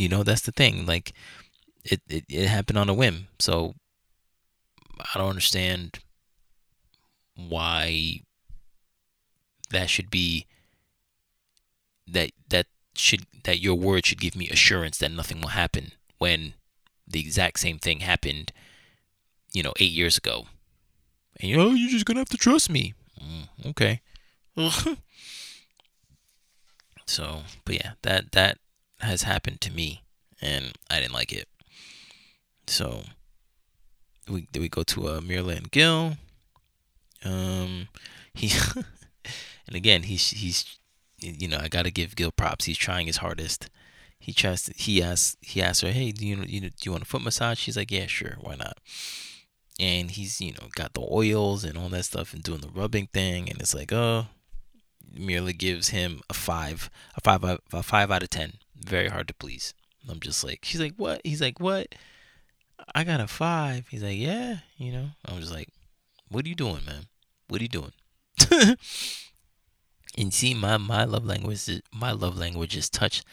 You 0.01 0.09
know, 0.09 0.23
that's 0.23 0.41
the 0.41 0.51
thing. 0.51 0.87
Like, 0.87 1.13
it, 1.83 2.01
it, 2.09 2.25
it 2.27 2.47
happened 2.47 2.79
on 2.79 2.89
a 2.89 2.93
whim. 2.93 3.27
So, 3.37 3.75
I 4.99 5.19
don't 5.19 5.29
understand 5.29 5.99
why 7.35 8.21
that 9.69 9.91
should 9.91 10.09
be 10.09 10.47
that 12.07 12.31
that 12.49 12.65
should 12.95 13.25
that 13.43 13.59
your 13.59 13.75
word 13.75 14.07
should 14.07 14.19
give 14.19 14.35
me 14.35 14.49
assurance 14.49 14.97
that 14.97 15.11
nothing 15.11 15.39
will 15.39 15.49
happen 15.49 15.91
when 16.17 16.55
the 17.07 17.19
exact 17.19 17.59
same 17.59 17.79
thing 17.79 18.01
happened 18.01 18.51
you 19.53 19.63
know 19.63 19.73
8 19.79 19.91
years 19.91 20.17
ago 20.17 20.45
and 21.39 21.49
you 21.49 21.55
know 21.57 21.69
you're 21.71 21.89
just 21.89 22.05
to 22.05 22.15
have 22.15 22.29
to 22.29 22.37
trust 22.37 22.69
me 22.69 22.93
mm, 23.19 23.47
okay 23.69 24.01
so 27.05 27.43
but 27.65 27.75
yeah 27.75 27.93
that 28.01 28.33
that 28.33 28.57
has 29.01 29.23
happened 29.23 29.61
to 29.61 29.71
me, 29.71 30.03
and 30.41 30.73
I 30.89 30.99
didn't 30.99 31.13
like 31.13 31.31
it. 31.31 31.47
So 32.67 33.03
we 34.29 34.47
we 34.57 34.69
go 34.69 34.83
to 34.83 35.07
uh, 35.07 35.19
Myrla 35.21 35.69
Gil. 35.71 36.17
Um, 37.23 37.87
he 38.33 38.51
and 39.67 39.75
again 39.75 40.03
he's 40.03 40.29
he's 40.29 40.79
you 41.19 41.47
know 41.47 41.59
I 41.61 41.67
gotta 41.67 41.91
give 41.91 42.15
Gil 42.15 42.31
props. 42.31 42.65
He's 42.65 42.77
trying 42.77 43.07
his 43.07 43.17
hardest. 43.17 43.69
He 44.19 44.33
tries 44.33 44.63
to, 44.63 44.73
he 44.75 45.01
asks 45.01 45.37
he 45.41 45.61
asks 45.61 45.81
her, 45.81 45.91
hey, 45.91 46.11
do 46.11 46.25
you 46.25 46.37
you 46.47 46.61
do 46.61 46.69
you 46.83 46.91
want 46.91 47.03
a 47.03 47.07
foot 47.07 47.23
massage? 47.23 47.59
She's 47.59 47.77
like, 47.77 47.91
yeah, 47.91 48.07
sure, 48.07 48.37
why 48.39 48.55
not? 48.55 48.77
And 49.79 50.11
he's 50.11 50.39
you 50.39 50.53
know 50.53 50.67
got 50.75 50.93
the 50.93 51.05
oils 51.11 51.63
and 51.63 51.77
all 51.77 51.89
that 51.89 52.05
stuff 52.05 52.33
and 52.33 52.43
doing 52.43 52.61
the 52.61 52.69
rubbing 52.69 53.07
thing, 53.07 53.49
and 53.49 53.59
it's 53.59 53.73
like, 53.73 53.91
oh, 53.91 54.27
Myrla 55.17 55.57
gives 55.57 55.89
him 55.89 56.21
a 56.29 56.33
five, 56.33 56.89
a 57.15 57.21
five, 57.21 57.43
a 57.73 57.83
five 57.83 58.11
out 58.11 58.23
of 58.23 58.29
ten 58.29 58.53
very 58.83 59.09
hard 59.09 59.27
to 59.27 59.33
please. 59.33 59.73
I'm 60.09 60.19
just 60.19 60.43
like, 60.43 60.59
she's 60.63 60.79
like, 60.81 60.95
what? 60.97 61.21
He's 61.23 61.41
like, 61.41 61.59
what? 61.59 61.93
I 62.95 63.03
got 63.03 63.19
a 63.19 63.27
five. 63.27 63.87
He's 63.89 64.03
like, 64.03 64.17
yeah, 64.17 64.57
you 64.77 64.91
know. 64.91 65.09
I'm 65.25 65.39
just 65.39 65.53
like, 65.53 65.69
what 66.29 66.45
are 66.45 66.49
you 66.49 66.55
doing, 66.55 66.83
man? 66.85 67.05
What 67.47 67.61
are 67.61 67.63
you 67.63 67.69
doing? 67.69 67.91
and 70.17 70.33
see, 70.33 70.53
my 70.53 70.77
my 70.77 71.03
love 71.03 71.25
language 71.25 71.67
is 71.69 71.81
my 71.93 72.11
love 72.11 72.37
language 72.37 72.75
is 72.75 72.89
touch. 72.89 73.23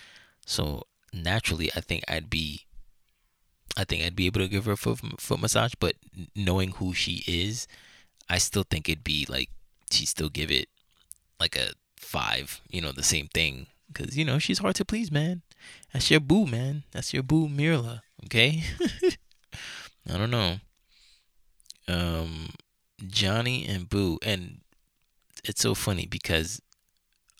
So 0.44 0.84
naturally, 1.12 1.70
I 1.74 1.80
think 1.80 2.04
I'd 2.08 2.28
be, 2.28 2.66
I 3.76 3.84
think 3.84 4.02
I'd 4.02 4.16
be 4.16 4.26
able 4.26 4.40
to 4.40 4.48
give 4.48 4.66
her 4.66 4.72
a 4.72 4.76
foot 4.76 5.00
foot 5.18 5.40
massage. 5.40 5.74
But 5.78 5.94
knowing 6.36 6.72
who 6.72 6.92
she 6.92 7.24
is, 7.26 7.66
I 8.28 8.38
still 8.38 8.64
think 8.64 8.88
it'd 8.88 9.04
be 9.04 9.26
like 9.28 9.50
she 9.90 10.04
still 10.04 10.28
give 10.28 10.50
it 10.50 10.68
like 11.40 11.56
a 11.56 11.70
five. 11.96 12.60
You 12.68 12.82
know, 12.82 12.92
the 12.92 13.02
same 13.02 13.28
thing 13.28 13.68
Cause 13.94 14.16
you 14.16 14.24
know 14.24 14.38
she's 14.38 14.58
hard 14.58 14.76
to 14.76 14.84
please, 14.84 15.10
man. 15.10 15.42
That's 15.92 16.10
your 16.10 16.20
boo, 16.20 16.46
man. 16.46 16.84
That's 16.92 17.12
your 17.12 17.22
boo, 17.22 17.48
Myrla. 17.48 18.02
Okay. 18.26 18.62
I 20.10 20.16
don't 20.16 20.30
know. 20.30 20.56
Um, 21.86 22.50
Johnny 23.06 23.66
and 23.66 23.88
Bao, 23.88 24.18
and 24.22 24.60
it's 25.44 25.62
so 25.62 25.74
funny 25.74 26.06
because 26.06 26.60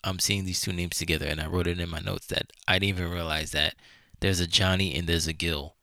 I'm 0.03 0.19
seeing 0.19 0.45
these 0.45 0.61
two 0.61 0.73
names 0.73 0.97
together, 0.97 1.27
and 1.27 1.39
I 1.39 1.47
wrote 1.47 1.67
it 1.67 1.79
in 1.79 1.89
my 1.89 1.99
notes 1.99 2.27
that 2.27 2.51
I 2.67 2.79
didn't 2.79 2.97
even 2.97 3.11
realize 3.11 3.51
that 3.51 3.75
there's 4.19 4.39
a 4.39 4.47
Johnny 4.47 4.95
and 4.95 5.07
there's 5.07 5.27
a 5.27 5.33
Gil 5.33 5.75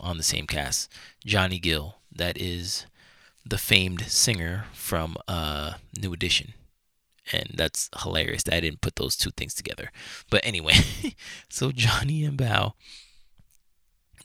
on 0.00 0.16
the 0.16 0.22
same 0.22 0.46
cast. 0.46 0.90
Johnny 1.24 1.58
Gill, 1.58 1.96
that 2.10 2.40
is 2.40 2.86
the 3.44 3.58
famed 3.58 4.02
singer 4.02 4.66
from 4.72 5.16
uh, 5.28 5.74
New 5.98 6.12
Edition 6.12 6.54
and 7.32 7.50
that's 7.54 7.90
hilarious 8.02 8.42
that 8.44 8.54
I 8.54 8.60
didn't 8.60 8.80
put 8.80 8.96
those 8.96 9.16
two 9.16 9.30
things 9.30 9.54
together. 9.54 9.90
But 10.30 10.44
anyway, 10.44 10.74
so 11.48 11.72
Johnny 11.72 12.24
and 12.24 12.38
Bao 12.38 12.72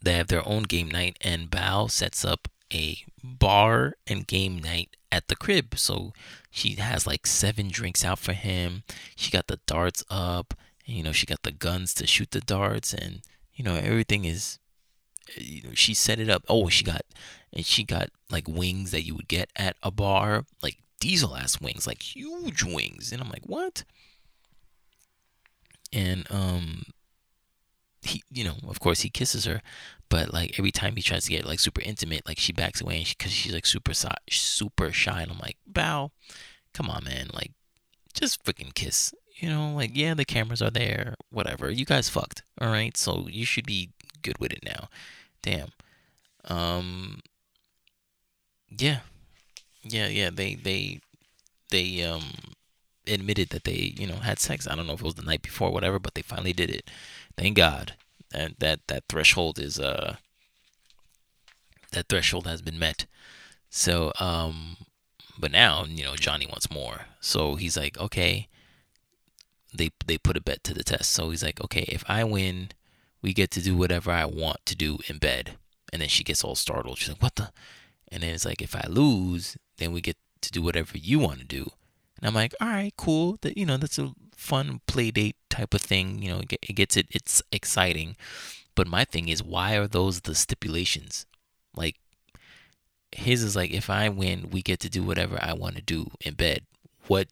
they 0.01 0.13
have 0.13 0.27
their 0.27 0.47
own 0.47 0.63
game 0.63 0.89
night 0.89 1.17
and 1.21 1.49
Bao 1.49 1.89
sets 1.89 2.23
up 2.23 2.47
a 2.73 2.99
bar 3.23 3.93
and 4.05 4.27
game 4.27 4.59
night 4.59 4.95
at 5.11 5.27
the 5.27 5.35
crib. 5.35 5.77
So 5.77 6.13
she 6.49 6.75
has 6.75 7.07
like 7.07 7.25
seven 7.25 7.69
drinks 7.69 8.03
out 8.03 8.19
for 8.19 8.33
him. 8.33 8.83
She 9.15 9.31
got 9.31 9.47
the 9.47 9.59
darts 9.65 10.03
up, 10.09 10.53
and, 10.85 10.95
you 10.95 11.03
know, 11.03 11.11
she 11.11 11.25
got 11.25 11.43
the 11.43 11.51
guns 11.51 11.93
to 11.95 12.07
shoot 12.07 12.31
the 12.31 12.41
darts 12.41 12.93
and 12.93 13.21
you 13.53 13.63
know, 13.63 13.75
everything 13.75 14.25
is 14.25 14.59
you 15.35 15.63
know, 15.63 15.73
she 15.73 15.93
set 15.93 16.19
it 16.19 16.29
up. 16.29 16.43
Oh, 16.47 16.69
she 16.69 16.83
got 16.83 17.01
and 17.51 17.65
she 17.65 17.83
got 17.83 18.09
like 18.29 18.47
wings 18.47 18.91
that 18.91 19.03
you 19.03 19.15
would 19.15 19.27
get 19.27 19.49
at 19.55 19.75
a 19.81 19.91
bar, 19.91 20.45
like 20.61 20.77
diesel 20.99 21.35
ass 21.35 21.59
wings, 21.61 21.87
like 21.87 22.01
huge 22.01 22.63
wings. 22.63 23.11
And 23.11 23.21
I'm 23.21 23.29
like, 23.29 23.45
what? 23.45 23.83
And 25.93 26.27
um 26.29 26.83
he 28.01 28.23
you 28.31 28.43
know, 28.43 28.55
of 28.67 28.79
course 28.79 29.01
he 29.01 29.09
kisses 29.09 29.45
her, 29.45 29.61
but 30.09 30.33
like 30.33 30.57
every 30.57 30.71
time 30.71 30.95
he 30.95 31.01
tries 31.01 31.25
to 31.25 31.31
get 31.31 31.45
like 31.45 31.59
super 31.59 31.81
intimate, 31.81 32.27
like 32.27 32.39
she 32.39 32.53
backs 32.53 32.81
away 32.81 32.97
and 32.97 33.07
she, 33.07 33.15
cuz 33.15 33.31
she's 33.31 33.53
like 33.53 33.65
super 33.65 33.93
super 34.29 34.91
shy 34.91 35.21
and 35.21 35.31
I'm 35.31 35.39
like, 35.39 35.57
"Bao. 35.71 36.11
Come 36.73 36.89
on, 36.89 37.03
man. 37.03 37.29
Like 37.33 37.51
just 38.13 38.43
freaking 38.43 38.73
kiss." 38.73 39.13
You 39.35 39.49
know, 39.49 39.73
like 39.75 39.91
yeah, 39.93 40.13
the 40.13 40.25
cameras 40.25 40.61
are 40.61 40.71
there, 40.71 41.15
whatever. 41.29 41.69
You 41.69 41.85
guys 41.85 42.09
fucked, 42.09 42.43
all 42.59 42.69
right? 42.69 42.95
So 42.97 43.27
you 43.29 43.45
should 43.45 43.65
be 43.65 43.91
good 44.21 44.37
with 44.39 44.51
it 44.51 44.63
now. 44.63 44.89
Damn. 45.41 45.69
Um 46.45 47.21
yeah, 48.69 48.99
yeah, 49.89 50.07
yeah. 50.07 50.29
They 50.29 50.55
they 50.55 50.99
they 51.69 52.03
um 52.03 52.31
admitted 53.07 53.49
that 53.49 53.63
they 53.63 53.93
you 53.97 54.07
know 54.07 54.17
had 54.17 54.39
sex. 54.39 54.67
I 54.67 54.75
don't 54.75 54.87
know 54.87 54.93
if 54.93 55.01
it 55.01 55.05
was 55.05 55.15
the 55.15 55.21
night 55.23 55.41
before, 55.41 55.69
or 55.69 55.73
whatever, 55.73 55.99
but 55.99 56.13
they 56.13 56.21
finally 56.21 56.53
did 56.53 56.69
it. 56.69 56.89
Thank 57.37 57.57
God. 57.57 57.93
And 58.33 58.55
that 58.59 58.79
that 58.87 59.03
threshold 59.09 59.59
is 59.59 59.79
uh 59.79 60.17
that 61.91 62.09
threshold 62.09 62.47
has 62.47 62.61
been 62.61 62.79
met. 62.79 63.05
So 63.69 64.11
um, 64.19 64.77
but 65.37 65.51
now 65.51 65.85
you 65.85 66.03
know 66.03 66.15
Johnny 66.15 66.45
wants 66.45 66.71
more. 66.71 67.05
So 67.19 67.55
he's 67.55 67.77
like, 67.77 67.97
okay. 67.97 68.47
They 69.73 69.91
they 70.05 70.17
put 70.17 70.37
a 70.37 70.41
bet 70.41 70.63
to 70.63 70.73
the 70.73 70.83
test. 70.83 71.11
So 71.11 71.29
he's 71.29 71.43
like, 71.43 71.61
okay, 71.61 71.85
if 71.89 72.03
I 72.07 72.23
win, 72.23 72.69
we 73.21 73.33
get 73.33 73.51
to 73.51 73.61
do 73.61 73.75
whatever 73.75 74.11
I 74.11 74.25
want 74.25 74.65
to 74.65 74.75
do 74.75 74.99
in 75.07 75.17
bed. 75.17 75.57
And 75.91 76.01
then 76.01 76.09
she 76.09 76.23
gets 76.23 76.43
all 76.43 76.55
startled. 76.55 76.97
She's 76.97 77.09
like, 77.09 77.21
what 77.21 77.35
the? 77.35 77.51
And 78.11 78.23
then 78.23 78.33
it's 78.33 78.45
like, 78.45 78.61
if 78.61 78.75
I 78.75 78.85
lose, 78.87 79.57
then 79.77 79.91
we 79.91 80.01
get 80.01 80.17
to 80.41 80.51
do 80.51 80.61
whatever 80.61 80.97
you 80.97 81.19
want 81.19 81.39
to 81.39 81.45
do. 81.45 81.71
And 82.17 82.27
I'm 82.27 82.33
like, 82.33 82.53
all 82.59 82.67
right, 82.67 82.93
cool. 82.97 83.37
That 83.41 83.57
you 83.57 83.65
know, 83.65 83.77
that's 83.77 83.99
a 83.99 84.13
fun 84.35 84.81
play 84.87 85.11
date 85.11 85.35
type 85.49 85.73
of 85.73 85.81
thing. 85.81 86.21
You 86.21 86.29
know, 86.29 86.41
it 86.49 86.75
gets 86.75 86.97
it. 86.97 87.07
It's 87.11 87.41
exciting. 87.51 88.15
But 88.75 88.87
my 88.87 89.05
thing 89.05 89.27
is, 89.27 89.41
why 89.41 89.75
are 89.75 89.87
those 89.87 90.21
the 90.21 90.35
stipulations? 90.35 91.25
Like, 91.75 91.95
his 93.11 93.41
is 93.41 93.55
like, 93.55 93.71
if 93.71 93.89
I 93.89 94.07
win, 94.09 94.49
we 94.51 94.61
get 94.61 94.79
to 94.81 94.89
do 94.89 95.01
whatever 95.03 95.39
I 95.41 95.53
want 95.53 95.77
to 95.77 95.81
do 95.81 96.11
in 96.21 96.35
bed. 96.35 96.61
What, 97.07 97.27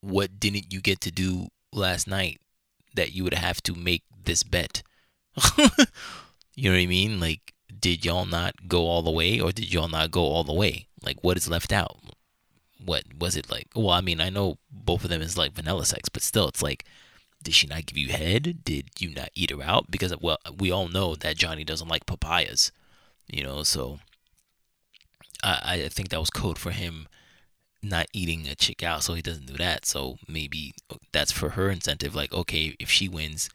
what 0.00 0.40
didn't 0.40 0.72
you 0.72 0.80
get 0.80 1.02
to 1.02 1.10
do 1.10 1.48
last 1.72 2.08
night 2.08 2.40
that 2.94 3.12
you 3.12 3.22
would 3.22 3.34
have 3.34 3.62
to 3.64 3.74
make 3.74 4.04
this 4.24 4.42
bet? 4.42 4.82
you 6.56 6.70
know 6.70 6.76
what 6.76 6.82
I 6.82 6.86
mean? 6.86 7.20
Like, 7.20 7.52
did 7.78 8.04
y'all 8.04 8.26
not 8.26 8.68
go 8.68 8.86
all 8.86 9.02
the 9.02 9.10
way, 9.10 9.40
or 9.40 9.52
did 9.52 9.72
y'all 9.72 9.88
not 9.88 10.10
go 10.10 10.22
all 10.22 10.44
the 10.44 10.52
way? 10.52 10.86
Like, 11.02 11.22
what 11.22 11.36
is 11.36 11.48
left 11.48 11.72
out? 11.72 11.98
What 12.84 13.04
was 13.18 13.36
it 13.36 13.50
like? 13.50 13.68
Well, 13.74 13.90
I 13.90 14.00
mean, 14.00 14.20
I 14.20 14.30
know 14.30 14.58
both 14.70 15.04
of 15.04 15.10
them 15.10 15.22
is 15.22 15.36
like 15.36 15.52
vanilla 15.52 15.84
sex, 15.84 16.08
but 16.08 16.22
still, 16.22 16.48
it's 16.48 16.62
like 16.62 16.84
did 17.46 17.54
she 17.54 17.68
not 17.68 17.86
give 17.86 17.96
you 17.96 18.08
head? 18.08 18.64
Did 18.64 18.90
you 18.98 19.14
not 19.14 19.30
eat 19.36 19.50
her 19.50 19.62
out? 19.62 19.88
Because 19.88 20.12
well, 20.20 20.38
we 20.58 20.72
all 20.72 20.88
know 20.88 21.14
that 21.14 21.36
Johnny 21.36 21.62
doesn't 21.62 21.86
like 21.86 22.04
papayas, 22.04 22.72
you 23.28 23.44
know. 23.44 23.62
So 23.62 24.00
I 25.44 25.82
I 25.84 25.88
think 25.88 26.08
that 26.08 26.18
was 26.18 26.30
code 26.30 26.58
for 26.58 26.72
him 26.72 27.06
not 27.84 28.08
eating 28.12 28.48
a 28.48 28.56
chick 28.56 28.82
out, 28.82 29.04
so 29.04 29.14
he 29.14 29.22
doesn't 29.22 29.46
do 29.46 29.56
that. 29.58 29.86
So 29.86 30.18
maybe 30.26 30.74
uh, 30.90 30.96
that's 31.12 31.30
for 31.30 31.50
her 31.50 31.70
incentive. 31.70 32.16
Like, 32.16 32.32
okay, 32.32 32.74
if 32.80 32.90
she 32.90 33.08
wins, 33.08 33.48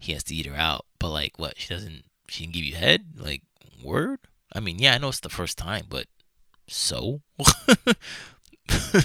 he 0.00 0.12
has 0.14 0.24
to 0.24 0.34
eat 0.34 0.46
her 0.46 0.56
out. 0.56 0.84
But 0.98 1.10
like, 1.10 1.38
what? 1.38 1.58
She 1.58 1.72
doesn't. 1.72 2.02
She 2.28 2.42
can 2.42 2.52
give 2.52 2.64
you 2.64 2.74
head. 2.74 3.04
Like, 3.16 3.42
word. 3.82 4.20
I 4.52 4.60
mean, 4.60 4.78
yeah, 4.78 4.94
I 4.94 4.98
know 4.98 5.08
it's 5.08 5.20
the 5.20 5.28
first 5.28 5.58
time, 5.58 5.86
but 5.88 6.06
so. 6.66 7.22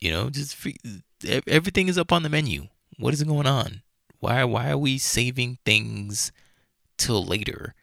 you 0.00 0.10
know, 0.10 0.30
just 0.30 0.56
everything 1.46 1.88
is 1.88 1.98
up 1.98 2.12
on 2.12 2.22
the 2.22 2.28
menu. 2.28 2.68
What 2.98 3.14
is 3.14 3.22
going 3.22 3.46
on? 3.46 3.82
Why 4.18 4.44
why 4.44 4.70
are 4.70 4.78
we 4.78 4.98
saving 4.98 5.58
things 5.64 6.32
till 6.98 7.24
later? 7.24 7.74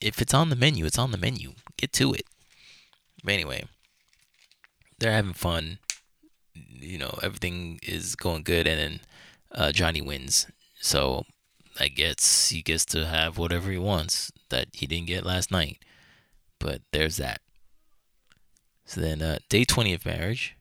If 0.00 0.20
it's 0.20 0.34
on 0.34 0.50
the 0.50 0.56
menu, 0.56 0.84
it's 0.84 0.98
on 0.98 1.10
the 1.10 1.18
menu. 1.18 1.54
Get 1.76 1.92
to 1.94 2.12
it. 2.12 2.26
But 3.24 3.34
anyway, 3.34 3.64
they're 4.98 5.12
having 5.12 5.32
fun. 5.32 5.78
You 6.54 6.98
know, 6.98 7.18
everything 7.22 7.80
is 7.82 8.14
going 8.14 8.42
good, 8.42 8.66
and 8.66 8.78
then 8.78 9.00
uh, 9.50 9.72
Johnny 9.72 10.00
wins. 10.00 10.46
So 10.80 11.24
I 11.80 11.88
guess 11.88 12.50
he 12.50 12.62
gets 12.62 12.84
to 12.86 13.06
have 13.06 13.38
whatever 13.38 13.70
he 13.70 13.78
wants 13.78 14.32
that 14.50 14.68
he 14.72 14.86
didn't 14.86 15.06
get 15.06 15.24
last 15.24 15.50
night. 15.50 15.78
But 16.58 16.82
there's 16.92 17.16
that. 17.18 17.40
So 18.84 19.00
then, 19.00 19.22
uh, 19.22 19.38
day 19.48 19.64
20 19.64 19.94
of 19.94 20.06
marriage, 20.06 20.56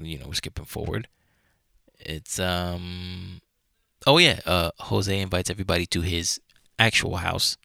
you 0.00 0.18
know, 0.18 0.26
we're 0.26 0.34
skipping 0.34 0.64
forward. 0.64 1.08
It's 1.98 2.38
um 2.38 3.40
oh 4.06 4.18
yeah, 4.18 4.40
uh 4.46 4.70
Jose 4.80 5.16
invites 5.20 5.50
everybody 5.50 5.86
to 5.86 6.00
his 6.00 6.40
actual 6.78 7.16
house. 7.16 7.56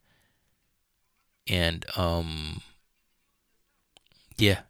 And 1.47 1.85
um 1.95 2.61
yeah, 4.37 4.61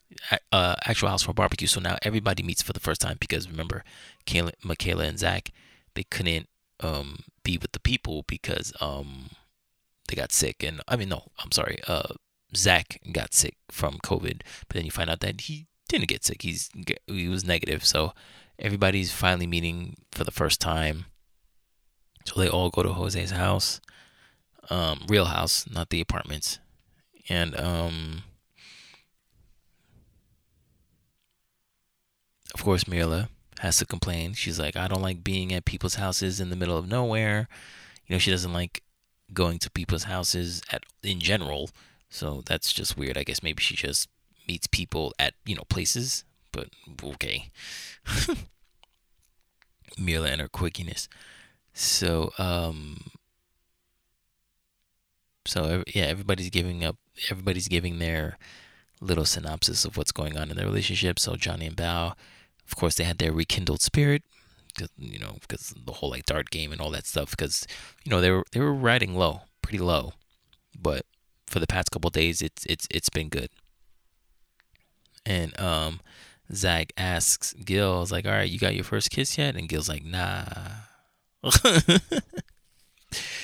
uh 0.52 0.76
actual 0.86 1.10
house 1.10 1.24
for 1.24 1.34
barbecue. 1.34 1.68
So 1.68 1.82
now 1.82 1.98
everybody 2.02 2.44
meets 2.44 2.62
for 2.62 2.74
the 2.74 2.80
first 2.80 3.02
time 3.02 3.18
because 3.20 3.50
remember 3.50 3.84
Kayla, 4.26 4.52
Michaela 4.64 5.06
and 5.06 5.20
Zach 5.20 5.52
they 5.96 6.04
couldn't 6.04 6.48
um 6.80 7.20
be 7.44 7.58
with 7.58 7.72
the 7.72 7.80
people 7.80 8.24
because 8.28 8.74
um 8.82 9.30
they 10.08 10.16
got 10.16 10.32
sick 10.32 10.64
and 10.64 10.82
I 10.88 10.96
mean 10.96 11.10
no, 11.10 11.32
I'm 11.40 11.52
sorry. 11.52 11.80
Uh 11.88 12.14
Zach 12.56 13.00
got 13.12 13.34
sick 13.34 13.58
from 13.70 13.98
COVID, 14.00 14.42
but 14.68 14.76
then 14.76 14.86
you 14.86 14.92
find 14.92 15.10
out 15.10 15.20
that 15.20 15.42
he 15.42 15.68
didn't 15.90 16.08
get 16.08 16.24
sick. 16.24 16.42
He's 16.42 16.70
he 17.08 17.28
was 17.28 17.46
negative. 17.46 17.86
So 17.86 18.14
everybody's 18.60 19.12
finally 19.12 19.48
meeting 19.48 19.98
for 20.12 20.24
the 20.24 20.32
first 20.32 20.62
time. 20.62 21.06
So 22.26 22.40
they 22.40 22.50
all 22.50 22.70
go 22.70 22.84
to 22.84 22.94
Jose's 22.94 23.32
house, 23.32 23.80
um, 24.70 25.06
real 25.08 25.26
house, 25.26 25.70
not 25.70 25.90
the 25.90 26.02
apartments, 26.02 26.60
and 27.30 27.58
um, 27.58 28.24
of 32.54 32.64
course 32.64 32.84
Myrla 32.84 33.30
has 33.60 33.78
to 33.78 33.86
complain. 33.86 34.34
She's 34.34 34.60
like, 34.60 34.76
I 34.76 34.88
don't 34.88 35.02
like 35.02 35.24
being 35.24 35.54
at 35.54 35.66
people's 35.66 35.96
houses 35.96 36.40
in 36.40 36.50
the 36.50 36.56
middle 36.56 36.78
of 36.78 36.88
nowhere. 36.88 37.48
You 38.08 38.16
know, 38.16 38.20
she 38.20 38.32
doesn't 38.32 38.54
like 38.54 38.84
going 39.34 39.60
to 39.60 39.72
people's 39.72 40.04
houses 40.04 40.62
at 40.72 40.84
in 41.04 41.20
general. 41.20 41.70
So 42.10 42.44
that's 42.46 42.72
just 42.72 42.98
weird. 42.98 43.18
I 43.18 43.24
guess 43.24 43.44
maybe 43.44 43.62
she 43.62 43.76
just 43.76 44.08
meets 44.48 44.68
people 44.68 45.14
at 45.20 45.34
you 45.46 45.56
know 45.56 45.64
places 45.68 46.24
but 46.58 46.70
okay. 47.04 47.52
Myrla 49.98 50.32
and 50.32 50.42
her 50.42 50.48
quickiness. 50.48 51.08
So, 51.74 52.32
um, 52.40 53.12
so 55.46 55.84
yeah, 55.94 56.06
everybody's 56.06 56.50
giving 56.50 56.84
up. 56.84 56.98
Everybody's 57.30 57.68
giving 57.68 58.00
their 58.00 58.38
little 59.00 59.26
synopsis 59.26 59.86
of 59.86 59.98
what's 59.98 60.12
going 60.12 60.36
on 60.38 60.50
in 60.50 60.58
their 60.58 60.66
relationship. 60.66 61.20
So 61.20 61.36
Johnny 61.36 61.68
and 61.68 61.78
Bao, 61.78 62.16
of 62.68 62.76
course, 62.76 62.96
they 62.96 63.04
had 63.04 63.18
their 63.18 63.32
rekindled 63.32 63.82
spirit, 63.82 64.24
you 64.98 65.20
know, 65.20 65.38
because 65.42 65.74
the 65.86 65.94
whole 65.94 66.10
like 66.10 66.26
dart 66.26 66.50
game 66.50 66.72
and 66.72 66.82
all 66.82 66.92
that 66.92 67.06
stuff. 67.06 67.32
Because 67.32 67.66
you 68.04 68.12
know 68.12 68.22
they 68.22 68.32
were 68.32 68.44
they 68.52 68.60
were 68.60 68.74
riding 68.74 69.16
low, 69.16 69.42
pretty 69.62 69.80
low, 69.80 70.14
but 70.80 71.06
for 71.48 71.60
the 71.60 71.68
past 71.68 71.92
couple 71.92 72.10
days, 72.10 72.42
it's 72.42 72.66
it's 72.66 72.88
it's 72.92 73.10
been 73.10 73.30
good. 73.30 73.50
And 75.26 75.60
um, 75.60 76.00
Zach 76.54 76.94
asks 76.98 77.54
Gil, 77.54 78.02
"Is 78.02 78.12
like, 78.12 78.26
all 78.26 78.32
right, 78.32 78.50
you 78.50 78.60
got 78.60 78.76
your 78.76 78.84
first 78.84 79.10
kiss 79.10 79.38
yet?" 79.38 79.56
And 79.56 79.68
Gil's 79.68 79.90
like, 79.90 80.06
"Nah." 80.06 80.46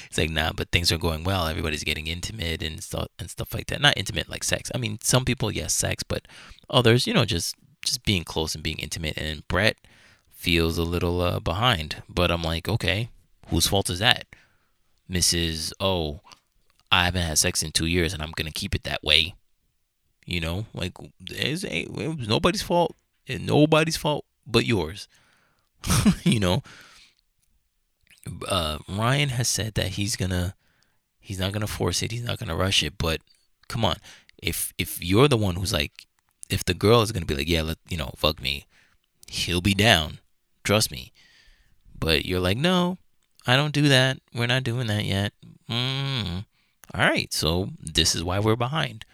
He's 0.10 0.18
like, 0.18 0.30
"Nah, 0.30 0.52
but 0.54 0.72
things 0.72 0.92
are 0.92 0.98
going 0.98 1.24
well. 1.24 1.48
Everybody's 1.48 1.84
getting 1.84 2.08
intimate 2.08 2.62
and 2.62 2.84
stuff 2.84 3.08
and 3.18 3.30
stuff 3.30 3.54
like 3.54 3.68
that. 3.68 3.82
Not 3.82 3.98
intimate 3.98 4.30
like 4.30 4.44
sex. 4.44 4.70
I 4.76 4.78
mean, 4.78 5.00
some 5.02 5.26
people, 5.26 5.52
yes, 5.52 5.74
sex, 5.74 6.04
but 6.04 6.28
others, 6.70 7.08
you 7.08 7.14
know, 7.14 7.26
just 7.26 7.56
just 7.84 8.04
being 8.06 8.24
close 8.24 8.56
and 8.56 8.64
being 8.64 8.80
intimate." 8.80 9.18
And 9.18 9.48
Brett 9.48 9.78
feels 10.32 10.78
a 10.78 10.84
little 10.84 11.22
uh, 11.22 11.40
behind, 11.40 12.04
but 12.10 12.30
I'm 12.30 12.44
like, 12.44 12.68
okay, 12.68 13.10
whose 13.48 13.68
fault 13.68 13.90
is 13.90 14.00
that? 14.00 14.26
Mrs. 15.10 15.72
Oh, 15.80 16.22
I 16.92 17.06
haven't 17.06 17.22
had 17.22 17.38
sex 17.38 17.64
in 17.64 17.72
two 17.72 17.86
years, 17.86 18.14
and 18.14 18.22
I'm 18.22 18.34
gonna 18.36 18.52
keep 18.52 18.76
it 18.76 18.84
that 18.84 19.04
way. 19.04 19.36
You 20.26 20.42
know, 20.42 20.66
like 20.74 20.94
it's, 21.30 21.64
it 21.64 21.92
was 21.92 22.28
nobody's 22.28 22.62
fault. 22.62 22.96
nobody's 23.28 23.98
fault 23.98 24.26
but 24.46 24.66
yours. 24.66 25.08
you 26.24 26.40
know, 26.40 26.62
uh, 28.48 28.80
Ryan 28.88 29.30
has 29.30 29.48
said 29.48 29.74
that 29.76 29.90
he's 29.90 30.16
gonna, 30.16 30.56
he's 31.20 31.40
not 31.40 31.52
gonna 31.52 31.68
force 31.68 32.02
it. 32.04 32.12
He's 32.12 32.24
not 32.24 32.40
gonna 32.40 32.56
rush 32.56 32.84
it. 32.84 32.98
But 32.98 33.22
come 33.68 33.86
on, 33.86 33.98
if 34.42 34.74
if 34.78 35.04
you're 35.04 35.28
the 35.28 35.38
one 35.38 35.56
who's 35.56 35.74
like, 35.74 36.06
if 36.54 36.64
the 36.64 36.74
girl 36.74 37.02
is 37.02 37.12
gonna 37.12 37.26
be 37.26 37.36
like, 37.36 37.50
yeah, 37.50 37.62
let 37.62 37.78
you 37.90 37.98
know, 37.98 38.14
fuck 38.16 38.42
me, 38.42 38.66
he'll 39.28 39.62
be 39.62 39.74
down. 39.74 40.20
Trust 40.64 40.92
me. 40.92 41.12
But 41.98 42.26
you're 42.26 42.40
like, 42.40 42.58
no, 42.58 42.98
I 43.46 43.56
don't 43.56 43.74
do 43.74 43.88
that. 43.90 44.20
We're 44.34 44.48
not 44.48 44.64
doing 44.64 44.88
that 44.88 45.06
yet. 45.06 45.34
Mm. 45.70 46.46
All 46.94 47.02
right, 47.10 47.34
so 47.34 47.70
this 47.80 48.16
is 48.16 48.24
why 48.24 48.40
we're 48.40 48.56
behind 48.56 49.06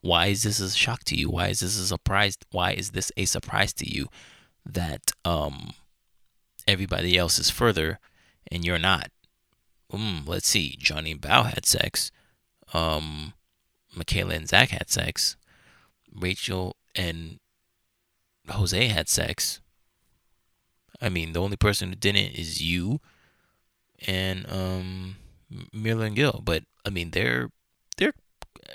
why 0.00 0.26
is 0.26 0.42
this 0.42 0.60
a 0.60 0.70
shock 0.70 1.04
to 1.04 1.16
you? 1.16 1.30
Why 1.30 1.48
is 1.48 1.60
this 1.60 1.78
a 1.78 1.86
surprise? 1.86 2.36
Why 2.50 2.72
is 2.72 2.90
this 2.90 3.12
a 3.16 3.24
surprise 3.24 3.72
to 3.74 3.88
you 3.88 4.08
that 4.64 5.12
um, 5.24 5.74
everybody 6.66 7.16
else 7.16 7.38
is 7.38 7.50
further 7.50 7.98
and 8.50 8.64
you're 8.64 8.78
not? 8.78 9.10
Mm, 9.92 10.26
let's 10.26 10.48
see. 10.48 10.76
Johnny 10.78 11.12
and 11.12 11.20
Bao 11.20 11.46
had 11.46 11.66
sex. 11.66 12.10
Um, 12.74 13.34
Michaela 13.94 14.34
and 14.34 14.48
Zach 14.48 14.70
had 14.70 14.90
sex. 14.90 15.36
Rachel 16.18 16.76
and 16.94 17.38
Jose 18.48 18.86
had 18.88 19.08
sex. 19.08 19.60
I 21.00 21.08
mean, 21.08 21.32
the 21.32 21.40
only 21.40 21.56
person 21.56 21.90
who 21.90 21.94
didn't 21.94 22.32
is 22.38 22.62
you 22.62 23.00
and 24.06 24.50
um, 24.50 25.16
Myrla 25.74 26.06
and 26.06 26.16
Gil. 26.16 26.40
But 26.44 26.64
I 26.84 26.90
mean, 26.90 27.10
they're 27.10 27.50
they're 27.96 28.14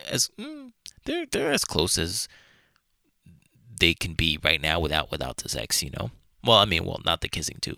as 0.09 0.29
mm, 0.39 0.71
they're 1.05 1.25
they're 1.25 1.51
as 1.51 1.65
close 1.65 1.97
as 1.97 2.27
they 3.79 3.93
can 3.93 4.13
be 4.13 4.37
right 4.43 4.61
now 4.61 4.79
without 4.79 5.11
without 5.11 5.37
the 5.37 5.49
sex, 5.49 5.81
you 5.81 5.89
know. 5.91 6.11
Well, 6.43 6.57
I 6.57 6.65
mean, 6.65 6.85
well, 6.85 7.01
not 7.05 7.21
the 7.21 7.27
kissing 7.27 7.57
too, 7.61 7.77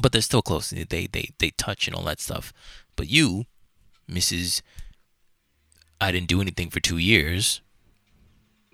but 0.00 0.12
they're 0.12 0.22
still 0.22 0.42
close. 0.42 0.70
They 0.70 1.06
they 1.06 1.30
they 1.38 1.50
touch 1.56 1.86
and 1.86 1.96
all 1.96 2.04
that 2.04 2.20
stuff. 2.20 2.52
But 2.96 3.08
you, 3.08 3.44
Mrs. 4.10 4.62
I 6.00 6.12
didn't 6.12 6.28
do 6.28 6.40
anything 6.40 6.70
for 6.70 6.80
two 6.80 6.98
years. 6.98 7.60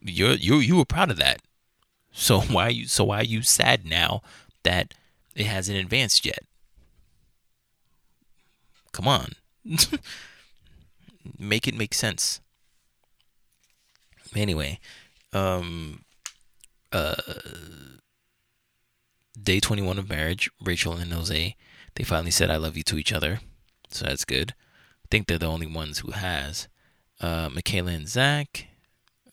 You're 0.02 0.34
you 0.34 0.56
you 0.56 0.76
were 0.76 0.84
proud 0.84 1.10
of 1.10 1.16
that. 1.18 1.40
So 2.12 2.40
why 2.54 2.66
are 2.66 2.70
you 2.70 2.86
so 2.86 3.04
why 3.04 3.20
are 3.20 3.24
you 3.24 3.42
sad 3.42 3.84
now 3.84 4.22
that 4.62 4.94
it 5.34 5.46
hasn't 5.46 5.78
advanced 5.78 6.26
yet? 6.26 6.40
Come 8.92 9.08
on. 9.08 9.32
make 11.38 11.68
it 11.68 11.74
make 11.74 11.94
sense. 11.94 12.40
Anyway, 14.34 14.78
um, 15.32 16.04
uh, 16.92 17.14
day 19.40 19.60
21 19.60 19.98
of 19.98 20.08
marriage, 20.08 20.50
Rachel 20.62 20.94
and 20.94 21.12
Jose, 21.12 21.56
they 21.94 22.04
finally 22.04 22.30
said 22.30 22.50
I 22.50 22.56
love 22.56 22.76
you 22.76 22.82
to 22.84 22.98
each 22.98 23.12
other. 23.12 23.40
so 23.88 24.04
that's 24.04 24.24
good. 24.24 24.54
I 25.04 25.06
think 25.10 25.26
they're 25.26 25.38
the 25.38 25.46
only 25.46 25.66
ones 25.66 26.00
who 26.00 26.12
has. 26.12 26.68
Uh, 27.20 27.48
Michaela 27.50 27.92
and 27.92 28.08
Zach. 28.08 28.67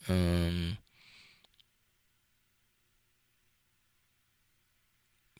Um, 0.07 0.77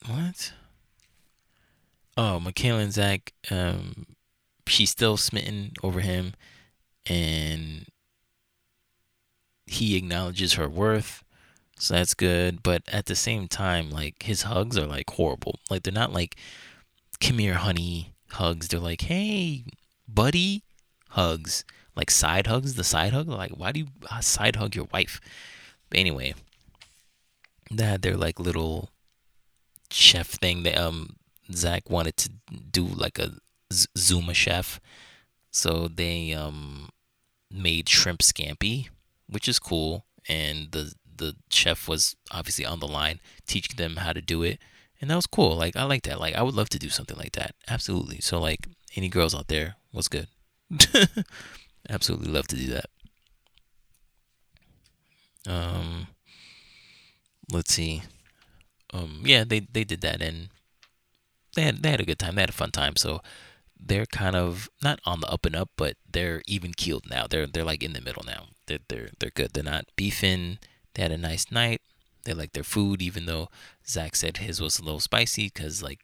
what? 0.08 0.54
Oh, 2.18 2.40
Michaela 2.40 2.80
and 2.80 2.94
Zach. 2.94 3.34
Um, 3.52 4.06
she's 4.68 4.90
still 4.90 5.18
smitten 5.18 5.74
over 5.84 6.00
him, 6.00 6.34
and 7.06 7.86
he 9.68 9.96
acknowledges 9.96 10.54
her 10.54 10.70
worth. 10.70 11.24
So 11.78 11.94
that's 11.96 12.14
good. 12.14 12.64
But 12.64 12.84
at 12.88 13.06
the 13.08 13.16
same 13.16 13.48
time, 13.48 13.90
like 13.90 14.24
his 14.24 14.44
hugs 14.44 14.78
are 14.78 14.88
like 14.88 15.10
horrible. 15.10 15.60
Like 15.70 15.84
they're 15.84 15.94
not 15.94 16.14
like 16.14 16.36
come 17.20 17.40
here, 17.40 17.56
honey 17.56 18.14
hugs. 18.32 18.68
They're 18.68 18.80
like, 18.80 19.02
hey, 19.02 19.66
buddy 20.08 20.64
hugs. 21.10 21.64
Like 21.96 22.12
side 22.12 22.48
hugs, 22.48 22.76
the 22.76 22.84
side 22.84 23.14
hug. 23.14 23.28
Like, 23.28 23.52
why 23.52 23.72
do 23.72 23.82
you 23.82 23.88
uh, 24.12 24.22
side 24.22 24.58
hug 24.58 24.76
your 24.76 24.88
wife? 24.92 25.22
Anyway, 25.94 26.34
that 27.72 28.02
they're 28.02 28.18
like 28.18 28.40
little 28.40 28.90
chef 29.92 30.28
thing 30.28 30.64
that 30.64 30.78
um 30.78 31.16
Zach 31.52 31.90
wanted 31.90 32.18
to 32.18 32.30
do 32.72 32.86
like 32.86 33.20
a 33.20 33.34
Zuma 33.98 34.34
chef. 34.34 34.80
So 35.52 35.88
they 35.88 36.34
um 36.34 36.90
made 37.52 37.88
shrimp 37.88 38.20
scampi, 38.20 38.90
which 39.30 39.48
is 39.48 39.60
cool, 39.60 40.06
and 40.28 40.72
the 40.72 40.94
the 41.18 41.36
chef 41.50 41.88
was 41.88 42.16
obviously 42.30 42.66
on 42.66 42.80
the 42.80 42.88
line 42.88 43.22
teaching 43.48 43.78
them 43.78 43.98
how 43.98 44.12
to 44.12 44.22
do 44.22 44.44
it. 44.44 44.60
And 45.00 45.10
that 45.10 45.16
was 45.16 45.28
cool. 45.28 45.56
Like 45.56 45.76
i 45.76 45.84
like 45.84 46.04
that. 46.04 46.20
Like 46.20 46.36
i 46.36 46.42
would 46.42 46.56
love 46.56 46.70
to 46.70 46.80
do 46.80 46.90
something 46.90 47.18
like 47.18 47.34
that. 47.34 47.56
Absolutely. 47.70 48.20
So 48.20 48.40
like 48.40 48.68
any 48.96 49.10
girls 49.10 49.36
out 49.36 49.48
there 49.48 49.76
what's 49.92 50.08
good 50.08 50.28
absolutely 51.90 52.32
love 52.32 52.48
to 52.48 52.56
do 52.56 52.68
that. 52.68 52.90
Um 55.48 56.08
let's 57.52 57.74
see. 57.74 58.04
Um 58.94 59.22
yeah 59.24 59.44
they 59.44 59.60
they 59.60 59.84
did 59.84 60.02
that 60.02 60.22
and 60.22 60.50
they 61.56 61.64
had 61.64 61.82
they 61.84 61.92
had 61.92 62.02
a 62.02 62.06
good 62.06 62.20
time. 62.20 62.36
They 62.36 62.42
had 62.42 62.50
a 62.50 62.54
fun 62.54 62.72
time. 62.72 62.96
So 62.96 63.22
they're 63.80 64.06
kind 64.06 64.36
of 64.36 64.70
not 64.82 65.00
on 65.06 65.22
the 65.22 65.30
up 65.30 65.46
and 65.46 65.56
up 65.56 65.70
but 65.78 65.98
they're 66.10 66.42
even 66.48 66.74
keeled 66.74 67.10
now. 67.10 67.28
They're 67.30 67.48
they're 67.48 67.64
like 67.64 67.84
in 67.84 67.94
the 67.94 68.02
middle 68.02 68.24
now. 68.26 68.48
They're 68.68 68.80
they're, 68.88 69.10
they're 69.20 69.30
good. 69.30 69.54
They're 69.54 69.64
not 69.64 69.86
beefing. 69.96 70.60
They 70.94 71.04
had 71.04 71.12
a 71.12 71.18
nice 71.18 71.52
night. 71.52 71.82
They 72.24 72.34
like 72.34 72.54
their 72.54 72.64
food, 72.64 73.02
even 73.02 73.28
though 73.28 73.50
Zach 73.88 74.16
said 74.16 74.38
his 74.38 74.60
was 74.60 74.80
a 74.80 74.84
little 74.84 75.00
spicy 75.00 75.46
because 75.54 75.84
like 75.84 76.00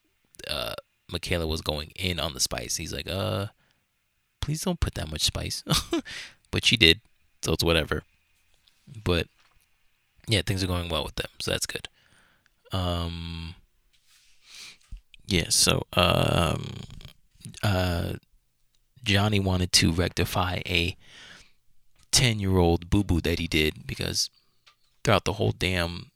uh, 0.47 0.75
Michaela 1.11 1.47
was 1.47 1.61
going 1.61 1.91
in 1.95 2.19
on 2.19 2.33
the 2.33 2.39
spice. 2.39 2.77
He's 2.77 2.93
like, 2.93 3.09
uh, 3.09 3.47
please 4.41 4.61
don't 4.61 4.79
put 4.79 4.95
that 4.95 5.09
much 5.09 5.21
spice. 5.21 5.63
but 6.51 6.65
she 6.65 6.77
did, 6.77 6.99
so 7.41 7.53
it's 7.53 7.63
whatever. 7.63 8.03
But 9.03 9.27
yeah, 10.27 10.41
things 10.45 10.63
are 10.63 10.67
going 10.67 10.89
well 10.89 11.03
with 11.03 11.15
them, 11.15 11.29
so 11.39 11.51
that's 11.51 11.65
good. 11.65 11.87
Um, 12.73 13.55
yeah, 15.27 15.49
so 15.49 15.83
um, 15.93 16.65
uh, 17.63 18.13
Johnny 19.03 19.39
wanted 19.39 19.71
to 19.73 19.91
rectify 19.91 20.61
a 20.65 20.97
10 22.11 22.39
year 22.39 22.57
old 22.57 22.89
boo 22.89 23.03
boo 23.03 23.21
that 23.21 23.39
he 23.39 23.47
did 23.47 23.87
because 23.87 24.29
throughout 25.03 25.25
the 25.25 25.33
whole 25.33 25.51
damn 25.51 26.11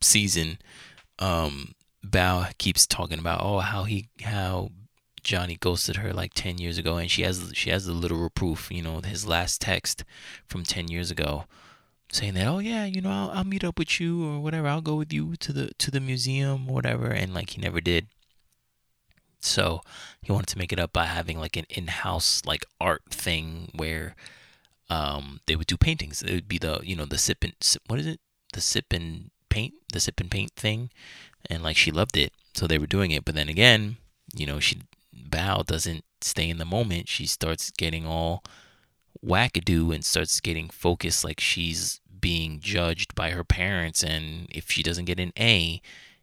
season, 0.00 0.58
um, 1.18 1.74
Bao 2.04 2.56
keeps 2.58 2.86
talking 2.86 3.18
about 3.18 3.40
oh 3.42 3.58
how 3.58 3.84
he 3.84 4.08
how 4.22 4.70
Johnny 5.26 5.56
ghosted 5.56 5.96
her 5.96 6.12
like 6.12 6.34
ten 6.34 6.56
years 6.58 6.78
ago, 6.78 6.98
and 6.98 7.10
she 7.10 7.22
has 7.22 7.50
she 7.52 7.70
has 7.70 7.84
the 7.84 7.92
literal 7.92 8.30
proof. 8.30 8.70
You 8.70 8.80
know, 8.80 9.00
his 9.00 9.26
last 9.26 9.60
text 9.60 10.04
from 10.46 10.62
ten 10.62 10.86
years 10.86 11.10
ago, 11.10 11.46
saying 12.12 12.34
that 12.34 12.46
oh 12.46 12.60
yeah, 12.60 12.84
you 12.84 13.00
know 13.00 13.10
I'll, 13.10 13.30
I'll 13.30 13.44
meet 13.44 13.64
up 13.64 13.76
with 13.76 14.00
you 14.00 14.24
or 14.24 14.38
whatever. 14.38 14.68
I'll 14.68 14.80
go 14.80 14.94
with 14.94 15.12
you 15.12 15.34
to 15.36 15.52
the 15.52 15.74
to 15.78 15.90
the 15.90 15.98
museum 15.98 16.70
or 16.70 16.74
whatever, 16.74 17.08
and 17.08 17.34
like 17.34 17.50
he 17.50 17.60
never 17.60 17.80
did. 17.80 18.06
So 19.40 19.80
he 20.22 20.30
wanted 20.30 20.46
to 20.48 20.58
make 20.58 20.72
it 20.72 20.78
up 20.78 20.92
by 20.92 21.06
having 21.06 21.40
like 21.40 21.56
an 21.56 21.66
in-house 21.70 22.42
like 22.46 22.64
art 22.80 23.02
thing 23.10 23.72
where 23.74 24.14
um, 24.88 25.40
they 25.46 25.56
would 25.56 25.66
do 25.66 25.76
paintings. 25.76 26.22
It 26.22 26.32
would 26.34 26.48
be 26.48 26.58
the 26.58 26.78
you 26.84 26.94
know 26.94 27.04
the 27.04 27.18
sip 27.18 27.42
and 27.42 27.52
what 27.88 27.98
is 27.98 28.06
it? 28.06 28.20
The 28.52 28.60
sip 28.60 28.92
and 28.92 29.30
paint, 29.48 29.74
the 29.92 29.98
sip 29.98 30.20
and 30.20 30.30
paint 30.30 30.52
thing, 30.54 30.90
and 31.50 31.64
like 31.64 31.76
she 31.76 31.90
loved 31.90 32.16
it, 32.16 32.32
so 32.54 32.68
they 32.68 32.78
were 32.78 32.86
doing 32.86 33.10
it. 33.10 33.24
But 33.24 33.34
then 33.34 33.48
again, 33.48 33.96
you 34.32 34.46
know, 34.46 34.60
she 34.60 34.82
Bao 35.26 35.64
doesn't 35.64 36.04
stay 36.20 36.48
in 36.48 36.58
the 36.58 36.64
moment. 36.64 37.08
She 37.08 37.26
starts 37.26 37.70
getting 37.70 38.06
all 38.06 38.42
wackadoo 39.24 39.94
and 39.94 40.04
starts 40.04 40.40
getting 40.40 40.68
focused, 40.68 41.24
like 41.24 41.40
she's 41.40 42.00
being 42.20 42.60
judged 42.60 43.14
by 43.14 43.30
her 43.30 43.44
parents, 43.44 44.02
and 44.02 44.46
if 44.50 44.70
she 44.70 44.82
doesn't 44.82 45.04
get 45.04 45.20
an 45.20 45.32
A 45.38 45.80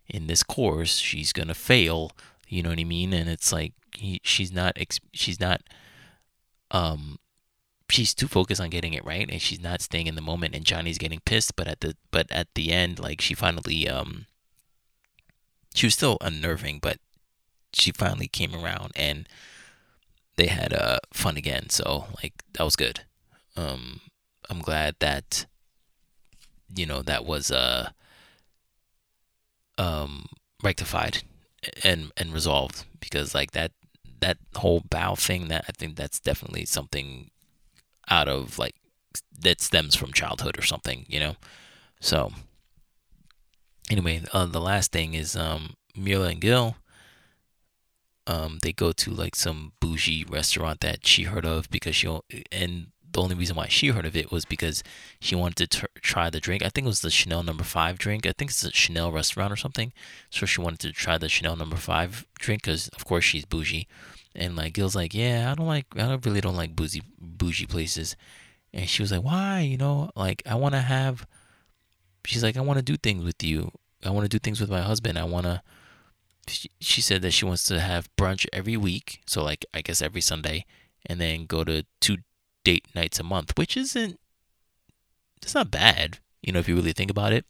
in 0.07 0.27
this 0.27 0.43
course, 0.43 0.97
she's 0.97 1.33
gonna 1.33 1.53
fail. 1.53 2.11
You 2.47 2.63
know 2.63 2.69
what 2.69 2.79
I 2.79 2.83
mean? 2.83 3.13
And 3.13 3.29
it's 3.29 3.51
like 3.51 3.73
he, 3.95 4.19
she's 4.23 4.51
not 4.51 4.77
she's 5.13 5.39
not 5.39 5.61
um 6.71 7.19
she's 7.89 8.13
too 8.13 8.27
focused 8.27 8.61
on 8.61 8.69
getting 8.69 8.93
it 8.93 9.05
right 9.05 9.29
and 9.29 9.41
she's 9.41 9.61
not 9.61 9.81
staying 9.81 10.07
in 10.07 10.15
the 10.15 10.21
moment 10.21 10.55
and 10.55 10.65
Johnny's 10.65 10.97
getting 10.97 11.21
pissed 11.25 11.55
but 11.55 11.67
at 11.67 11.81
the 11.81 11.95
but 12.11 12.31
at 12.31 12.47
the 12.55 12.71
end 12.71 12.99
like 12.99 13.21
she 13.21 13.35
finally 13.35 13.87
um 13.87 14.25
she 15.75 15.85
was 15.85 15.93
still 15.93 16.17
unnerving 16.21 16.79
but 16.81 16.97
she 17.73 17.91
finally 17.91 18.27
came 18.27 18.55
around 18.55 18.91
and 18.95 19.27
they 20.35 20.47
had 20.47 20.73
uh 20.73 20.99
fun 21.11 21.37
again 21.37 21.69
so 21.69 22.05
like 22.21 22.33
that 22.53 22.63
was 22.63 22.75
good 22.75 23.01
um 23.55 24.01
I'm 24.49 24.59
glad 24.59 24.95
that 24.99 25.45
you 26.75 26.85
know 26.85 27.01
that 27.01 27.25
was 27.25 27.51
uh 27.51 27.89
um 29.77 30.25
rectified 30.63 31.23
and 31.83 32.11
and 32.17 32.33
resolved 32.33 32.85
because 32.99 33.33
like 33.33 33.51
that 33.51 33.71
that 34.19 34.37
whole 34.55 34.81
Bao 34.81 35.17
thing 35.19 35.49
that 35.49 35.65
I 35.67 35.71
think 35.73 35.95
that's 35.95 36.19
definitely 36.19 36.65
something 36.65 37.29
out 38.09 38.29
of 38.29 38.57
like 38.57 38.75
that 39.37 39.61
stems 39.61 39.95
from 39.95 40.13
childhood 40.13 40.57
or 40.57 40.61
something, 40.61 41.05
you 41.09 41.19
know. 41.19 41.35
So 41.99 42.31
anyway, 43.89 44.23
uh, 44.31 44.45
the 44.45 44.61
last 44.61 44.91
thing 44.91 45.13
is 45.13 45.35
um, 45.35 45.75
Myrla 45.97 46.31
and 46.31 46.41
Gil. 46.41 46.75
Um, 48.25 48.59
they 48.61 48.71
go 48.71 48.93
to 48.93 49.11
like 49.11 49.35
some 49.35 49.73
bougie 49.81 50.23
restaurant 50.23 50.79
that 50.79 51.05
she 51.05 51.23
heard 51.23 51.45
of 51.45 51.69
because 51.69 51.95
she 51.95 52.07
and 52.51 52.87
the 53.13 53.21
only 53.21 53.35
reason 53.35 53.55
why 53.55 53.67
she 53.67 53.89
heard 53.89 54.05
of 54.05 54.15
it 54.15 54.31
was 54.31 54.43
because 54.43 54.83
she 55.19 55.35
wanted 55.35 55.69
to 55.69 55.87
try 56.01 56.29
the 56.29 56.39
drink. 56.39 56.63
I 56.63 56.69
think 56.69 56.85
it 56.85 56.87
was 56.87 57.01
the 57.01 57.11
Chanel 57.11 57.43
number 57.43 57.63
five 57.63 57.97
drink. 57.97 58.25
I 58.25 58.33
think 58.35 58.49
it's 58.51 58.63
a 58.63 58.71
Chanel 58.71 59.11
restaurant 59.11 59.53
or 59.53 59.55
something. 59.55 59.93
So 60.29 60.45
she 60.45 60.61
wanted 60.61 60.79
to 60.81 60.91
try 60.91 61.17
the 61.17 61.29
Chanel 61.29 61.55
number 61.55 61.75
five 61.75 62.25
drink 62.39 62.63
because, 62.63 62.89
of 62.89 63.05
course, 63.05 63.23
she's 63.23 63.45
bougie. 63.45 63.87
And 64.35 64.55
like 64.55 64.73
Gil's 64.73 64.95
like, 64.95 65.13
yeah, 65.13 65.51
I 65.51 65.55
don't 65.55 65.67
like, 65.67 65.85
I 65.95 66.07
don't 66.07 66.25
really 66.25 66.41
don't 66.41 66.55
like 66.55 66.75
bougie 66.75 67.03
bougie 67.19 67.67
places. 67.67 68.15
And 68.73 68.89
she 68.89 69.03
was 69.03 69.11
like, 69.11 69.23
why? 69.23 69.59
You 69.59 69.77
know, 69.77 70.09
like 70.15 70.41
I 70.45 70.55
want 70.55 70.73
to 70.73 70.81
have. 70.81 71.27
She's 72.25 72.43
like, 72.43 72.57
I 72.57 72.61
want 72.61 72.79
to 72.79 72.83
do 72.83 72.97
things 72.97 73.23
with 73.23 73.43
you. 73.43 73.71
I 74.03 74.09
want 74.09 74.25
to 74.25 74.29
do 74.29 74.39
things 74.39 74.59
with 74.59 74.71
my 74.71 74.81
husband. 74.81 75.19
I 75.19 75.23
want 75.25 75.45
to. 75.45 75.61
She, 76.47 76.69
she 76.79 77.01
said 77.01 77.21
that 77.21 77.31
she 77.31 77.45
wants 77.45 77.63
to 77.65 77.79
have 77.79 78.09
brunch 78.17 78.45
every 78.51 78.77
week, 78.77 79.21
so 79.25 79.43
like 79.43 79.65
I 79.73 79.81
guess 79.81 80.01
every 80.01 80.21
Sunday, 80.21 80.65
and 81.05 81.19
then 81.19 81.45
go 81.45 81.63
to 81.63 81.85
two 82.01 82.17
date 82.63 82.87
nights 82.95 83.19
a 83.19 83.23
month, 83.23 83.57
which 83.57 83.77
isn't. 83.77 84.19
It's 85.41 85.55
not 85.55 85.71
bad, 85.71 86.19
you 86.41 86.53
know, 86.53 86.59
if 86.59 86.69
you 86.69 86.75
really 86.75 86.93
think 86.93 87.11
about 87.11 87.33
it. 87.33 87.45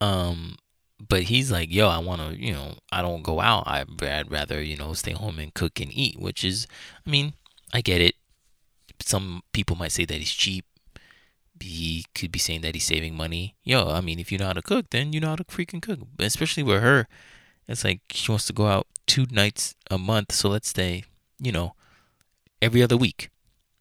Um, 0.00 0.56
but 0.98 1.24
he's 1.24 1.52
like, 1.52 1.72
yo, 1.72 1.88
I 1.88 1.98
want 1.98 2.20
to, 2.20 2.36
you 2.36 2.52
know, 2.52 2.78
I 2.90 3.02
don't 3.02 3.22
go 3.22 3.40
out. 3.40 3.64
I, 3.66 3.84
I'd 4.02 4.30
rather, 4.30 4.62
you 4.62 4.76
know, 4.76 4.92
stay 4.94 5.12
home 5.12 5.38
and 5.38 5.54
cook 5.54 5.80
and 5.80 5.92
eat, 5.92 6.18
which 6.18 6.42
is, 6.44 6.66
I 7.06 7.10
mean, 7.10 7.34
I 7.72 7.80
get 7.80 8.00
it. 8.00 8.14
Some 9.00 9.42
people 9.52 9.76
might 9.76 9.92
say 9.92 10.04
that 10.04 10.18
he's 10.18 10.32
cheap. 10.32 10.64
He 11.60 12.04
could 12.14 12.32
be 12.32 12.38
saying 12.38 12.60
that 12.62 12.74
he's 12.74 12.84
saving 12.84 13.16
money. 13.16 13.56
Yo, 13.64 13.90
I 13.90 14.00
mean, 14.00 14.18
if 14.18 14.30
you 14.30 14.38
know 14.38 14.46
how 14.46 14.52
to 14.52 14.62
cook, 14.62 14.90
then 14.90 15.12
you 15.12 15.20
know 15.20 15.28
how 15.28 15.36
to 15.36 15.44
freaking 15.44 15.82
cook. 15.82 16.00
Especially 16.18 16.62
with 16.62 16.82
her, 16.82 17.06
it's 17.68 17.84
like 17.84 18.00
she 18.10 18.30
wants 18.30 18.46
to 18.46 18.52
go 18.52 18.66
out 18.66 18.86
two 19.06 19.26
nights 19.30 19.74
a 19.90 19.98
month. 19.98 20.32
So 20.32 20.48
let's 20.48 20.72
say, 20.72 21.04
you 21.38 21.52
know, 21.52 21.74
every 22.60 22.82
other 22.82 22.96
week. 22.96 23.30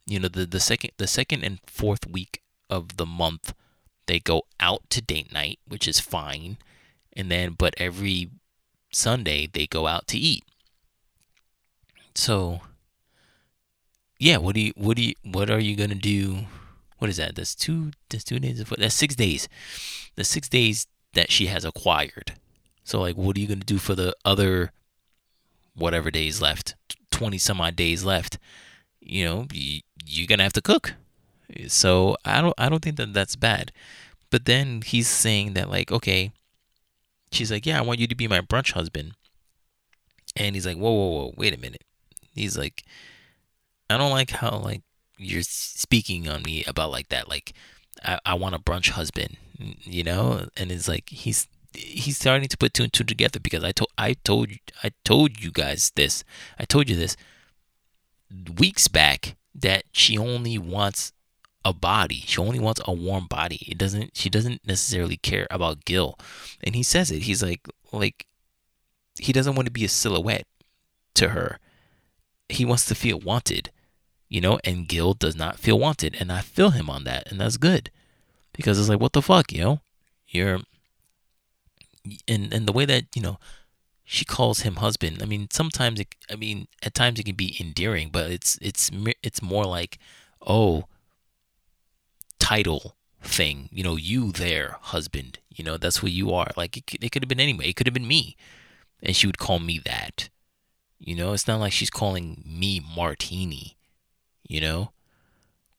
You 0.08 0.20
know, 0.20 0.28
the, 0.28 0.46
the 0.46 0.60
second 0.60 0.92
the 0.98 1.08
second 1.08 1.44
and 1.44 1.60
fourth 1.66 2.08
week 2.08 2.42
of 2.70 2.98
the 2.98 3.08
month, 3.08 3.54
they 4.06 4.20
go 4.20 4.44
out 4.60 4.88
to 4.92 5.02
date 5.02 5.34
night, 5.34 5.58
which 5.68 5.88
is 5.88 6.00
fine 6.00 6.58
and 7.16 7.32
then 7.32 7.56
but 7.58 7.74
every 7.78 8.30
Sunday 8.92 9.48
they 9.52 9.66
go 9.66 9.88
out 9.88 10.08
to 10.08 10.18
eat. 10.18 10.44
So 12.14 12.62
yeah, 14.20 14.38
what 14.38 14.56
do 14.56 14.62
you 14.62 14.74
what 14.76 14.98
do 14.98 15.04
you 15.04 15.14
what 15.24 15.50
are 15.50 15.60
you 15.60 15.76
gonna 15.76 15.96
do? 15.96 16.46
What 16.98 17.10
is 17.10 17.18
that? 17.18 17.36
That's 17.36 17.56
two 17.56 17.92
that's 18.10 18.24
two 18.24 18.40
days 18.40 18.64
that's 18.78 18.96
six 18.96 19.16
days. 19.16 19.48
The 20.16 20.24
six 20.24 20.48
days 20.48 20.88
that 21.14 21.32
she 21.32 21.48
has 21.48 21.66
acquired. 21.66 22.34
So 22.84 23.02
like 23.02 23.16
what 23.16 23.36
are 23.38 23.40
you 23.40 23.48
gonna 23.48 23.62
do 23.62 23.78
for 23.78 23.96
the 23.96 24.16
other 24.24 24.72
whatever 25.76 26.10
days 26.10 26.42
left, 26.42 26.76
20 27.12 27.38
some 27.38 27.62
odd 27.62 27.76
days 27.76 28.04
left, 28.04 28.40
you 29.06 29.26
know, 29.26 29.48
you, 29.52 29.82
you're 30.06 30.28
going 30.28 30.40
to 30.40 30.44
have 30.44 30.54
to 30.54 30.62
cook. 30.62 30.96
So 31.68 32.18
I 32.26 32.42
don't 32.42 32.56
I 32.58 32.70
don't 32.70 32.82
think 32.82 32.98
that 32.98 33.14
that's 33.14 33.36
bad. 33.36 33.72
But 34.32 34.46
then 34.46 34.82
he's 34.82 35.08
saying 35.08 35.54
that 35.54 35.70
like, 35.70 35.92
okay, 35.92 36.32
she's 37.32 37.52
like, 37.52 37.66
"Yeah, 37.68 37.78
I 37.78 37.82
want 37.82 38.00
you 38.00 38.08
to 38.08 38.16
be 38.16 38.28
my 38.28 38.42
brunch 38.42 38.72
husband." 38.72 39.14
And 40.36 40.56
he's 40.56 40.66
like, 40.66 40.76
"Whoa, 40.76 40.92
whoa, 40.92 41.10
whoa, 41.10 41.34
wait 41.38 41.54
a 41.54 41.60
minute." 41.60 41.84
He's 42.34 42.58
like, 42.58 42.84
"I 43.90 43.98
don't 43.98 44.10
like 44.10 44.32
how 44.32 44.58
like 44.58 44.82
you're 45.18 45.44
speaking 45.44 46.28
on 46.28 46.44
me 46.44 46.64
about 46.66 46.92
like 46.92 47.10
that. 47.10 47.30
Like, 47.30 47.54
I, 48.04 48.20
I 48.26 48.34
want 48.36 48.56
a 48.56 48.60
brunch 48.60 48.90
husband, 48.90 49.38
you 49.84 50.04
know." 50.04 50.48
And 50.58 50.72
it's 50.72 50.88
like 50.88 51.10
he's 51.10 51.48
he's 51.74 52.18
starting 52.18 52.48
to 52.48 52.58
put 52.58 52.74
two 52.74 52.84
and 52.84 52.94
two 52.94 53.04
together 53.04 53.40
because 53.40 53.64
I 53.64 53.72
told 53.72 53.92
I 53.98 54.14
told 54.24 54.52
I 54.84 54.92
told 55.04 55.42
you 55.42 55.52
guys 55.52 55.92
this. 55.96 56.24
I 56.60 56.66
told 56.66 56.90
you 56.90 56.96
this 56.96 57.16
weeks 58.58 58.88
back 58.88 59.36
that 59.54 59.86
she 59.92 60.18
only 60.18 60.58
wants 60.58 61.14
a 61.64 61.74
body. 61.74 62.24
She 62.26 62.40
only 62.40 62.60
wants 62.60 62.82
a 62.86 62.94
warm 62.94 63.28
body. 63.28 63.66
It 63.68 63.78
doesn't 63.78 64.16
she 64.16 64.30
doesn't 64.30 64.66
necessarily 64.66 65.18
care 65.18 65.48
about 65.50 65.86
Gil. 65.86 66.18
And 66.64 66.76
he 66.76 66.84
says 66.84 67.12
it. 67.12 67.24
He's 67.24 67.42
like 67.42 67.68
like 67.92 68.26
he 69.20 69.34
doesn't 69.34 69.56
want 69.56 69.66
to 69.66 69.72
be 69.72 69.86
a 69.86 69.90
silhouette 69.90 70.48
to 71.16 71.30
her. 71.30 71.60
He 72.50 72.66
wants 72.66 72.86
to 72.86 72.96
feel 72.96 73.20
wanted. 73.20 73.72
You 74.28 74.42
know, 74.42 74.60
and 74.64 74.88
Gil 74.88 75.14
does 75.14 75.36
not 75.36 75.60
feel 75.60 75.80
wanted. 75.80 76.16
And 76.20 76.32
I 76.32 76.42
feel 76.42 76.72
him 76.72 76.90
on 76.90 77.04
that. 77.04 77.32
And 77.32 77.40
that's 77.40 77.58
good. 77.58 77.92
Because 78.54 78.80
it's 78.80 78.90
like, 78.90 79.00
what 79.00 79.14
the 79.14 79.22
fuck, 79.22 79.52
you 79.52 79.62
know? 79.62 79.82
You're 80.28 80.60
and 82.28 82.54
and 82.54 82.68
the 82.68 82.72
way 82.72 82.86
that 82.86 83.06
you 83.16 83.22
know 83.22 83.40
she 84.04 84.24
calls 84.24 84.62
him 84.62 84.76
husband. 84.76 85.22
I 85.22 85.26
mean, 85.26 85.48
sometimes 85.52 86.00
it, 86.00 86.14
I 86.30 86.36
mean, 86.36 86.68
at 86.84 86.94
times 86.94 87.20
it 87.20 87.24
can 87.24 87.36
be 87.36 87.58
endearing, 87.60 88.10
but 88.12 88.30
it's 88.30 88.58
it's 88.62 88.92
it's 89.24 89.42
more 89.42 89.66
like, 89.66 89.98
oh, 90.46 90.86
title 92.40 92.96
thing. 93.22 93.68
You 93.72 93.84
know, 93.84 93.96
you 93.96 94.32
there, 94.32 94.78
husband. 94.80 95.40
You 95.50 95.64
know, 95.64 95.78
that's 95.78 95.98
who 95.98 96.08
you 96.08 96.32
are. 96.34 96.52
Like 96.56 96.78
it, 96.78 96.84
it 97.02 97.12
could 97.12 97.24
have 97.24 97.30
been 97.30 97.40
anyway. 97.40 97.70
It 97.70 97.76
could 97.76 97.88
have 97.88 97.96
been 97.96 98.08
me, 98.08 98.38
and 99.02 99.16
she 99.16 99.26
would 99.26 99.40
call 99.40 99.60
me 99.60 99.80
that. 99.86 100.30
You 101.00 101.16
know, 101.16 101.34
it's 101.34 101.48
not 101.48 101.60
like 101.60 101.74
she's 101.74 101.90
calling 101.90 102.44
me 102.46 102.82
Martini. 102.96 103.76
You 104.48 104.62
know, 104.62 104.92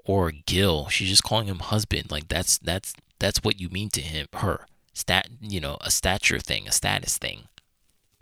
or 0.04 0.32
Gil. 0.32 0.88
She's 0.88 1.08
just 1.08 1.24
calling 1.24 1.46
him 1.46 1.58
husband. 1.58 2.10
Like 2.10 2.28
that's 2.28 2.58
that's 2.58 2.94
that's 3.18 3.42
what 3.42 3.60
you 3.60 3.68
mean 3.68 3.90
to 3.90 4.00
him, 4.00 4.26
her 4.34 4.66
stat, 4.92 5.28
you 5.40 5.60
know, 5.60 5.78
a 5.80 5.90
stature 5.90 6.38
thing, 6.38 6.66
a 6.66 6.72
status 6.72 7.18
thing. 7.18 7.44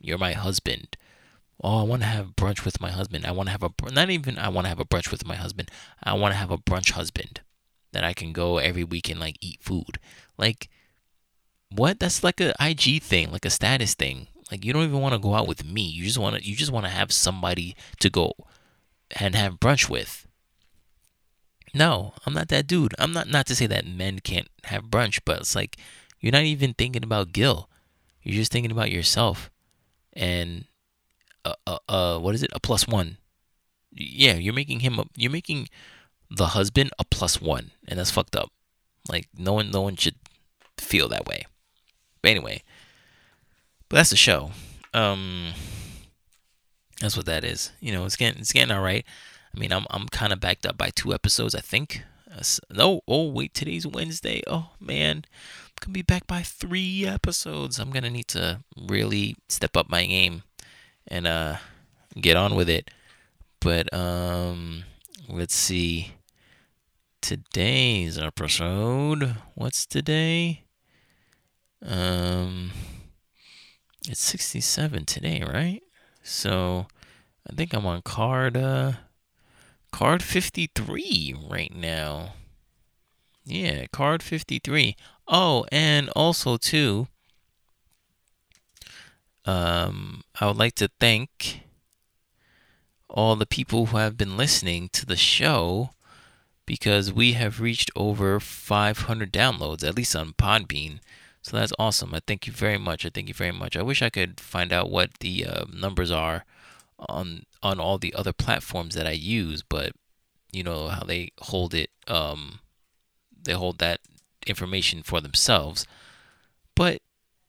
You're 0.00 0.18
my 0.18 0.32
husband. 0.32 0.96
Oh, 1.62 1.80
I 1.80 1.82
want 1.84 2.02
to 2.02 2.08
have 2.08 2.36
brunch 2.36 2.64
with 2.64 2.80
my 2.80 2.90
husband. 2.90 3.24
I 3.24 3.30
want 3.30 3.48
to 3.48 3.52
have 3.52 3.62
a 3.62 3.70
not 3.90 4.10
even 4.10 4.38
I 4.38 4.48
want 4.48 4.64
to 4.66 4.68
have 4.68 4.80
a 4.80 4.84
brunch 4.84 5.10
with 5.10 5.26
my 5.26 5.36
husband. 5.36 5.70
I 6.02 6.14
want 6.14 6.32
to 6.32 6.38
have 6.38 6.50
a 6.50 6.58
brunch 6.58 6.92
husband 6.92 7.40
that 7.92 8.04
I 8.04 8.12
can 8.12 8.32
go 8.32 8.58
every 8.58 8.84
week 8.84 9.08
and 9.08 9.20
like 9.20 9.36
eat 9.40 9.62
food. 9.62 9.98
Like 10.36 10.68
what? 11.70 12.00
That's 12.00 12.22
like 12.22 12.40
a 12.40 12.54
IG 12.60 13.02
thing, 13.02 13.30
like 13.30 13.44
a 13.44 13.50
status 13.50 13.94
thing. 13.94 14.28
Like 14.50 14.64
you 14.64 14.72
don't 14.72 14.84
even 14.84 15.00
want 15.00 15.14
to 15.14 15.18
go 15.18 15.34
out 15.34 15.48
with 15.48 15.64
me. 15.64 15.82
You 15.82 16.04
just 16.04 16.18
want 16.18 16.36
to 16.36 16.44
you 16.44 16.56
just 16.56 16.72
want 16.72 16.86
to 16.86 16.90
have 16.90 17.12
somebody 17.12 17.76
to 18.00 18.10
go 18.10 18.32
and 19.12 19.34
have 19.34 19.60
brunch 19.60 19.88
with. 19.88 20.26
No, 21.74 22.14
I'm 22.24 22.32
not 22.32 22.48
that 22.48 22.68
dude. 22.68 22.94
I'm 23.00 23.12
not 23.12 23.28
not 23.28 23.46
to 23.46 23.56
say 23.56 23.66
that 23.66 23.84
men 23.84 24.20
can't 24.20 24.48
have 24.64 24.84
brunch, 24.84 25.20
but 25.24 25.40
it's 25.40 25.56
like 25.56 25.76
you're 26.20 26.32
not 26.32 26.44
even 26.44 26.72
thinking 26.72 27.02
about 27.02 27.32
Gil. 27.32 27.68
You're 28.22 28.36
just 28.36 28.52
thinking 28.52 28.70
about 28.70 28.92
yourself. 28.92 29.50
And 30.12 30.66
uh, 31.44 31.54
uh, 31.66 31.78
uh 31.88 32.18
what 32.18 32.36
is 32.36 32.44
it? 32.44 32.50
A 32.54 32.60
plus 32.60 32.86
one. 32.86 33.18
Yeah, 33.90 34.34
you're 34.34 34.54
making 34.54 34.80
him 34.80 35.00
a, 35.00 35.04
you're 35.16 35.32
making 35.32 35.68
the 36.30 36.48
husband 36.48 36.90
a 36.98 37.04
plus 37.04 37.40
one, 37.42 37.72
and 37.88 37.98
that's 37.98 38.10
fucked 38.10 38.36
up. 38.36 38.50
Like 39.08 39.28
no 39.36 39.52
one, 39.52 39.70
no 39.72 39.82
one 39.82 39.96
should 39.96 40.16
feel 40.78 41.08
that 41.08 41.26
way. 41.26 41.44
But 42.22 42.30
anyway, 42.30 42.62
but 43.88 43.96
that's 43.96 44.10
the 44.10 44.16
show. 44.16 44.52
Um, 44.94 45.52
that's 47.00 47.16
what 47.16 47.26
that 47.26 47.44
is. 47.44 47.72
You 47.80 47.92
know, 47.92 48.04
it's 48.04 48.16
getting 48.16 48.40
it's 48.40 48.52
getting 48.52 48.74
all 48.74 48.82
right. 48.82 49.04
I 49.54 49.58
mean, 49.58 49.72
I'm 49.72 49.86
I'm 49.90 50.08
kind 50.08 50.32
of 50.32 50.40
backed 50.40 50.66
up 50.66 50.76
by 50.76 50.90
two 50.90 51.14
episodes, 51.14 51.54
I 51.54 51.60
think. 51.60 52.02
Uh, 52.30 52.42
no, 52.70 53.02
oh 53.06 53.30
wait, 53.30 53.54
today's 53.54 53.86
Wednesday. 53.86 54.42
Oh 54.46 54.70
man, 54.80 55.24
I'm 55.24 55.72
gonna 55.80 55.92
be 55.92 56.02
back 56.02 56.26
by 56.26 56.42
three 56.42 57.06
episodes. 57.06 57.78
I'm 57.78 57.90
gonna 57.90 58.10
need 58.10 58.28
to 58.28 58.60
really 58.76 59.36
step 59.48 59.76
up 59.76 59.88
my 59.88 60.04
game 60.06 60.42
and 61.06 61.26
uh 61.26 61.56
get 62.20 62.36
on 62.36 62.56
with 62.56 62.68
it. 62.68 62.90
But 63.60 63.92
um 63.94 64.84
let's 65.28 65.54
see. 65.54 66.14
Today's 67.20 68.18
episode. 68.18 69.36
What's 69.54 69.86
today? 69.86 70.64
Um 71.86 72.72
it's 74.08 74.20
67 74.20 75.04
today, 75.04 75.44
right? 75.46 75.82
So 76.24 76.86
I 77.48 77.54
think 77.54 77.72
I'm 77.72 77.86
on 77.86 78.02
card 78.02 78.56
uh 78.56 78.92
card 79.94 80.24
53 80.24 81.36
right 81.48 81.72
now. 81.72 82.32
Yeah, 83.44 83.86
card 83.92 84.24
53. 84.24 84.96
Oh, 85.28 85.66
and 85.70 86.10
also 86.16 86.56
too, 86.56 87.06
um, 89.44 90.24
I 90.40 90.48
would 90.48 90.56
like 90.56 90.74
to 90.76 90.90
thank 90.98 91.60
all 93.08 93.36
the 93.36 93.46
people 93.46 93.86
who 93.86 93.98
have 93.98 94.16
been 94.16 94.36
listening 94.36 94.88
to 94.94 95.06
the 95.06 95.14
show 95.14 95.90
because 96.66 97.12
we 97.12 97.34
have 97.34 97.60
reached 97.60 97.92
over 97.94 98.40
500 98.40 99.32
downloads, 99.32 99.86
at 99.86 99.94
least 99.94 100.16
on 100.16 100.32
Podbean. 100.32 100.98
So 101.40 101.56
that's 101.56 101.72
awesome. 101.78 102.12
I 102.12 102.20
thank 102.26 102.48
you 102.48 102.52
very 102.52 102.78
much. 102.78 103.06
I 103.06 103.10
thank 103.10 103.28
you 103.28 103.34
very 103.34 103.52
much. 103.52 103.76
I 103.76 103.82
wish 103.82 104.02
I 104.02 104.10
could 104.10 104.40
find 104.40 104.72
out 104.72 104.90
what 104.90 105.20
the 105.20 105.46
uh, 105.46 105.64
numbers 105.72 106.10
are 106.10 106.44
on 106.98 107.44
on 107.62 107.80
all 107.80 107.98
the 107.98 108.14
other 108.14 108.32
platforms 108.32 108.94
that 108.94 109.06
I 109.06 109.12
use, 109.12 109.62
but 109.62 109.92
you 110.52 110.62
know 110.62 110.88
how 110.88 111.04
they 111.04 111.30
hold 111.40 111.74
it. 111.74 111.90
Um, 112.06 112.60
they 113.44 113.52
hold 113.52 113.78
that 113.78 114.00
information 114.46 115.02
for 115.02 115.20
themselves. 115.20 115.86
But 116.74 117.00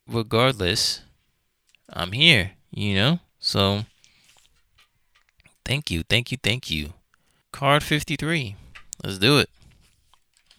regardless, 0.07 1.01
I'm 1.89 2.11
here, 2.11 2.51
you 2.71 2.95
know? 2.95 3.19
So 3.39 3.85
thank 5.63 5.89
you, 5.91 6.03
thank 6.03 6.31
you, 6.31 6.37
thank 6.41 6.69
you. 6.69 6.93
Card 7.51 7.83
53. 7.83 8.55
Let's 9.03 9.17
do 9.17 9.39
it. 9.39 9.49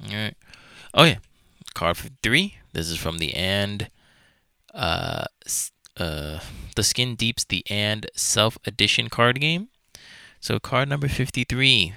All 0.08 0.14
right. 0.14 0.34
Oh 0.94 1.04
yeah. 1.04 1.18
Card 1.74 1.96
53. 1.96 2.56
This 2.72 2.88
is 2.88 2.98
from 2.98 3.18
the 3.18 3.34
and 3.34 3.90
uh 4.74 5.24
uh 5.96 6.40
the 6.74 6.82
Skin 6.82 7.14
Deeps 7.14 7.44
the 7.44 7.64
and 7.70 8.06
self 8.14 8.58
edition 8.66 9.08
card 9.08 9.40
game. 9.40 9.68
So 10.40 10.58
card 10.58 10.88
number 10.88 11.08
53 11.08 11.94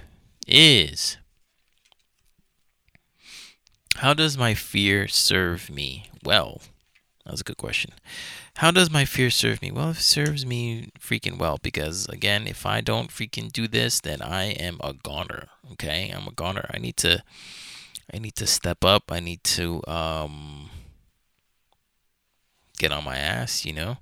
is 0.48 1.18
how 3.98 4.14
does 4.14 4.38
my 4.38 4.54
fear 4.54 5.08
serve 5.08 5.70
me? 5.70 6.10
Well, 6.24 6.62
that 7.26 7.32
was 7.32 7.42
a 7.42 7.44
good 7.44 7.58
question. 7.58 7.92
How 8.56 8.72
does 8.72 8.90
my 8.90 9.06
fear 9.06 9.30
serve 9.30 9.62
me? 9.62 9.72
Well, 9.72 9.90
it 9.90 9.98
serves 9.98 10.46
me 10.46 10.90
freaking 11.00 11.38
well 11.38 11.60
because, 11.62 12.08
again, 12.08 12.48
if 12.48 12.66
I 12.66 12.82
don't 12.82 13.12
freaking 13.12 13.52
do 13.52 13.68
this, 13.68 14.00
then 14.00 14.22
I 14.22 14.46
am 14.52 14.80
a 14.82 14.94
goner. 14.94 15.50
Okay, 15.74 16.10
I'm 16.16 16.28
a 16.28 16.32
goner. 16.32 16.66
I 16.74 16.78
need 16.78 16.98
to, 16.98 17.24
I 18.14 18.20
need 18.20 18.36
to 18.38 18.48
step 18.48 18.84
up. 18.84 19.12
I 19.12 19.20
need 19.20 19.44
to 19.44 19.82
um, 19.86 20.70
get 22.80 22.92
on 22.92 23.04
my 23.04 23.18
ass, 23.18 23.66
you 23.66 23.74
know, 23.74 23.98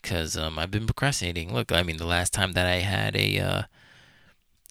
because 0.00 0.36
um, 0.36 0.58
I've 0.58 0.70
been 0.70 0.86
procrastinating. 0.86 1.52
Look, 1.52 1.72
I 1.72 1.82
mean, 1.82 1.96
the 1.96 2.06
last 2.06 2.32
time 2.32 2.52
that 2.52 2.66
I 2.66 2.76
had 2.76 3.16
a 3.16 3.38
uh, 3.40 3.62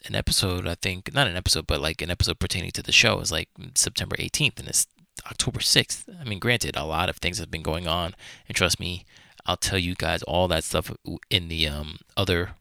an 0.06 0.16
episode, 0.16 0.66
I 0.66 0.76
think, 0.76 1.14
not 1.14 1.28
an 1.28 1.36
episode, 1.36 1.68
but 1.68 1.82
like 1.82 2.02
an 2.02 2.10
episode 2.12 2.40
pertaining 2.40 2.72
to 2.72 2.84
the 2.84 2.94
show 2.94 3.20
is 3.20 3.32
like 3.32 3.50
September 3.76 4.16
18th 4.16 4.60
and 4.60 4.70
it's 4.70 4.88
October 5.26 5.60
6th. 5.60 6.06
I 6.22 6.24
mean, 6.24 6.40
granted, 6.40 6.78
a 6.78 6.86
lot 6.86 7.10
of 7.10 7.18
things 7.18 7.40
have 7.40 7.52
been 7.52 7.64
going 7.64 7.88
on, 7.88 8.16
and 8.48 8.56
trust 8.56 8.80
me, 8.80 9.06
I'll 9.46 9.58
tell 9.58 9.80
you 9.80 9.96
guys 9.96 10.24
all 10.24 10.48
that 10.48 10.64
stuff 10.64 10.92
in 11.30 11.48
the 11.50 11.68
um, 11.68 11.98
other 12.16 12.52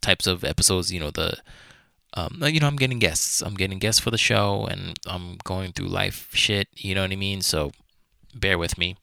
types 0.00 0.26
of 0.26 0.44
episodes. 0.44 0.92
You 0.92 1.00
know, 1.00 1.10
the 1.10 1.38
um, 2.14 2.40
you 2.42 2.60
know, 2.60 2.66
I'm 2.66 2.76
getting 2.76 2.98
guests. 2.98 3.42
I'm 3.42 3.54
getting 3.54 3.78
guests 3.78 4.00
for 4.00 4.10
the 4.10 4.18
show, 4.18 4.66
and 4.70 4.98
I'm 5.06 5.38
going 5.44 5.72
through 5.72 5.88
life 5.88 6.30
shit. 6.32 6.68
You 6.74 6.94
know 6.94 7.02
what 7.02 7.12
I 7.12 7.16
mean? 7.16 7.42
So 7.42 7.72
bear 8.34 8.58
with 8.58 8.78
me. 8.78 8.96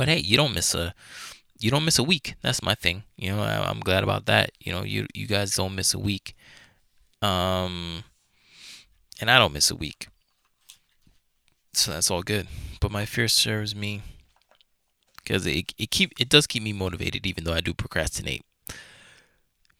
But 0.00 0.08
hey, 0.08 0.20
you 0.20 0.38
don't 0.38 0.54
miss 0.54 0.74
a 0.74 0.94
you 1.58 1.70
don't 1.70 1.84
miss 1.84 1.98
a 1.98 2.02
week. 2.02 2.34
That's 2.40 2.62
my 2.62 2.74
thing. 2.74 3.02
You 3.18 3.32
know, 3.36 3.42
I, 3.42 3.68
I'm 3.68 3.80
glad 3.80 4.02
about 4.02 4.24
that. 4.24 4.52
You 4.58 4.72
know, 4.72 4.82
you 4.82 5.06
you 5.12 5.26
guys 5.26 5.54
don't 5.54 5.74
miss 5.74 5.92
a 5.92 5.98
week. 5.98 6.34
Um, 7.20 8.04
and 9.20 9.30
I 9.30 9.38
don't 9.38 9.52
miss 9.52 9.70
a 9.70 9.76
week. 9.76 10.08
So 11.74 11.90
that's 11.92 12.10
all 12.10 12.22
good. 12.22 12.46
But 12.80 12.90
my 12.90 13.04
fear 13.04 13.28
serves 13.28 13.74
me 13.76 14.02
because 15.16 15.44
it, 15.46 15.74
it 15.76 15.90
keep 15.90 16.12
it 16.18 16.30
does 16.30 16.46
keep 16.46 16.62
me 16.62 16.72
motivated 16.72 17.26
even 17.26 17.44
though 17.44 17.52
I 17.52 17.60
do 17.60 17.74
procrastinate. 17.74 18.42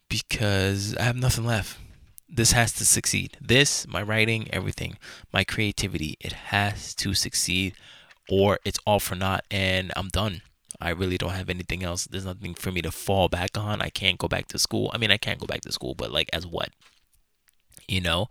because 0.09 0.95
I 0.97 1.03
have 1.03 1.15
nothing 1.15 1.45
left. 1.45 1.77
This 2.29 2.53
has 2.53 2.71
to 2.73 2.85
succeed. 2.85 3.37
This, 3.41 3.87
my 3.87 4.01
writing, 4.01 4.47
everything, 4.53 4.97
my 5.33 5.43
creativity, 5.43 6.17
it 6.19 6.33
has 6.33 6.95
to 6.95 7.13
succeed 7.13 7.73
or 8.29 8.59
it's 8.65 8.79
all 8.85 8.99
for 8.99 9.15
naught 9.15 9.43
and 9.49 9.91
I'm 9.95 10.09
done. 10.09 10.41
I 10.79 10.89
really 10.89 11.17
don't 11.17 11.31
have 11.31 11.49
anything 11.49 11.83
else. 11.83 12.05
There's 12.05 12.25
nothing 12.25 12.55
for 12.55 12.71
me 12.71 12.81
to 12.81 12.91
fall 12.91 13.29
back 13.29 13.57
on. 13.57 13.81
I 13.81 13.89
can't 13.89 14.17
go 14.17 14.27
back 14.27 14.47
to 14.47 14.59
school. 14.59 14.89
I 14.93 14.97
mean, 14.97 15.11
I 15.11 15.17
can't 15.17 15.39
go 15.39 15.45
back 15.45 15.61
to 15.61 15.71
school, 15.71 15.93
but 15.93 16.11
like 16.11 16.29
as 16.33 16.47
what? 16.47 16.69
You 17.87 18.01
know? 18.01 18.29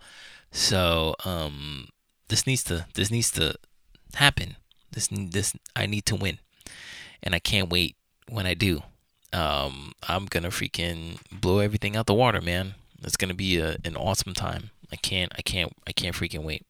So, 0.50 1.14
um 1.24 1.88
this 2.28 2.46
needs 2.46 2.64
to 2.64 2.86
this 2.94 3.10
needs 3.10 3.30
to 3.32 3.54
happen. 4.14 4.56
This 4.92 5.08
this 5.12 5.54
I 5.76 5.86
need 5.86 6.06
to 6.06 6.16
win. 6.16 6.38
And 7.22 7.34
I 7.34 7.38
can't 7.38 7.70
wait 7.70 7.96
when 8.28 8.46
I 8.46 8.54
do. 8.54 8.82
Um 9.32 9.92
I'm 10.08 10.26
going 10.26 10.42
to 10.42 10.48
freaking 10.48 11.18
blow 11.30 11.58
everything 11.58 11.94
out 11.96 12.06
the 12.06 12.14
water, 12.14 12.40
man. 12.40 12.74
It's 13.02 13.16
going 13.16 13.28
to 13.28 13.34
be 13.34 13.58
a, 13.58 13.76
an 13.84 13.96
awesome 13.96 14.34
time. 14.34 14.70
I 14.92 14.96
can't 14.96 15.32
I 15.38 15.42
can't 15.42 15.72
I 15.86 15.92
can't 15.92 16.16
freaking 16.16 16.42
wait. 16.42 16.66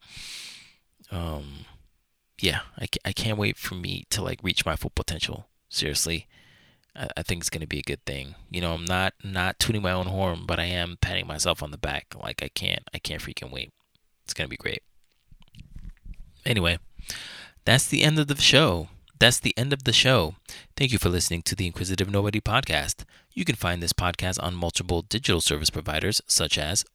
Um 1.10 1.66
yeah, 2.42 2.60
I, 2.78 2.86
I 3.04 3.12
can't 3.12 3.38
wait 3.38 3.56
for 3.56 3.74
me 3.74 4.04
to 4.10 4.22
like 4.22 4.40
reach 4.42 4.64
my 4.64 4.76
full 4.76 4.92
potential 4.94 5.48
seriously. 5.68 6.26
I, 6.96 7.08
I 7.16 7.22
think 7.22 7.42
it's 7.42 7.50
gonna 7.50 7.66
be 7.66 7.78
a 7.78 7.82
good 7.82 8.04
thing. 8.04 8.34
You 8.50 8.60
know, 8.60 8.74
I'm 8.74 8.84
not 8.84 9.14
not 9.22 9.58
tooting 9.58 9.82
my 9.82 9.92
own 9.92 10.06
horn, 10.06 10.44
but 10.46 10.58
I 10.58 10.64
am 10.64 10.98
patting 11.00 11.26
myself 11.26 11.62
on 11.62 11.70
the 11.70 11.78
back. 11.78 12.14
Like 12.20 12.42
I 12.42 12.48
can't 12.48 12.82
I 12.94 12.98
can't 12.98 13.22
freaking 13.22 13.52
wait. 13.52 13.72
It's 14.24 14.34
gonna 14.34 14.48
be 14.48 14.56
great. 14.56 14.82
Anyway, 16.46 16.78
that's 17.64 17.86
the 17.86 18.02
end 18.02 18.18
of 18.18 18.26
the 18.26 18.36
show. 18.36 18.88
That's 19.18 19.38
the 19.38 19.56
end 19.58 19.74
of 19.74 19.84
the 19.84 19.92
show. 19.92 20.36
Thank 20.76 20.92
you 20.92 20.98
for 20.98 21.10
listening 21.10 21.42
to 21.42 21.54
the 21.54 21.66
Inquisitive 21.66 22.10
Nobody 22.10 22.40
podcast. 22.40 23.04
You 23.34 23.44
can 23.44 23.54
find 23.54 23.82
this 23.82 23.92
podcast 23.92 24.42
on 24.42 24.54
multiple 24.54 25.02
digital 25.02 25.42
service 25.42 25.68
providers 25.68 26.22
such 26.26 26.56
as 26.56 26.86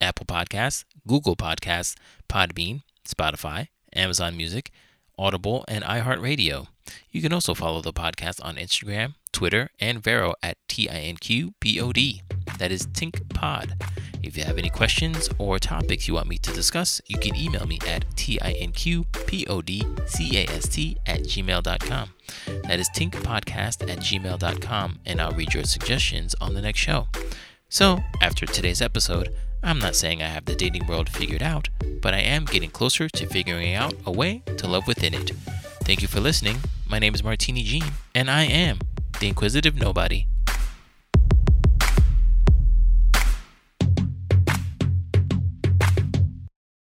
Apple 0.00 0.26
Podcasts, 0.26 0.84
Google 1.08 1.34
Podcasts, 1.34 1.96
Podbean, 2.28 2.82
Spotify, 3.04 3.68
Amazon 3.94 4.36
Music, 4.36 4.70
Audible, 5.18 5.64
and 5.68 5.84
iHeartRadio. 5.84 6.66
You 7.10 7.22
can 7.22 7.32
also 7.32 7.54
follow 7.54 7.80
the 7.80 7.92
podcast 7.92 8.44
on 8.44 8.56
Instagram, 8.56 9.14
Twitter, 9.32 9.70
and 9.80 10.02
Vero 10.02 10.34
at 10.42 10.58
T-I-N-Q-P-O-D. 10.68 12.22
That 12.58 12.72
is 12.72 12.86
Tink 12.88 13.32
Pod. 13.34 13.74
If 14.22 14.36
you 14.36 14.44
have 14.44 14.58
any 14.58 14.70
questions 14.70 15.28
or 15.38 15.58
topics 15.58 16.06
you 16.06 16.14
want 16.14 16.28
me 16.28 16.38
to 16.38 16.52
discuss, 16.52 17.00
you 17.06 17.18
can 17.18 17.34
email 17.34 17.66
me 17.66 17.78
at 17.86 18.04
T-I-N-Q-P-O-D-C-A-S-T 18.16 20.96
at 21.06 21.20
gmail.com. 21.20 22.10
That 22.64 22.80
is 22.80 22.88
tinkpodcast 22.90 23.90
at 23.90 23.98
gmail.com, 23.98 24.98
and 25.04 25.20
I'll 25.20 25.32
read 25.32 25.52
your 25.54 25.64
suggestions 25.64 26.34
on 26.40 26.54
the 26.54 26.62
next 26.62 26.78
show. 26.80 27.08
So, 27.68 28.00
after 28.20 28.46
today's 28.46 28.82
episode, 28.82 29.34
I'm 29.64 29.78
not 29.78 29.94
saying 29.94 30.22
I 30.22 30.26
have 30.26 30.44
the 30.44 30.56
dating 30.56 30.88
world 30.88 31.08
figured 31.08 31.42
out, 31.42 31.68
but 32.00 32.14
I 32.14 32.18
am 32.18 32.46
getting 32.46 32.70
closer 32.70 33.08
to 33.08 33.26
figuring 33.26 33.74
out 33.74 33.94
a 34.04 34.10
way 34.10 34.42
to 34.56 34.66
love 34.66 34.88
within 34.88 35.14
it. 35.14 35.30
Thank 35.84 36.02
you 36.02 36.08
for 36.08 36.18
listening. 36.18 36.56
My 36.88 36.98
name 36.98 37.14
is 37.14 37.22
Martini 37.22 37.62
Jean, 37.62 37.84
and 38.12 38.28
I 38.28 38.42
am 38.42 38.80
the 39.20 39.28
Inquisitive 39.28 39.76
Nobody. 39.76 40.26